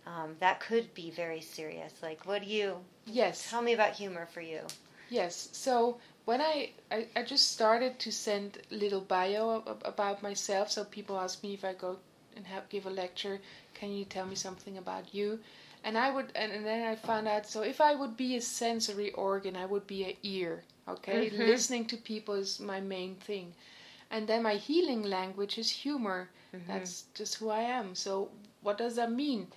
um, 0.05 0.35
that 0.39 0.59
could 0.59 0.93
be 0.93 1.12
very 1.12 1.41
serious. 1.41 1.93
Like, 2.01 2.25
what 2.25 2.43
do 2.43 2.47
you 2.49 2.77
Yes. 3.05 3.49
tell 3.49 3.62
me 3.62 3.73
about 3.73 3.93
humor 3.93 4.27
for 4.27 4.41
you? 4.41 4.62
Yes. 5.09 5.49
So 5.51 5.97
when 6.25 6.41
I, 6.41 6.69
I, 6.91 7.07
I 7.15 7.23
just 7.23 7.51
started 7.51 7.97
to 7.99 8.12
send 8.12 8.59
little 8.69 9.01
bio 9.01 9.63
about 9.83 10.21
myself, 10.21 10.69
so 10.71 10.83
people 10.83 11.17
ask 11.19 11.41
me 11.43 11.53
if 11.55 11.65
I 11.65 11.73
go 11.73 11.97
and 12.35 12.45
help 12.45 12.69
give 12.69 12.85
a 12.85 12.89
lecture, 12.91 13.39
can 13.73 13.91
you 13.91 14.05
tell 14.05 14.25
me 14.25 14.35
something 14.35 14.77
about 14.77 15.13
you? 15.13 15.39
And 15.83 15.97
I 15.97 16.12
would, 16.12 16.31
and, 16.35 16.51
and 16.51 16.65
then 16.65 16.88
I 16.88 16.95
found 16.95 17.27
out. 17.27 17.47
So 17.47 17.62
if 17.62 17.81
I 17.81 17.95
would 17.95 18.15
be 18.17 18.35
a 18.35 18.41
sensory 18.41 19.12
organ, 19.12 19.55
I 19.55 19.65
would 19.65 19.88
be 19.88 20.03
a 20.05 20.17
ear. 20.23 20.63
Okay, 20.89 21.30
Mhm. 21.30 21.38
listening 21.38 21.86
to 21.88 21.97
people 21.97 22.36
is 22.36 22.60
my 22.60 22.80
main 22.82 23.15
thing, 23.15 23.54
and 24.10 24.28
then 24.28 24.43
my 24.43 24.56
healing 24.56 25.04
language 25.04 25.58
is 25.58 25.71
humor. 25.84 26.30
That's 26.67 27.04
just 27.13 27.36
who 27.36 27.49
I 27.49 27.62
am. 27.62 27.95
So 27.95 28.32
what 28.62 28.78
does 28.78 28.95
that 28.95 29.12
mean? 29.12 29.47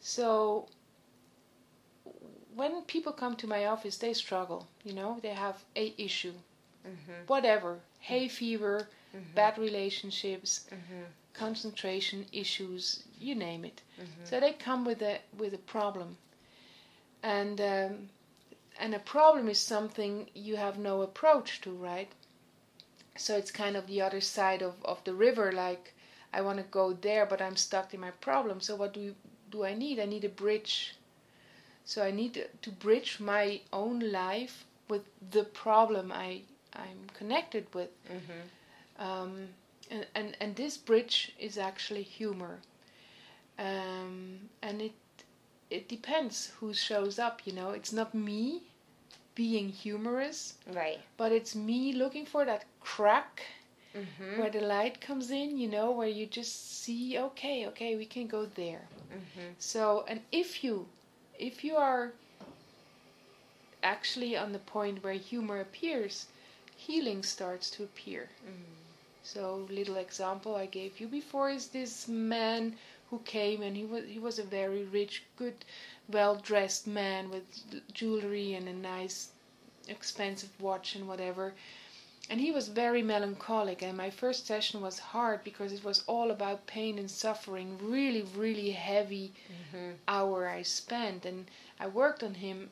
So 0.00 0.68
when 2.54 2.82
people 2.82 3.12
come 3.12 3.36
to 3.36 3.46
my 3.46 3.64
office, 3.66 3.98
they 3.98 4.12
struggle. 4.14 4.68
You 4.84 4.92
know, 4.94 5.18
they 5.22 5.34
have 5.34 5.64
a 5.76 5.94
issue, 5.98 6.34
Mm-hmm. 6.86 7.22
whatever, 7.26 7.80
hay 8.00 8.28
fever, 8.28 8.88
Mhm. 9.14 9.22
bad 9.34 9.58
relationships, 9.58 10.66
Mm-hmm. 10.70 11.04
concentration 11.34 12.26
issues, 12.32 13.04
you 13.18 13.34
name 13.34 13.64
it. 13.64 13.82
So 14.24 14.40
they 14.40 14.52
come 14.52 14.84
with 14.84 15.02
a 15.02 15.20
with 15.36 15.54
a 15.54 15.58
problem, 15.58 16.16
and 17.22 17.60
um, 17.60 18.08
and 18.82 18.96
a 18.96 18.98
problem 18.98 19.48
is 19.48 19.60
something 19.60 20.28
you 20.34 20.56
have 20.56 20.76
no 20.76 21.02
approach 21.02 21.60
to, 21.60 21.70
right? 21.70 22.10
So 23.16 23.36
it's 23.36 23.52
kind 23.52 23.76
of 23.76 23.86
the 23.86 24.02
other 24.02 24.20
side 24.20 24.60
of, 24.60 24.74
of 24.84 25.04
the 25.04 25.14
river. 25.14 25.52
Like 25.52 25.94
I 26.34 26.40
want 26.40 26.58
to 26.58 26.64
go 26.64 26.92
there, 26.92 27.24
but 27.24 27.40
I'm 27.40 27.54
stuck 27.54 27.94
in 27.94 28.00
my 28.00 28.10
problem. 28.10 28.60
So 28.60 28.74
what 28.74 28.92
do 28.92 29.00
you, 29.00 29.14
do 29.52 29.64
I 29.64 29.74
need? 29.74 30.00
I 30.00 30.06
need 30.06 30.24
a 30.24 30.28
bridge. 30.28 30.96
So 31.84 32.02
I 32.02 32.10
need 32.10 32.44
to, 32.62 32.70
bridge 32.70 33.20
my 33.20 33.60
own 33.72 34.00
life 34.00 34.64
with 34.88 35.02
the 35.30 35.44
problem 35.44 36.10
I 36.10 36.42
I'm 36.72 37.06
connected 37.14 37.72
with. 37.72 37.90
Mm-hmm. 38.08 39.02
Um, 39.08 39.48
and, 39.92 40.06
and, 40.16 40.36
and 40.40 40.56
this 40.56 40.76
bridge 40.76 41.32
is 41.38 41.56
actually 41.56 42.02
humor. 42.02 42.58
Um, 43.60 44.48
and 44.60 44.82
it 44.82 44.94
it 45.70 45.88
depends 45.88 46.52
who 46.58 46.74
shows 46.74 47.18
up, 47.18 47.42
you 47.46 47.52
know. 47.52 47.70
It's 47.70 47.92
not 47.92 48.12
me 48.12 48.62
being 49.34 49.68
humorous, 49.68 50.54
Right. 50.72 51.00
but 51.16 51.32
it's 51.32 51.54
me 51.54 51.92
looking 51.92 52.26
for 52.26 52.44
that 52.44 52.64
crack 52.80 53.42
Mm-hmm. 53.96 54.40
where 54.40 54.50
the 54.50 54.60
light 54.60 55.00
comes 55.00 55.30
in, 55.30 55.56
you 55.58 55.68
know, 55.68 55.90
where 55.90 56.08
you 56.08 56.26
just 56.26 56.80
see, 56.82 57.18
okay, 57.18 57.66
okay, 57.68 57.96
we 57.96 58.06
can 58.06 58.26
go 58.26 58.46
there. 58.46 58.88
Mm-hmm. 59.12 59.52
So, 59.58 60.04
and 60.08 60.20
if 60.32 60.64
you 60.64 60.86
if 61.38 61.64
you 61.64 61.76
are 61.76 62.12
actually 63.82 64.36
on 64.36 64.52
the 64.52 64.58
point 64.58 65.02
where 65.04 65.12
humor 65.14 65.60
appears, 65.60 66.26
healing 66.76 67.22
starts 67.22 67.70
to 67.70 67.82
appear. 67.84 68.30
So, 69.22 69.66
little 69.70 69.96
example 69.96 70.54
I 70.54 70.66
gave 70.66 71.00
you 71.00 71.08
before 71.08 71.50
is 71.50 71.68
this 71.68 72.08
man 72.08 72.76
who 73.12 73.20
came 73.20 73.62
and 73.62 73.76
he 73.76 73.84
was 73.86 74.06
he 74.08 74.18
was 74.18 74.40
a 74.40 74.44
very 74.44 74.84
rich, 74.84 75.24
good, 75.36 75.64
well 76.08 76.36
dressed 76.36 76.88
man 76.88 77.30
with 77.30 77.44
jewelry 77.94 78.54
and 78.54 78.68
a 78.68 78.74
nice, 78.74 79.32
expensive 79.88 80.60
watch 80.60 80.96
and 80.96 81.08
whatever. 81.08 81.54
And 82.30 82.40
he 82.40 82.52
was 82.52 82.68
very 82.68 83.02
melancholic, 83.02 83.82
and 83.82 83.96
my 83.96 84.10
first 84.10 84.46
session 84.46 84.80
was 84.82 84.98
hard 84.98 85.44
because 85.44 85.72
it 85.72 85.84
was 85.84 86.04
all 86.08 86.30
about 86.32 86.66
pain 86.66 86.98
and 86.98 87.10
suffering. 87.10 87.78
Really, 87.78 88.22
really 88.22 88.72
heavy 88.72 89.34
Mm-hmm. 89.50 89.92
hour 90.08 90.48
I 90.48 90.62
spent, 90.62 91.26
and 91.26 91.50
I 91.80 91.88
worked 91.88 92.22
on 92.24 92.34
him. 92.34 92.70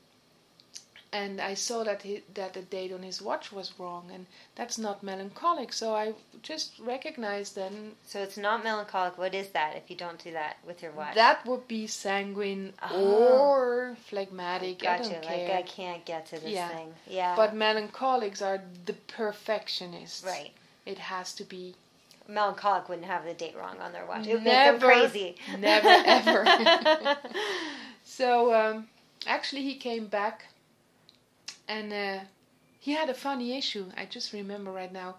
And 1.12 1.40
I 1.40 1.54
saw 1.54 1.82
that 1.82 2.02
he, 2.02 2.22
that 2.34 2.54
the 2.54 2.62
date 2.62 2.92
on 2.92 3.02
his 3.02 3.20
watch 3.20 3.50
was 3.50 3.72
wrong, 3.78 4.10
and 4.14 4.26
that's 4.54 4.78
not 4.78 5.02
melancholic. 5.02 5.72
So 5.72 5.92
I 5.92 6.14
just 6.42 6.78
recognized 6.78 7.56
then 7.56 7.92
So 8.06 8.20
it's 8.22 8.36
not 8.36 8.62
melancholic. 8.62 9.18
What 9.18 9.34
is 9.34 9.48
that 9.48 9.74
if 9.76 9.90
you 9.90 9.96
don't 9.96 10.22
do 10.22 10.30
that 10.32 10.58
with 10.64 10.82
your 10.84 10.92
watch? 10.92 11.16
that 11.16 11.44
would 11.46 11.66
be 11.66 11.88
sanguine 11.88 12.74
Oh. 12.80 12.94
or 13.42 13.96
phlegmatic. 14.06 14.82
I 14.86 14.98
Gotcha. 14.98 15.10
don't 15.14 15.24
Like. 15.24 15.50
I 15.50 15.62
can't 15.62 16.04
get 16.04 16.26
to 16.26 16.38
this 16.38 16.52
Yeah. 16.52 16.68
thing. 16.68 16.94
Yeah. 17.08 17.34
But 17.34 17.56
melancholics 17.56 18.40
are 18.40 18.62
the 18.86 18.92
perfectionists. 18.92 20.22
right. 20.24 20.52
It 20.86 20.98
has 20.98 21.32
to 21.34 21.44
be 21.44 21.74
Melancholic 22.28 22.88
wouldn't 22.88 23.08
have 23.08 23.24
the 23.24 23.34
date 23.34 23.56
wrong 23.56 23.80
on 23.80 23.90
their 23.92 24.06
watch. 24.06 24.28
It 24.28 24.34
would 24.34 24.44
Never. 24.44 24.72
make 24.74 24.80
them 24.80 24.88
crazy. 24.90 25.36
Never, 25.58 25.88
ever. 25.88 27.16
So 28.04 28.54
um, 28.54 28.88
actually, 29.26 29.62
he 29.62 29.74
came 29.74 30.06
back, 30.06 30.46
and 31.68 31.92
uh, 31.92 32.20
he 32.78 32.92
had 32.92 33.08
a 33.10 33.14
funny 33.14 33.56
issue. 33.56 33.86
I 33.96 34.06
just 34.06 34.32
remember 34.32 34.70
right 34.72 34.92
now. 34.92 35.16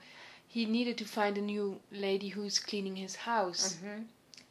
He 0.47 0.65
needed 0.65 0.97
to 0.97 1.06
find 1.06 1.38
a 1.38 1.41
new 1.41 1.80
lady 1.91 2.30
who's 2.30 2.60
cleaning 2.60 2.97
his 2.97 3.15
house. 3.15 3.77
Mhm. 3.84 4.06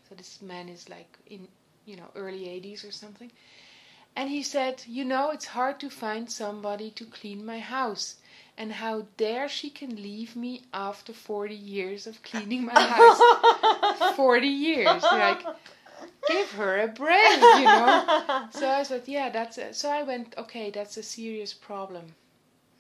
So 0.09 0.15
this 0.15 0.41
man 0.43 0.69
is 0.69 0.89
like 0.89 1.19
in 1.27 1.47
you 1.85 1.97
know 1.97 2.11
early 2.15 2.49
80s 2.49 2.85
or 2.85 2.91
something. 2.93 3.31
And 4.17 4.29
he 4.29 4.43
said, 4.43 4.83
"You 4.87 5.05
know, 5.05 5.31
it's 5.31 5.47
hard 5.47 5.79
to 5.81 5.91
find 5.91 6.31
somebody 6.31 6.91
to 6.93 7.05
clean 7.05 7.45
my 7.45 7.61
house." 7.61 8.17
And 8.57 8.73
how 8.73 9.07
dare 9.17 9.49
she 9.49 9.71
can 9.71 10.03
leave 10.03 10.37
me 10.37 10.63
after 10.75 11.13
40 11.13 11.55
years 11.55 12.07
of 12.07 12.23
cleaning 12.23 12.65
my 12.65 12.81
house? 12.97 13.21
40 14.17 14.49
years. 14.49 15.03
Like, 15.05 15.43
give 16.29 16.51
her 16.53 16.81
a 16.81 16.89
break, 16.89 17.37
you 17.37 17.65
know? 17.65 18.47
So 18.53 18.69
I 18.69 18.83
said, 18.83 19.03
yeah, 19.07 19.31
that's 19.31 19.59
a, 19.59 19.73
so 19.75 19.89
I 19.91 20.03
went, 20.03 20.35
okay, 20.39 20.71
that's 20.71 20.97
a 20.97 21.03
serious 21.03 21.53
problem. 21.55 22.05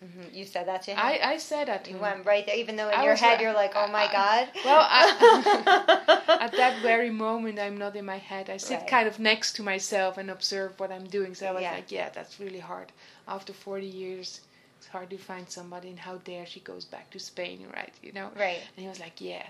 Mhm. 0.04 0.32
You 0.34 0.46
said 0.46 0.66
that 0.66 0.80
to 0.84 0.92
him. 0.92 0.98
I, 0.98 1.20
I 1.22 1.36
said 1.36 1.68
that 1.68 1.84
to 1.84 1.90
you 1.90 1.96
him. 1.96 2.02
went 2.02 2.24
right 2.26 2.46
there, 2.46 2.56
even 2.56 2.76
though 2.76 2.88
in 2.88 2.94
I 3.00 3.04
your 3.04 3.14
head 3.16 3.32
like- 3.32 3.40
you're 3.42 3.52
like, 3.52 3.72
"Oh 3.76 3.86
my 3.88 4.04
I- 4.08 4.12
god." 4.12 4.48
Well, 4.64 4.80
I, 4.88 6.26
at 6.40 6.52
that 6.52 6.80
very 6.80 7.10
moment, 7.10 7.58
I'm 7.58 7.76
not 7.76 7.94
in 7.96 8.06
my 8.06 8.16
head. 8.16 8.48
I 8.48 8.56
sit 8.56 8.78
Right. 8.78 8.86
kind 8.88 9.06
of 9.08 9.18
next 9.18 9.56
to 9.56 9.62
myself 9.62 10.16
and 10.16 10.30
observe 10.30 10.80
what 10.80 10.90
I'm 10.90 11.04
doing. 11.06 11.34
So 11.34 11.48
I 11.48 11.52
was 11.52 11.62
Yeah. 11.62 11.72
like, 11.74 11.92
yeah, 11.92 12.08
that's 12.08 12.40
really 12.40 12.60
hard. 12.60 12.92
After 13.28 13.52
40 13.52 13.86
years, 13.86 14.40
it's 14.78 14.86
hard 14.88 15.10
to 15.10 15.18
find 15.18 15.46
somebody, 15.50 15.90
and 15.90 15.98
how 15.98 16.16
dare 16.24 16.46
she 16.46 16.60
goes 16.60 16.86
back 16.86 17.10
to 17.10 17.18
Spain, 17.18 17.66
right? 17.74 17.92
You 18.02 18.12
know? 18.12 18.30
right. 18.38 18.60
And 18.74 18.82
he 18.82 18.88
was 18.88 19.00
like, 19.00 19.20
yeah. 19.20 19.46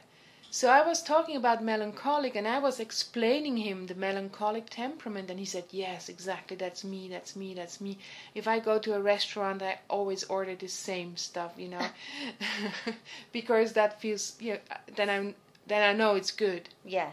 So 0.53 0.69
I 0.69 0.85
was 0.85 1.01
talking 1.01 1.37
about 1.37 1.63
melancholic 1.63 2.35
and 2.35 2.49
I 2.49 2.59
was 2.59 2.81
explaining 2.81 3.57
him 3.57 3.87
the 3.87 3.95
melancholic 3.95 4.69
temperament 4.69 5.31
and 5.31 5.39
he 5.39 5.45
said, 5.45 5.67
"Yes, 5.71 6.09
exactly. 6.09 6.57
That's 6.57 6.83
me. 6.83 7.09
That's 7.09 7.37
me. 7.37 7.55
That's 7.55 7.81
me. 7.81 7.99
If 8.35 8.49
I 8.49 8.59
go 8.59 8.81
to 8.81 8.95
a 8.95 9.01
restaurant, 9.01 9.63
I 9.63 9.79
always 9.89 10.25
order 10.25 10.57
the 10.57 10.67
same 10.67 11.17
stuff, 11.17 11.53
you 11.57 11.69
know, 11.69 11.87
because 13.33 13.75
that 13.75 14.01
feels 14.01 14.37
yeah, 14.41 14.59
then 14.97 15.09
I'm 15.09 15.37
then 15.69 15.89
I 15.89 15.93
know 15.97 16.17
it's 16.17 16.33
good." 16.33 16.69
Yeah. 16.85 17.13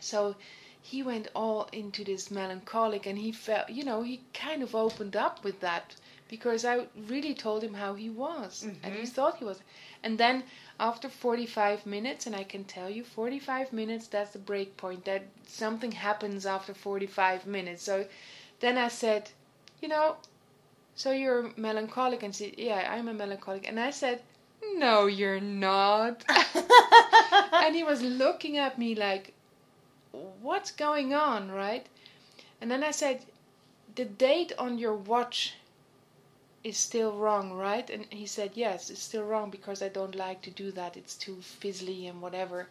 So 0.00 0.34
he 0.82 1.04
went 1.04 1.28
all 1.34 1.68
into 1.72 2.02
this 2.02 2.32
melancholic 2.32 3.06
and 3.06 3.18
he 3.18 3.30
felt, 3.30 3.70
you 3.70 3.84
know, 3.84 4.02
he 4.02 4.22
kind 4.34 4.62
of 4.62 4.74
opened 4.74 5.14
up 5.16 5.44
with 5.44 5.60
that 5.60 5.94
because 6.28 6.64
I 6.64 6.86
really 7.08 7.34
told 7.34 7.62
him 7.62 7.74
how 7.74 7.94
he 7.94 8.10
was 8.10 8.64
mm-hmm. 8.64 8.84
and 8.84 8.94
he 8.94 9.06
thought 9.06 9.38
he 9.38 9.44
was. 9.44 9.60
And 10.02 10.18
then 10.18 10.44
after 10.78 11.08
45 11.08 11.86
minutes, 11.86 12.26
and 12.26 12.36
I 12.36 12.44
can 12.44 12.64
tell 12.64 12.90
you 12.90 13.04
45 13.04 13.72
minutes, 13.72 14.06
that's 14.06 14.32
the 14.32 14.38
break 14.38 14.76
point, 14.76 15.04
that 15.06 15.24
something 15.46 15.92
happens 15.92 16.46
after 16.46 16.74
45 16.74 17.46
minutes. 17.46 17.82
So 17.82 18.06
then 18.60 18.76
I 18.76 18.88
said, 18.88 19.30
you 19.80 19.88
know, 19.88 20.16
so 20.94 21.12
you're 21.12 21.50
melancholic? 21.56 22.22
And 22.22 22.34
said, 22.34 22.54
yeah, 22.56 22.88
I'm 22.90 23.08
a 23.08 23.14
melancholic. 23.14 23.68
And 23.68 23.78
I 23.78 23.90
said, 23.90 24.22
no, 24.74 25.06
you're 25.06 25.40
not. 25.40 26.24
and 27.52 27.74
he 27.74 27.84
was 27.84 28.02
looking 28.02 28.58
at 28.58 28.78
me 28.78 28.94
like, 28.94 29.32
what's 30.40 30.70
going 30.70 31.14
on, 31.14 31.50
right? 31.50 31.86
And 32.60 32.70
then 32.70 32.82
I 32.82 32.90
said, 32.90 33.24
the 33.94 34.04
date 34.04 34.52
on 34.58 34.78
your 34.78 34.94
watch 34.94 35.54
is 36.66 36.76
still 36.76 37.12
wrong, 37.12 37.52
right? 37.52 37.88
And 37.88 38.06
he 38.10 38.26
said, 38.26 38.50
yes, 38.54 38.90
it's 38.90 39.00
still 39.00 39.22
wrong 39.22 39.50
because 39.50 39.82
I 39.82 39.88
don't 39.88 40.16
like 40.16 40.42
to 40.42 40.50
do 40.50 40.72
that. 40.72 40.96
It's 40.96 41.14
too 41.14 41.36
fizzly 41.36 42.10
and 42.10 42.20
whatever. 42.20 42.66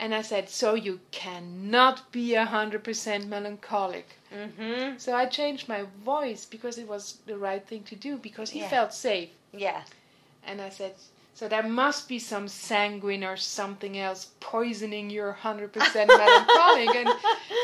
And 0.00 0.12
I 0.12 0.22
said, 0.22 0.48
so 0.48 0.74
you 0.74 0.98
cannot 1.12 2.10
be 2.10 2.34
a 2.34 2.44
hundred 2.44 2.82
percent 2.82 3.28
melancholic. 3.28 4.08
Mm-hmm. 4.34 4.98
So 4.98 5.14
I 5.14 5.26
changed 5.26 5.68
my 5.68 5.84
voice 6.04 6.44
because 6.44 6.76
it 6.76 6.88
was 6.88 7.18
the 7.26 7.38
right 7.38 7.64
thing 7.64 7.84
to 7.84 7.94
do 7.94 8.16
because 8.16 8.50
he 8.50 8.60
yeah. 8.60 8.68
felt 8.68 8.92
safe. 8.92 9.28
Yeah. 9.52 9.82
And 10.44 10.60
I 10.60 10.70
said, 10.70 10.94
so 11.34 11.46
there 11.46 11.62
must 11.62 12.08
be 12.08 12.18
some 12.18 12.48
sanguine 12.48 13.22
or 13.22 13.36
something 13.36 13.96
else 13.96 14.30
poisoning 14.40 15.08
your 15.08 15.30
hundred 15.32 15.72
percent 15.72 16.08
melancholic. 16.22 16.96
and 16.96 17.08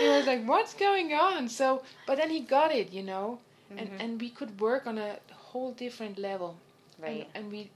he 0.01 0.09
was 0.09 0.27
like, 0.27 0.47
what's 0.47 0.75
going 0.75 1.13
on? 1.13 1.49
So, 1.49 1.83
but 2.07 2.19
then 2.19 2.31
he 2.31 2.41
got 2.41 2.71
it, 2.71 2.93
you 2.93 3.03
know, 3.03 3.41
mm-hmm. 3.69 3.79
and 3.81 3.91
and 4.01 4.21
we 4.21 4.31
could 4.31 4.61
work 4.61 4.87
on 4.87 4.99
a 4.99 5.19
whole 5.57 5.73
different 5.73 6.19
level. 6.19 6.57
Right. 6.99 7.29
And, 7.35 7.45
and 7.45 7.53
we, 7.53 7.71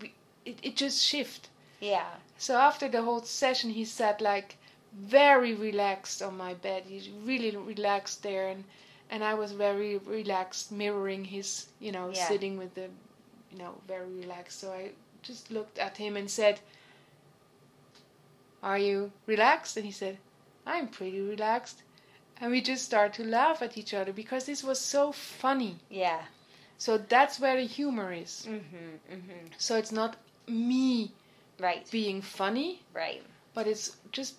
we 0.00 0.12
it, 0.44 0.58
it 0.62 0.76
just 0.76 1.04
shift. 1.04 1.48
Yeah. 1.80 2.10
So 2.38 2.56
after 2.56 2.88
the 2.88 3.02
whole 3.02 3.22
session, 3.22 3.70
he 3.70 3.84
sat 3.84 4.20
like 4.20 4.56
very 4.92 5.54
relaxed 5.54 6.22
on 6.22 6.36
my 6.36 6.54
bed. 6.54 6.82
He's 6.86 7.08
really 7.30 7.56
relaxed 7.56 8.22
there, 8.22 8.48
and 8.48 8.64
and 9.10 9.22
I 9.22 9.34
was 9.34 9.52
very 9.52 9.98
relaxed, 9.98 10.72
mirroring 10.72 11.24
his, 11.24 11.68
you 11.80 11.92
know, 11.92 12.10
yeah. 12.12 12.28
sitting 12.28 12.58
with 12.58 12.74
the, 12.74 12.88
you 13.52 13.58
know, 13.58 13.72
very 13.86 14.12
relaxed. 14.22 14.60
So 14.60 14.72
I 14.72 14.90
just 15.22 15.50
looked 15.50 15.78
at 15.78 15.96
him 15.96 16.16
and 16.16 16.30
said, 16.30 16.60
"Are 18.62 18.78
you 18.88 19.12
relaxed?" 19.26 19.76
And 19.76 19.86
he 19.86 19.92
said, 19.92 20.18
"I'm 20.66 20.88
pretty 20.88 21.20
relaxed." 21.20 21.78
And 22.40 22.52
we 22.52 22.60
just 22.60 22.84
started 22.84 23.14
to 23.14 23.28
laugh 23.28 23.62
at 23.62 23.76
each 23.76 23.94
other 23.94 24.12
because 24.12 24.44
this 24.44 24.62
was 24.62 24.80
so 24.80 25.12
funny. 25.12 25.76
Yeah. 25.90 26.22
So 26.78 26.96
that's 26.96 27.40
where 27.40 27.56
the 27.56 27.66
humor 27.66 28.12
is. 28.12 28.46
Mm-hmm, 28.48 29.14
mm-hmm. 29.14 29.46
So 29.58 29.76
it's 29.76 29.92
not 29.92 30.16
me 30.46 31.12
right. 31.58 31.88
being 31.90 32.22
funny. 32.22 32.82
Right. 32.94 33.22
But 33.52 33.66
it's 33.66 33.96
just 34.12 34.36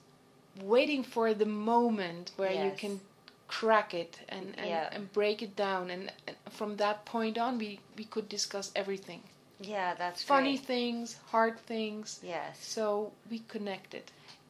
waiting 0.61 1.03
for 1.03 1.33
the 1.33 1.45
moment 1.45 2.31
where 2.37 2.51
yes. 2.51 2.65
you 2.65 2.71
can 2.77 2.99
crack 3.47 3.93
it 3.93 4.19
and, 4.29 4.53
and, 4.57 4.69
yeah. 4.69 4.89
and 4.91 5.11
break 5.11 5.41
it 5.41 5.55
down. 5.55 5.89
And, 5.89 6.11
and, 6.27 6.37
from 6.49 6.77
that 6.77 7.05
point 7.05 7.37
on, 7.37 7.57
we, 7.57 7.79
we 7.97 8.05
could 8.05 8.29
discuss 8.29 8.71
everything. 8.75 9.21
Yeah, 9.59 9.93
that's 9.95 10.23
funny 10.23 10.55
great. 10.55 10.65
things, 10.65 11.17
hard 11.27 11.59
things. 11.59 12.21
Yes. 12.23 12.57
So 12.63 13.11
we 13.29 13.39
connected. 13.49 14.03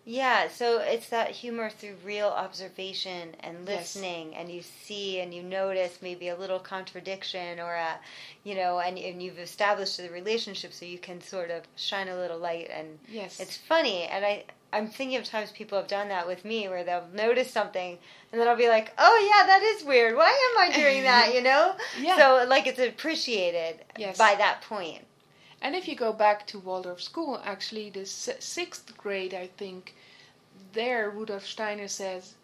Yeah, 0.09 0.47
so 0.47 0.79
it's 0.79 1.09
that 1.09 1.29
humor 1.29 1.69
through 1.69 1.93
real 2.03 2.29
observation 2.29 3.35
and 3.41 3.63
listening, 3.63 4.31
yes. 4.31 4.37
and 4.39 4.51
you 4.51 4.63
see 4.63 5.19
and 5.19 5.31
you 5.31 5.43
notice 5.43 5.99
maybe 6.01 6.29
a 6.29 6.35
little 6.35 6.57
contradiction 6.57 7.59
or 7.59 7.75
a, 7.75 7.99
you 8.43 8.55
know, 8.55 8.79
and, 8.79 8.97
and 8.97 9.21
you've 9.21 9.37
established 9.37 9.97
the 9.97 10.09
relationship 10.09 10.73
so 10.73 10.87
you 10.87 10.97
can 10.97 11.21
sort 11.21 11.51
of 11.51 11.61
shine 11.75 12.07
a 12.07 12.15
little 12.15 12.39
light. 12.39 12.71
And 12.73 12.97
yes. 13.07 13.39
it's 13.39 13.55
funny, 13.55 14.05
and 14.05 14.25
I, 14.25 14.45
I'm 14.73 14.87
thinking 14.87 15.19
of 15.19 15.25
times 15.25 15.51
people 15.51 15.77
have 15.77 15.87
done 15.87 16.09
that 16.09 16.25
with 16.25 16.43
me 16.43 16.67
where 16.67 16.83
they'll 16.83 17.07
notice 17.13 17.51
something 17.51 17.99
and 18.31 18.41
then 18.41 18.47
I'll 18.47 18.57
be 18.57 18.67
like, 18.67 18.91
oh 18.97 19.29
yeah, 19.31 19.45
that 19.45 19.61
is 19.61 19.83
weird. 19.83 20.15
Why 20.15 20.29
am 20.29 20.71
I 20.71 20.75
doing 20.75 21.03
that? 21.03 21.33
You 21.35 21.43
know? 21.43 21.75
yeah. 22.01 22.17
So 22.17 22.49
like 22.49 22.65
it's 22.65 22.79
appreciated 22.79 23.79
yes. 23.97 24.17
by 24.17 24.33
that 24.35 24.63
point. 24.63 25.05
And 25.61 25.75
if 25.75 25.87
you 25.87 25.95
go 25.95 26.13
back 26.13 26.47
to 26.47 26.59
Waldorf 26.59 27.01
school, 27.01 27.41
actually 27.43 27.89
the 27.89 28.05
sixth 28.05 28.97
grade, 28.97 29.33
I 29.33 29.47
think, 29.47 29.95
there 30.73 31.09
Rudolf 31.09 31.45
Steiner 31.45 31.87
says 31.87 32.35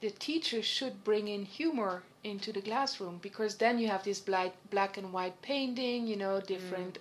the 0.00 0.10
teacher 0.10 0.62
should 0.62 1.04
bring 1.04 1.28
in 1.28 1.44
humor 1.44 2.02
into 2.24 2.52
the 2.52 2.60
classroom 2.62 3.18
because 3.22 3.56
then 3.56 3.78
you 3.78 3.88
have 3.88 4.02
this 4.02 4.20
black, 4.20 4.52
black 4.70 4.96
and 4.96 5.12
white 5.12 5.40
painting, 5.42 6.06
you 6.06 6.16
know, 6.16 6.40
different 6.40 6.94
mm. 6.94 7.00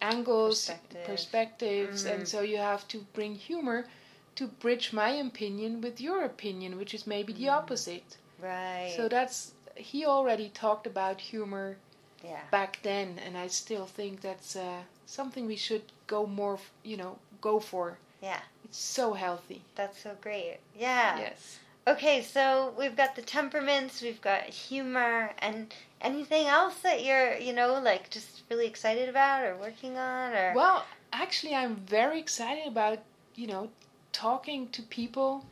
angles, 0.00 0.66
Perspective. 0.66 1.04
perspectives, 1.04 2.04
mm. 2.04 2.14
and 2.14 2.28
so 2.28 2.40
you 2.40 2.58
have 2.58 2.86
to 2.88 2.98
bring 3.12 3.34
humor 3.34 3.86
to 4.34 4.46
bridge 4.46 4.92
my 4.92 5.10
opinion 5.10 5.80
with 5.80 6.00
your 6.00 6.24
opinion, 6.24 6.76
which 6.76 6.94
is 6.94 7.06
maybe 7.06 7.32
mm. 7.32 7.38
the 7.38 7.48
opposite. 7.48 8.16
Right. 8.40 8.92
So 8.96 9.08
that's 9.08 9.52
he 9.76 10.04
already 10.04 10.48
talked 10.50 10.86
about 10.86 11.20
humor 11.20 11.76
yeah. 12.24 12.40
back 12.50 12.78
then, 12.82 13.18
and 13.24 13.36
I 13.36 13.48
still 13.48 13.86
think 13.86 14.20
that's 14.20 14.56
uh, 14.56 14.82
something 15.06 15.46
we 15.46 15.56
should 15.56 15.82
go 16.06 16.26
more, 16.26 16.58
you 16.82 16.96
know, 16.96 17.18
go 17.40 17.60
for. 17.60 17.98
Yeah. 18.22 18.40
It's 18.64 18.78
so 18.78 19.14
healthy. 19.14 19.62
That's 19.74 20.02
so 20.02 20.16
great. 20.20 20.58
Yeah. 20.78 21.18
Yes. 21.18 21.58
Okay, 21.86 22.22
so 22.22 22.72
we've 22.78 22.96
got 22.96 23.16
the 23.16 23.22
temperaments, 23.22 24.02
we've 24.02 24.20
got 24.20 24.44
humor, 24.44 25.32
and 25.40 25.74
anything 26.00 26.46
else 26.46 26.78
that 26.80 27.04
you're, 27.04 27.36
you 27.36 27.52
know, 27.52 27.80
like 27.80 28.08
just 28.08 28.42
really 28.48 28.66
excited 28.68 29.08
about 29.08 29.42
or 29.42 29.56
working 29.56 29.98
on, 29.98 30.32
or 30.32 30.52
well, 30.54 30.86
actually, 31.12 31.56
I'm 31.56 31.74
very 31.74 32.20
excited 32.20 32.68
about, 32.68 33.00
you 33.34 33.48
know, 33.48 33.70
talking 34.12 34.68
to 34.68 34.82
people 34.82 35.44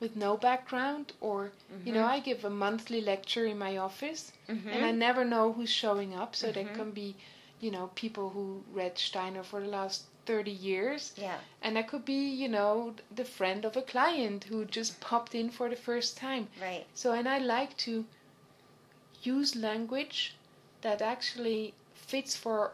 with 0.00 0.16
no 0.16 0.36
background, 0.36 1.12
or 1.20 1.52
mm-hmm. 1.72 1.86
you 1.86 1.92
know, 1.92 2.00
mm-hmm. 2.00 2.10
I 2.10 2.20
give 2.20 2.44
a 2.44 2.50
monthly 2.50 3.00
lecture 3.00 3.46
in 3.46 3.58
my 3.58 3.76
office, 3.76 4.32
mm-hmm. 4.48 4.68
and 4.68 4.84
I 4.84 4.90
never 4.90 5.24
know 5.24 5.52
who's 5.52 5.70
showing 5.70 6.14
up, 6.14 6.34
so 6.34 6.46
mm-hmm. 6.46 6.54
there 6.54 6.74
can 6.74 6.90
be, 6.90 7.14
you 7.60 7.70
know, 7.70 7.90
people 7.94 8.30
who 8.30 8.62
read 8.72 8.98
Steiner 8.98 9.42
for 9.42 9.60
the 9.60 9.68
last 9.68 10.04
30 10.26 10.50
years. 10.50 11.12
Yeah. 11.16 11.38
And 11.62 11.76
that 11.76 11.88
could 11.88 12.04
be, 12.04 12.28
you 12.30 12.48
know, 12.48 12.94
the 13.14 13.24
friend 13.24 13.64
of 13.64 13.76
a 13.76 13.82
client 13.82 14.44
who 14.44 14.64
just 14.64 15.00
popped 15.00 15.34
in 15.34 15.50
for 15.50 15.68
the 15.68 15.76
first 15.76 16.16
time. 16.16 16.48
Right. 16.60 16.86
So, 16.94 17.12
and 17.12 17.28
I 17.28 17.38
like 17.38 17.76
to 17.78 18.04
use 19.22 19.56
language 19.56 20.36
that 20.82 21.02
actually 21.02 21.74
fits 21.94 22.36
for 22.36 22.72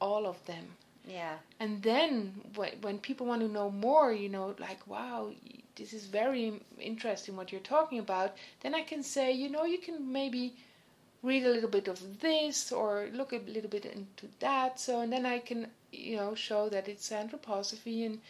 all 0.00 0.26
of 0.26 0.44
them. 0.46 0.66
Yeah. 1.06 1.36
And 1.60 1.82
then 1.82 2.40
when, 2.54 2.72
when 2.80 2.98
people 2.98 3.26
want 3.26 3.42
to 3.42 3.48
know 3.48 3.70
more, 3.70 4.12
you 4.12 4.28
know, 4.28 4.54
like, 4.58 4.86
wow, 4.86 5.30
this 5.76 5.92
is 5.92 6.06
very 6.06 6.60
interesting 6.80 7.36
what 7.36 7.52
you're 7.52 7.60
talking 7.60 7.98
about, 7.98 8.36
then 8.60 8.74
I 8.74 8.82
can 8.82 9.02
say, 9.02 9.32
you 9.32 9.48
know, 9.48 9.64
you 9.64 9.78
can 9.78 10.12
maybe 10.12 10.54
read 11.22 11.44
a 11.44 11.50
little 11.50 11.68
bit 11.68 11.88
of 11.88 12.20
this 12.20 12.72
or 12.72 13.08
look 13.12 13.32
a 13.32 13.38
little 13.46 13.70
bit 13.70 13.84
into 13.84 14.26
that. 14.40 14.80
So, 14.80 15.00
and 15.00 15.12
then 15.12 15.26
I 15.26 15.38
can, 15.38 15.68
you 15.92 16.16
know, 16.16 16.34
show 16.34 16.68
that 16.68 16.88
it's 16.88 17.10
anthroposophy 17.10 18.06
and 18.06 18.20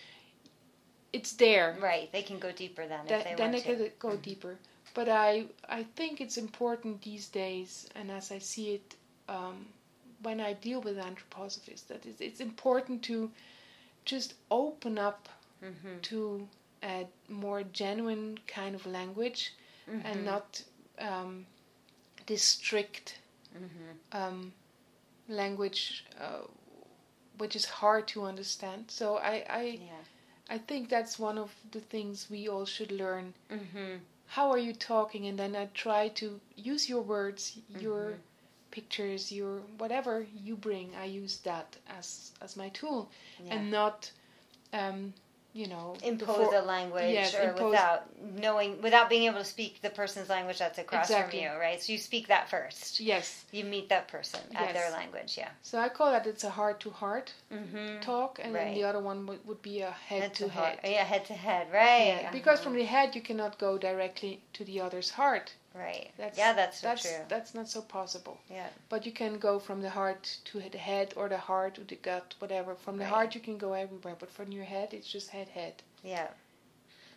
it's 1.12 1.32
there. 1.32 1.76
Right. 1.80 2.11
They 2.12 2.22
can 2.22 2.38
go 2.38 2.53
deeper 2.53 2.86
then. 2.86 3.07
That, 3.07 3.24
they 3.24 3.34
then 3.36 3.53
they 3.53 3.61
can 3.61 3.90
go 3.99 4.11
mm-hmm. 4.11 4.20
deeper. 4.20 4.57
But 4.94 5.09
I, 5.09 5.47
I 5.68 5.84
think 5.94 6.20
it's 6.20 6.38
important 6.38 7.03
these 7.03 7.28
days, 7.28 7.86
and 7.94 8.11
as 8.11 8.32
I 8.32 8.38
see 8.38 8.74
it, 8.74 8.94
um, 9.28 9.66
when 10.22 10.40
I 10.40 10.55
deal 10.55 10.80
with 10.80 10.97
anthroposophists, 10.97 11.86
that 11.88 12.07
it's, 12.07 12.20
it's 12.20 12.40
important 12.40 13.03
to 13.03 13.30
just 14.07 14.34
open 14.51 14.99
up 14.99 15.28
mm-hmm. 15.62 16.01
to 16.03 16.49
a 16.83 17.07
more 17.29 17.62
genuine 17.62 18.39
kind 18.47 18.74
of 18.74 18.87
language 18.87 19.53
mm-hmm. 19.91 20.07
and 20.07 20.24
not 20.24 20.62
um, 20.99 21.47
this 22.27 22.43
strict 22.43 23.18
mm-hmm. 23.55 24.22
um, 24.22 24.53
language, 25.29 26.05
uh, 26.20 26.47
which 27.39 27.57
is 27.57 27.64
hard 27.64 28.07
to 28.09 28.24
understand. 28.24 28.85
So 28.89 29.16
I, 29.16 29.45
I, 29.49 29.62
yeah. 29.62 30.03
I 30.49 30.59
think 30.59 30.89
that's 30.89 31.18
one 31.18 31.39
of 31.39 31.53
the 31.72 31.81
things 31.81 32.29
we 32.31 32.49
all 32.49 32.64
should 32.64 32.93
learn. 32.93 33.35
Mm-hmm. 33.51 33.97
How 34.29 34.51
are 34.51 34.59
you 34.59 34.72
talking? 34.72 35.27
And 35.27 35.39
then 35.39 35.55
I 35.57 35.68
try 35.74 36.09
to 36.09 36.41
use 36.57 36.89
your 36.89 37.03
words, 37.03 37.59
your 37.79 38.03
mm-hmm. 38.03 38.20
pictures, 38.70 39.33
your 39.33 39.61
whatever 39.79 40.27
you 40.45 40.57
bring. 40.57 40.91
I 41.01 41.05
use 41.05 41.39
that 41.39 41.77
as 41.89 42.33
as 42.43 42.57
my 42.57 42.68
tool, 42.70 43.09
yeah. 43.45 43.55
and 43.55 43.70
not 43.70 44.11
um, 44.72 45.14
you 45.61 45.67
know, 45.75 45.87
impose 46.03 46.37
before- 46.37 46.55
a 46.55 46.61
language 46.77 47.13
yes, 47.21 47.35
or 47.35 47.43
impose- 47.51 47.71
without 47.71 48.01
knowing 48.45 48.71
without 48.87 49.07
being 49.13 49.25
able 49.29 49.39
to 49.47 49.51
speak 49.57 49.73
the 49.87 49.91
person's 50.01 50.29
language 50.37 50.59
that's 50.59 50.79
across 50.85 51.07
Exactly. 51.09 51.39
from 51.45 51.55
you 51.55 51.61
right 51.67 51.79
so 51.83 51.89
you 51.95 51.99
speak 52.11 52.25
that 52.35 52.45
first 52.55 53.01
Yes. 53.13 53.27
you 53.57 53.65
meet 53.65 53.87
that 53.95 54.05
person 54.15 54.41
at 54.55 54.75
their 54.75 54.91
language 55.01 55.33
yeah 55.43 55.51
So 55.63 55.75
I 55.79 55.89
call 55.97 56.09
that 56.15 56.25
it's 56.33 56.45
a 56.45 56.55
heart 56.61 56.79
to 56.85 56.91
heart 56.91 57.29
mm-hmm. 57.53 58.01
talk, 58.01 58.33
and 58.43 58.51
then 58.55 58.75
the 58.79 58.85
other 58.85 59.01
one 59.11 59.19
would, 59.27 59.41
would 59.49 59.63
be 59.63 59.77
a 59.81 59.93
head, 60.09 60.23
head 60.23 60.35
to 60.35 60.45
to 60.45 60.51
heart 60.59 60.79
head. 60.83 60.91
yeah 60.97 61.05
head 61.13 61.25
to 61.31 61.37
head 61.49 61.65
right 61.83 62.19
Yeah, 62.23 62.31
because 62.39 62.59
Uh-huh. 62.59 62.65
from 62.71 62.75
the 62.81 62.85
head 62.95 63.09
you 63.17 63.23
cannot 63.29 63.53
go 63.67 63.71
directly 63.89 64.33
to 64.57 64.63
the 64.71 64.77
other's 64.87 65.11
heart. 65.21 65.47
Right 65.77 66.11
That's, 66.16 66.39
yeah 66.39 66.53
that's 66.53 66.81
so 66.81 66.89
that's 66.89 67.03
true 67.03 67.20
that's 67.29 67.55
not 67.55 67.68
so 67.68 67.83
possible. 67.83 68.39
yeah 68.51 68.68
But 68.89 69.05
you 69.07 69.12
can 69.12 69.39
go 69.39 69.59
from 69.59 69.83
the 69.83 69.91
heart 69.91 70.39
to 70.47 70.61
the 70.61 70.79
head 70.79 71.12
or 71.16 71.29
the 71.29 71.39
heart 71.39 71.74
to 71.74 71.85
the 71.85 71.97
gut, 71.97 72.35
whatever. 72.39 72.74
From 72.74 72.97
the 72.97 73.05
Right. 73.05 73.12
heart 73.12 73.35
you 73.35 73.41
can 73.41 73.59
go 73.59 73.72
everywhere, 73.74 74.16
but 74.18 74.31
from 74.31 74.53
your 74.53 74.64
head 74.64 74.89
it's 74.93 75.11
just 75.11 75.31
head 75.31 75.49
head, 75.49 75.74
yeah 76.03 76.29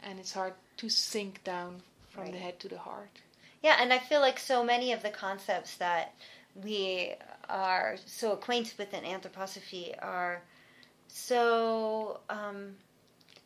and 0.03 0.19
it's 0.19 0.33
hard 0.33 0.53
to 0.77 0.89
sink 0.89 1.43
down 1.43 1.81
from 2.09 2.31
the 2.31 2.37
head 2.37 2.59
to 2.59 2.67
the 2.67 2.77
heart. 2.77 3.19
Yeah, 3.61 3.77
and 3.81 3.91
I 3.91 3.99
feel 3.99 4.21
like 4.21 4.39
so 4.39 4.63
many 4.63 4.93
of 4.93 5.01
the 5.03 5.09
concepts 5.09 5.75
that 5.77 6.13
we 6.55 7.13
are 7.49 7.97
so 8.05 8.31
acquainted 8.31 8.77
with 8.77 8.93
in 8.93 9.03
anthroposophy 9.03 9.93
are 10.01 10.41
so 11.07 12.19
um, 12.29 12.75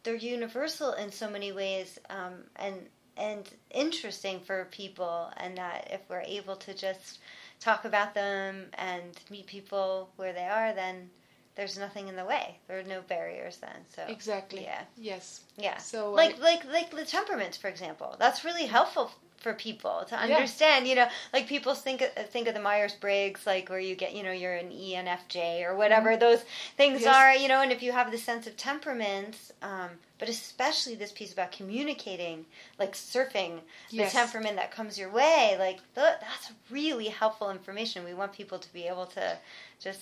they're 0.03 0.16
universal 0.16 0.93
in 0.93 1.11
so 1.11 1.30
many 1.30 1.51
ways 1.51 1.99
um, 2.09 2.43
and 2.57 2.76
and 3.18 3.47
interesting 3.72 4.39
for 4.39 4.66
people 4.72 5.32
and 5.38 5.57
that 5.57 5.88
if 5.91 6.01
we're 6.09 6.22
able 6.22 6.55
to 6.55 6.74
just 6.74 7.20
talk 7.59 7.86
about 7.86 8.14
them 8.14 8.66
and 8.74 9.20
meet 9.30 9.45
people 9.47 10.09
where 10.16 10.34
they 10.34 10.45
are 10.45 10.74
then 10.74 11.09
there's 11.55 11.78
nothing 11.78 12.07
in 12.07 12.16
the 12.16 12.26
way 12.26 12.57
there 12.68 12.80
are 12.80 12.84
no 12.84 13.01
barriers 13.01 13.57
then 13.57 13.86
so 13.95 14.03
Exactly. 14.07 14.64
yeah 14.64 14.82
Yes. 14.97 15.41
yeah 15.57 15.78
So 15.78 16.11
like 16.11 16.38
I- 16.38 16.41
like 16.43 16.66
like 16.66 16.91
the 16.91 17.05
temperaments 17.05 17.57
for 17.57 17.68
example 17.68 18.16
that's 18.20 18.43
really 18.43 18.66
helpful 18.66 19.11
for 19.44 19.54
people 19.54 20.06
to 20.08 20.16
Yeah. 20.16 20.36
understand 20.38 20.88
you 20.88 20.96
know 20.96 21.08
like 21.34 21.46
people 21.48 21.76
think 21.76 22.02
think 22.32 22.48
of 22.48 22.54
the 22.56 22.60
myers-briggs 22.62 23.46
like 23.46 23.70
where 23.70 23.80
you 23.80 23.94
get 23.94 24.16
you 24.16 24.24
know 24.24 24.32
you're 24.32 24.56
an 24.56 24.72
enfj 24.72 25.64
or 25.68 25.76
whatever 25.76 26.16
those 26.18 26.41
things 26.78 27.02
Mm-hmm. 27.02 27.06
Yes. 27.10 27.16
are 27.16 27.36
you 27.36 27.48
know 27.50 27.62
and 27.62 27.72
if 27.72 27.84
you 27.84 27.91
have 27.91 28.10
the 28.12 28.18
sense 28.18 28.48
of 28.48 28.56
temperaments 28.56 29.52
um, 29.62 29.89
but 30.18 30.30
especially 30.30 30.96
this 30.96 31.12
piece 31.12 31.34
about 31.34 31.52
communicating 31.52 32.46
like 32.80 32.94
surfing 32.94 33.60
the 33.91 34.06
temperament 34.06 34.56
that 34.56 34.72
comes 34.72 34.98
your 34.98 35.10
way 35.10 35.56
like 35.60 35.78
th- 35.94 36.20
that's 36.22 36.52
really 36.72 37.10
helpful 37.10 37.50
information 37.52 38.04
we 38.06 38.14
want 38.14 38.32
people 38.32 38.58
to 38.58 38.72
be 38.74 38.84
able 38.88 39.06
to 39.06 39.38
just 39.80 40.00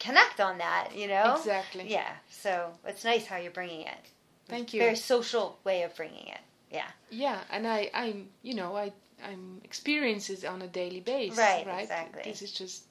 connect 0.00 0.40
on 0.40 0.58
that 0.58 0.88
you 0.96 1.06
know 1.06 1.36
Exactly. 1.38 1.86
yeah 1.88 2.12
so 2.28 2.72
it's 2.86 3.04
nice 3.04 3.26
how 3.26 3.36
you're 3.36 3.50
bringing 3.52 3.82
it 3.82 4.02
Thank 4.48 4.74
you. 4.74 4.80
very 4.80 4.96
social 4.96 5.58
way 5.64 5.84
of 5.84 5.96
bringing 5.96 6.26
it. 6.26 6.40
Yeah. 6.74 6.90
Yeah, 7.10 7.38
and 7.50 7.66
I, 7.66 7.90
I'm, 7.94 8.28
you 8.42 8.54
know, 8.54 8.76
I, 8.76 8.92
I'm 9.24 9.60
experiences 9.64 10.44
on 10.44 10.62
a 10.62 10.66
daily 10.66 11.00
basis. 11.00 11.38
Right, 11.38 11.64
Right. 11.66 11.82
exactly. 11.82 12.22
This 12.24 12.42
is 12.42 12.52
just 12.52 12.84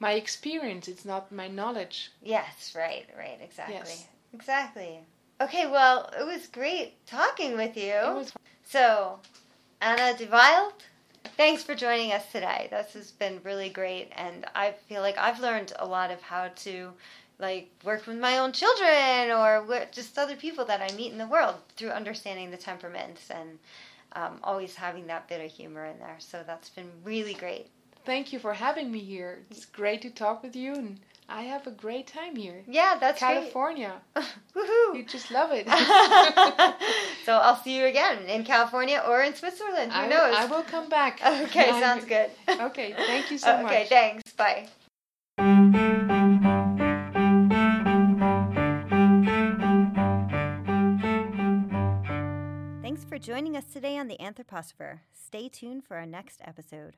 my 0.00 0.12
experience. 0.12 0.88
It's 0.88 1.04
not 1.04 1.30
my 1.30 1.48
knowledge. 1.48 2.10
Yes, 2.22 2.74
right, 2.74 3.06
right, 3.16 3.38
exactly. 3.42 3.74
Yes. 3.74 4.06
Exactly. 4.32 5.00
Okay, 5.40 5.66
well, 5.66 6.10
it 6.18 6.24
was 6.24 6.46
great 6.46 7.04
talking 7.06 7.56
with 7.56 7.76
you. 7.76 7.92
It 7.92 8.14
was 8.14 8.32
So, 8.64 9.20
Anne 9.80 10.16
de 10.16 10.26
Wild, 10.26 10.72
thanks 11.36 11.62
for 11.62 11.74
joining 11.74 12.12
us 12.12 12.24
today. 12.32 12.68
This 12.70 12.92
has 12.94 13.10
been 13.12 13.40
really 13.44 13.68
great, 13.68 14.08
and 14.16 14.46
I 14.54 14.72
feel 14.88 15.02
like 15.02 15.16
I've 15.18 15.40
learned 15.40 15.72
a 15.78 15.86
lot 15.86 16.10
of 16.10 16.20
how 16.22 16.48
to 16.48 16.92
like 17.38 17.70
work 17.84 18.06
with 18.06 18.18
my 18.18 18.38
own 18.38 18.52
children 18.52 19.30
or 19.30 19.62
with 19.62 19.92
just 19.92 20.18
other 20.18 20.36
people 20.36 20.64
that 20.64 20.80
I 20.80 20.94
meet 20.94 21.12
in 21.12 21.18
the 21.18 21.26
world 21.26 21.56
through 21.76 21.90
understanding 21.90 22.50
the 22.50 22.56
temperaments 22.56 23.30
and 23.30 23.58
um, 24.12 24.40
always 24.42 24.74
having 24.74 25.06
that 25.06 25.28
bit 25.28 25.44
of 25.44 25.50
humor 25.50 25.84
in 25.84 25.98
there. 25.98 26.16
So 26.18 26.42
that's 26.46 26.70
been 26.70 26.90
really 27.04 27.34
great. 27.34 27.68
Thank 28.04 28.32
you 28.32 28.38
for 28.38 28.54
having 28.54 28.90
me 28.90 29.00
here. 29.00 29.40
It's 29.50 29.66
great 29.66 30.00
to 30.02 30.10
talk 30.10 30.42
with 30.42 30.56
you, 30.56 30.72
and 30.72 30.98
I 31.28 31.42
have 31.42 31.66
a 31.66 31.70
great 31.70 32.06
time 32.06 32.36
here. 32.36 32.62
Yeah, 32.66 32.96
that's 32.98 33.20
California. 33.20 34.00
Woohoo! 34.16 34.96
You 34.96 35.04
just 35.06 35.30
love 35.30 35.50
it. 35.52 35.68
so 37.26 37.34
I'll 37.34 37.56
see 37.56 37.76
you 37.76 37.84
again 37.84 38.22
in 38.22 38.44
California 38.44 39.02
or 39.06 39.20
in 39.22 39.34
Switzerland. 39.34 39.92
Who 39.92 39.98
I, 39.98 40.08
knows? 40.08 40.34
I 40.34 40.46
will 40.46 40.62
come 40.62 40.88
back. 40.88 41.20
Okay, 41.48 41.68
sounds 41.68 42.06
good. 42.06 42.30
Okay, 42.48 42.94
thank 42.96 43.30
you 43.30 43.36
so 43.36 43.52
okay, 43.52 43.62
much. 43.62 43.72
Okay, 43.72 43.86
thanks. 43.88 44.32
Bye. 44.32 46.08
For 53.18 53.24
joining 53.24 53.56
us 53.56 53.64
today 53.64 53.98
on 53.98 54.06
The 54.06 54.16
Anthroposopher. 54.18 55.00
Stay 55.12 55.48
tuned 55.48 55.84
for 55.84 55.96
our 55.96 56.06
next 56.06 56.40
episode. 56.44 56.96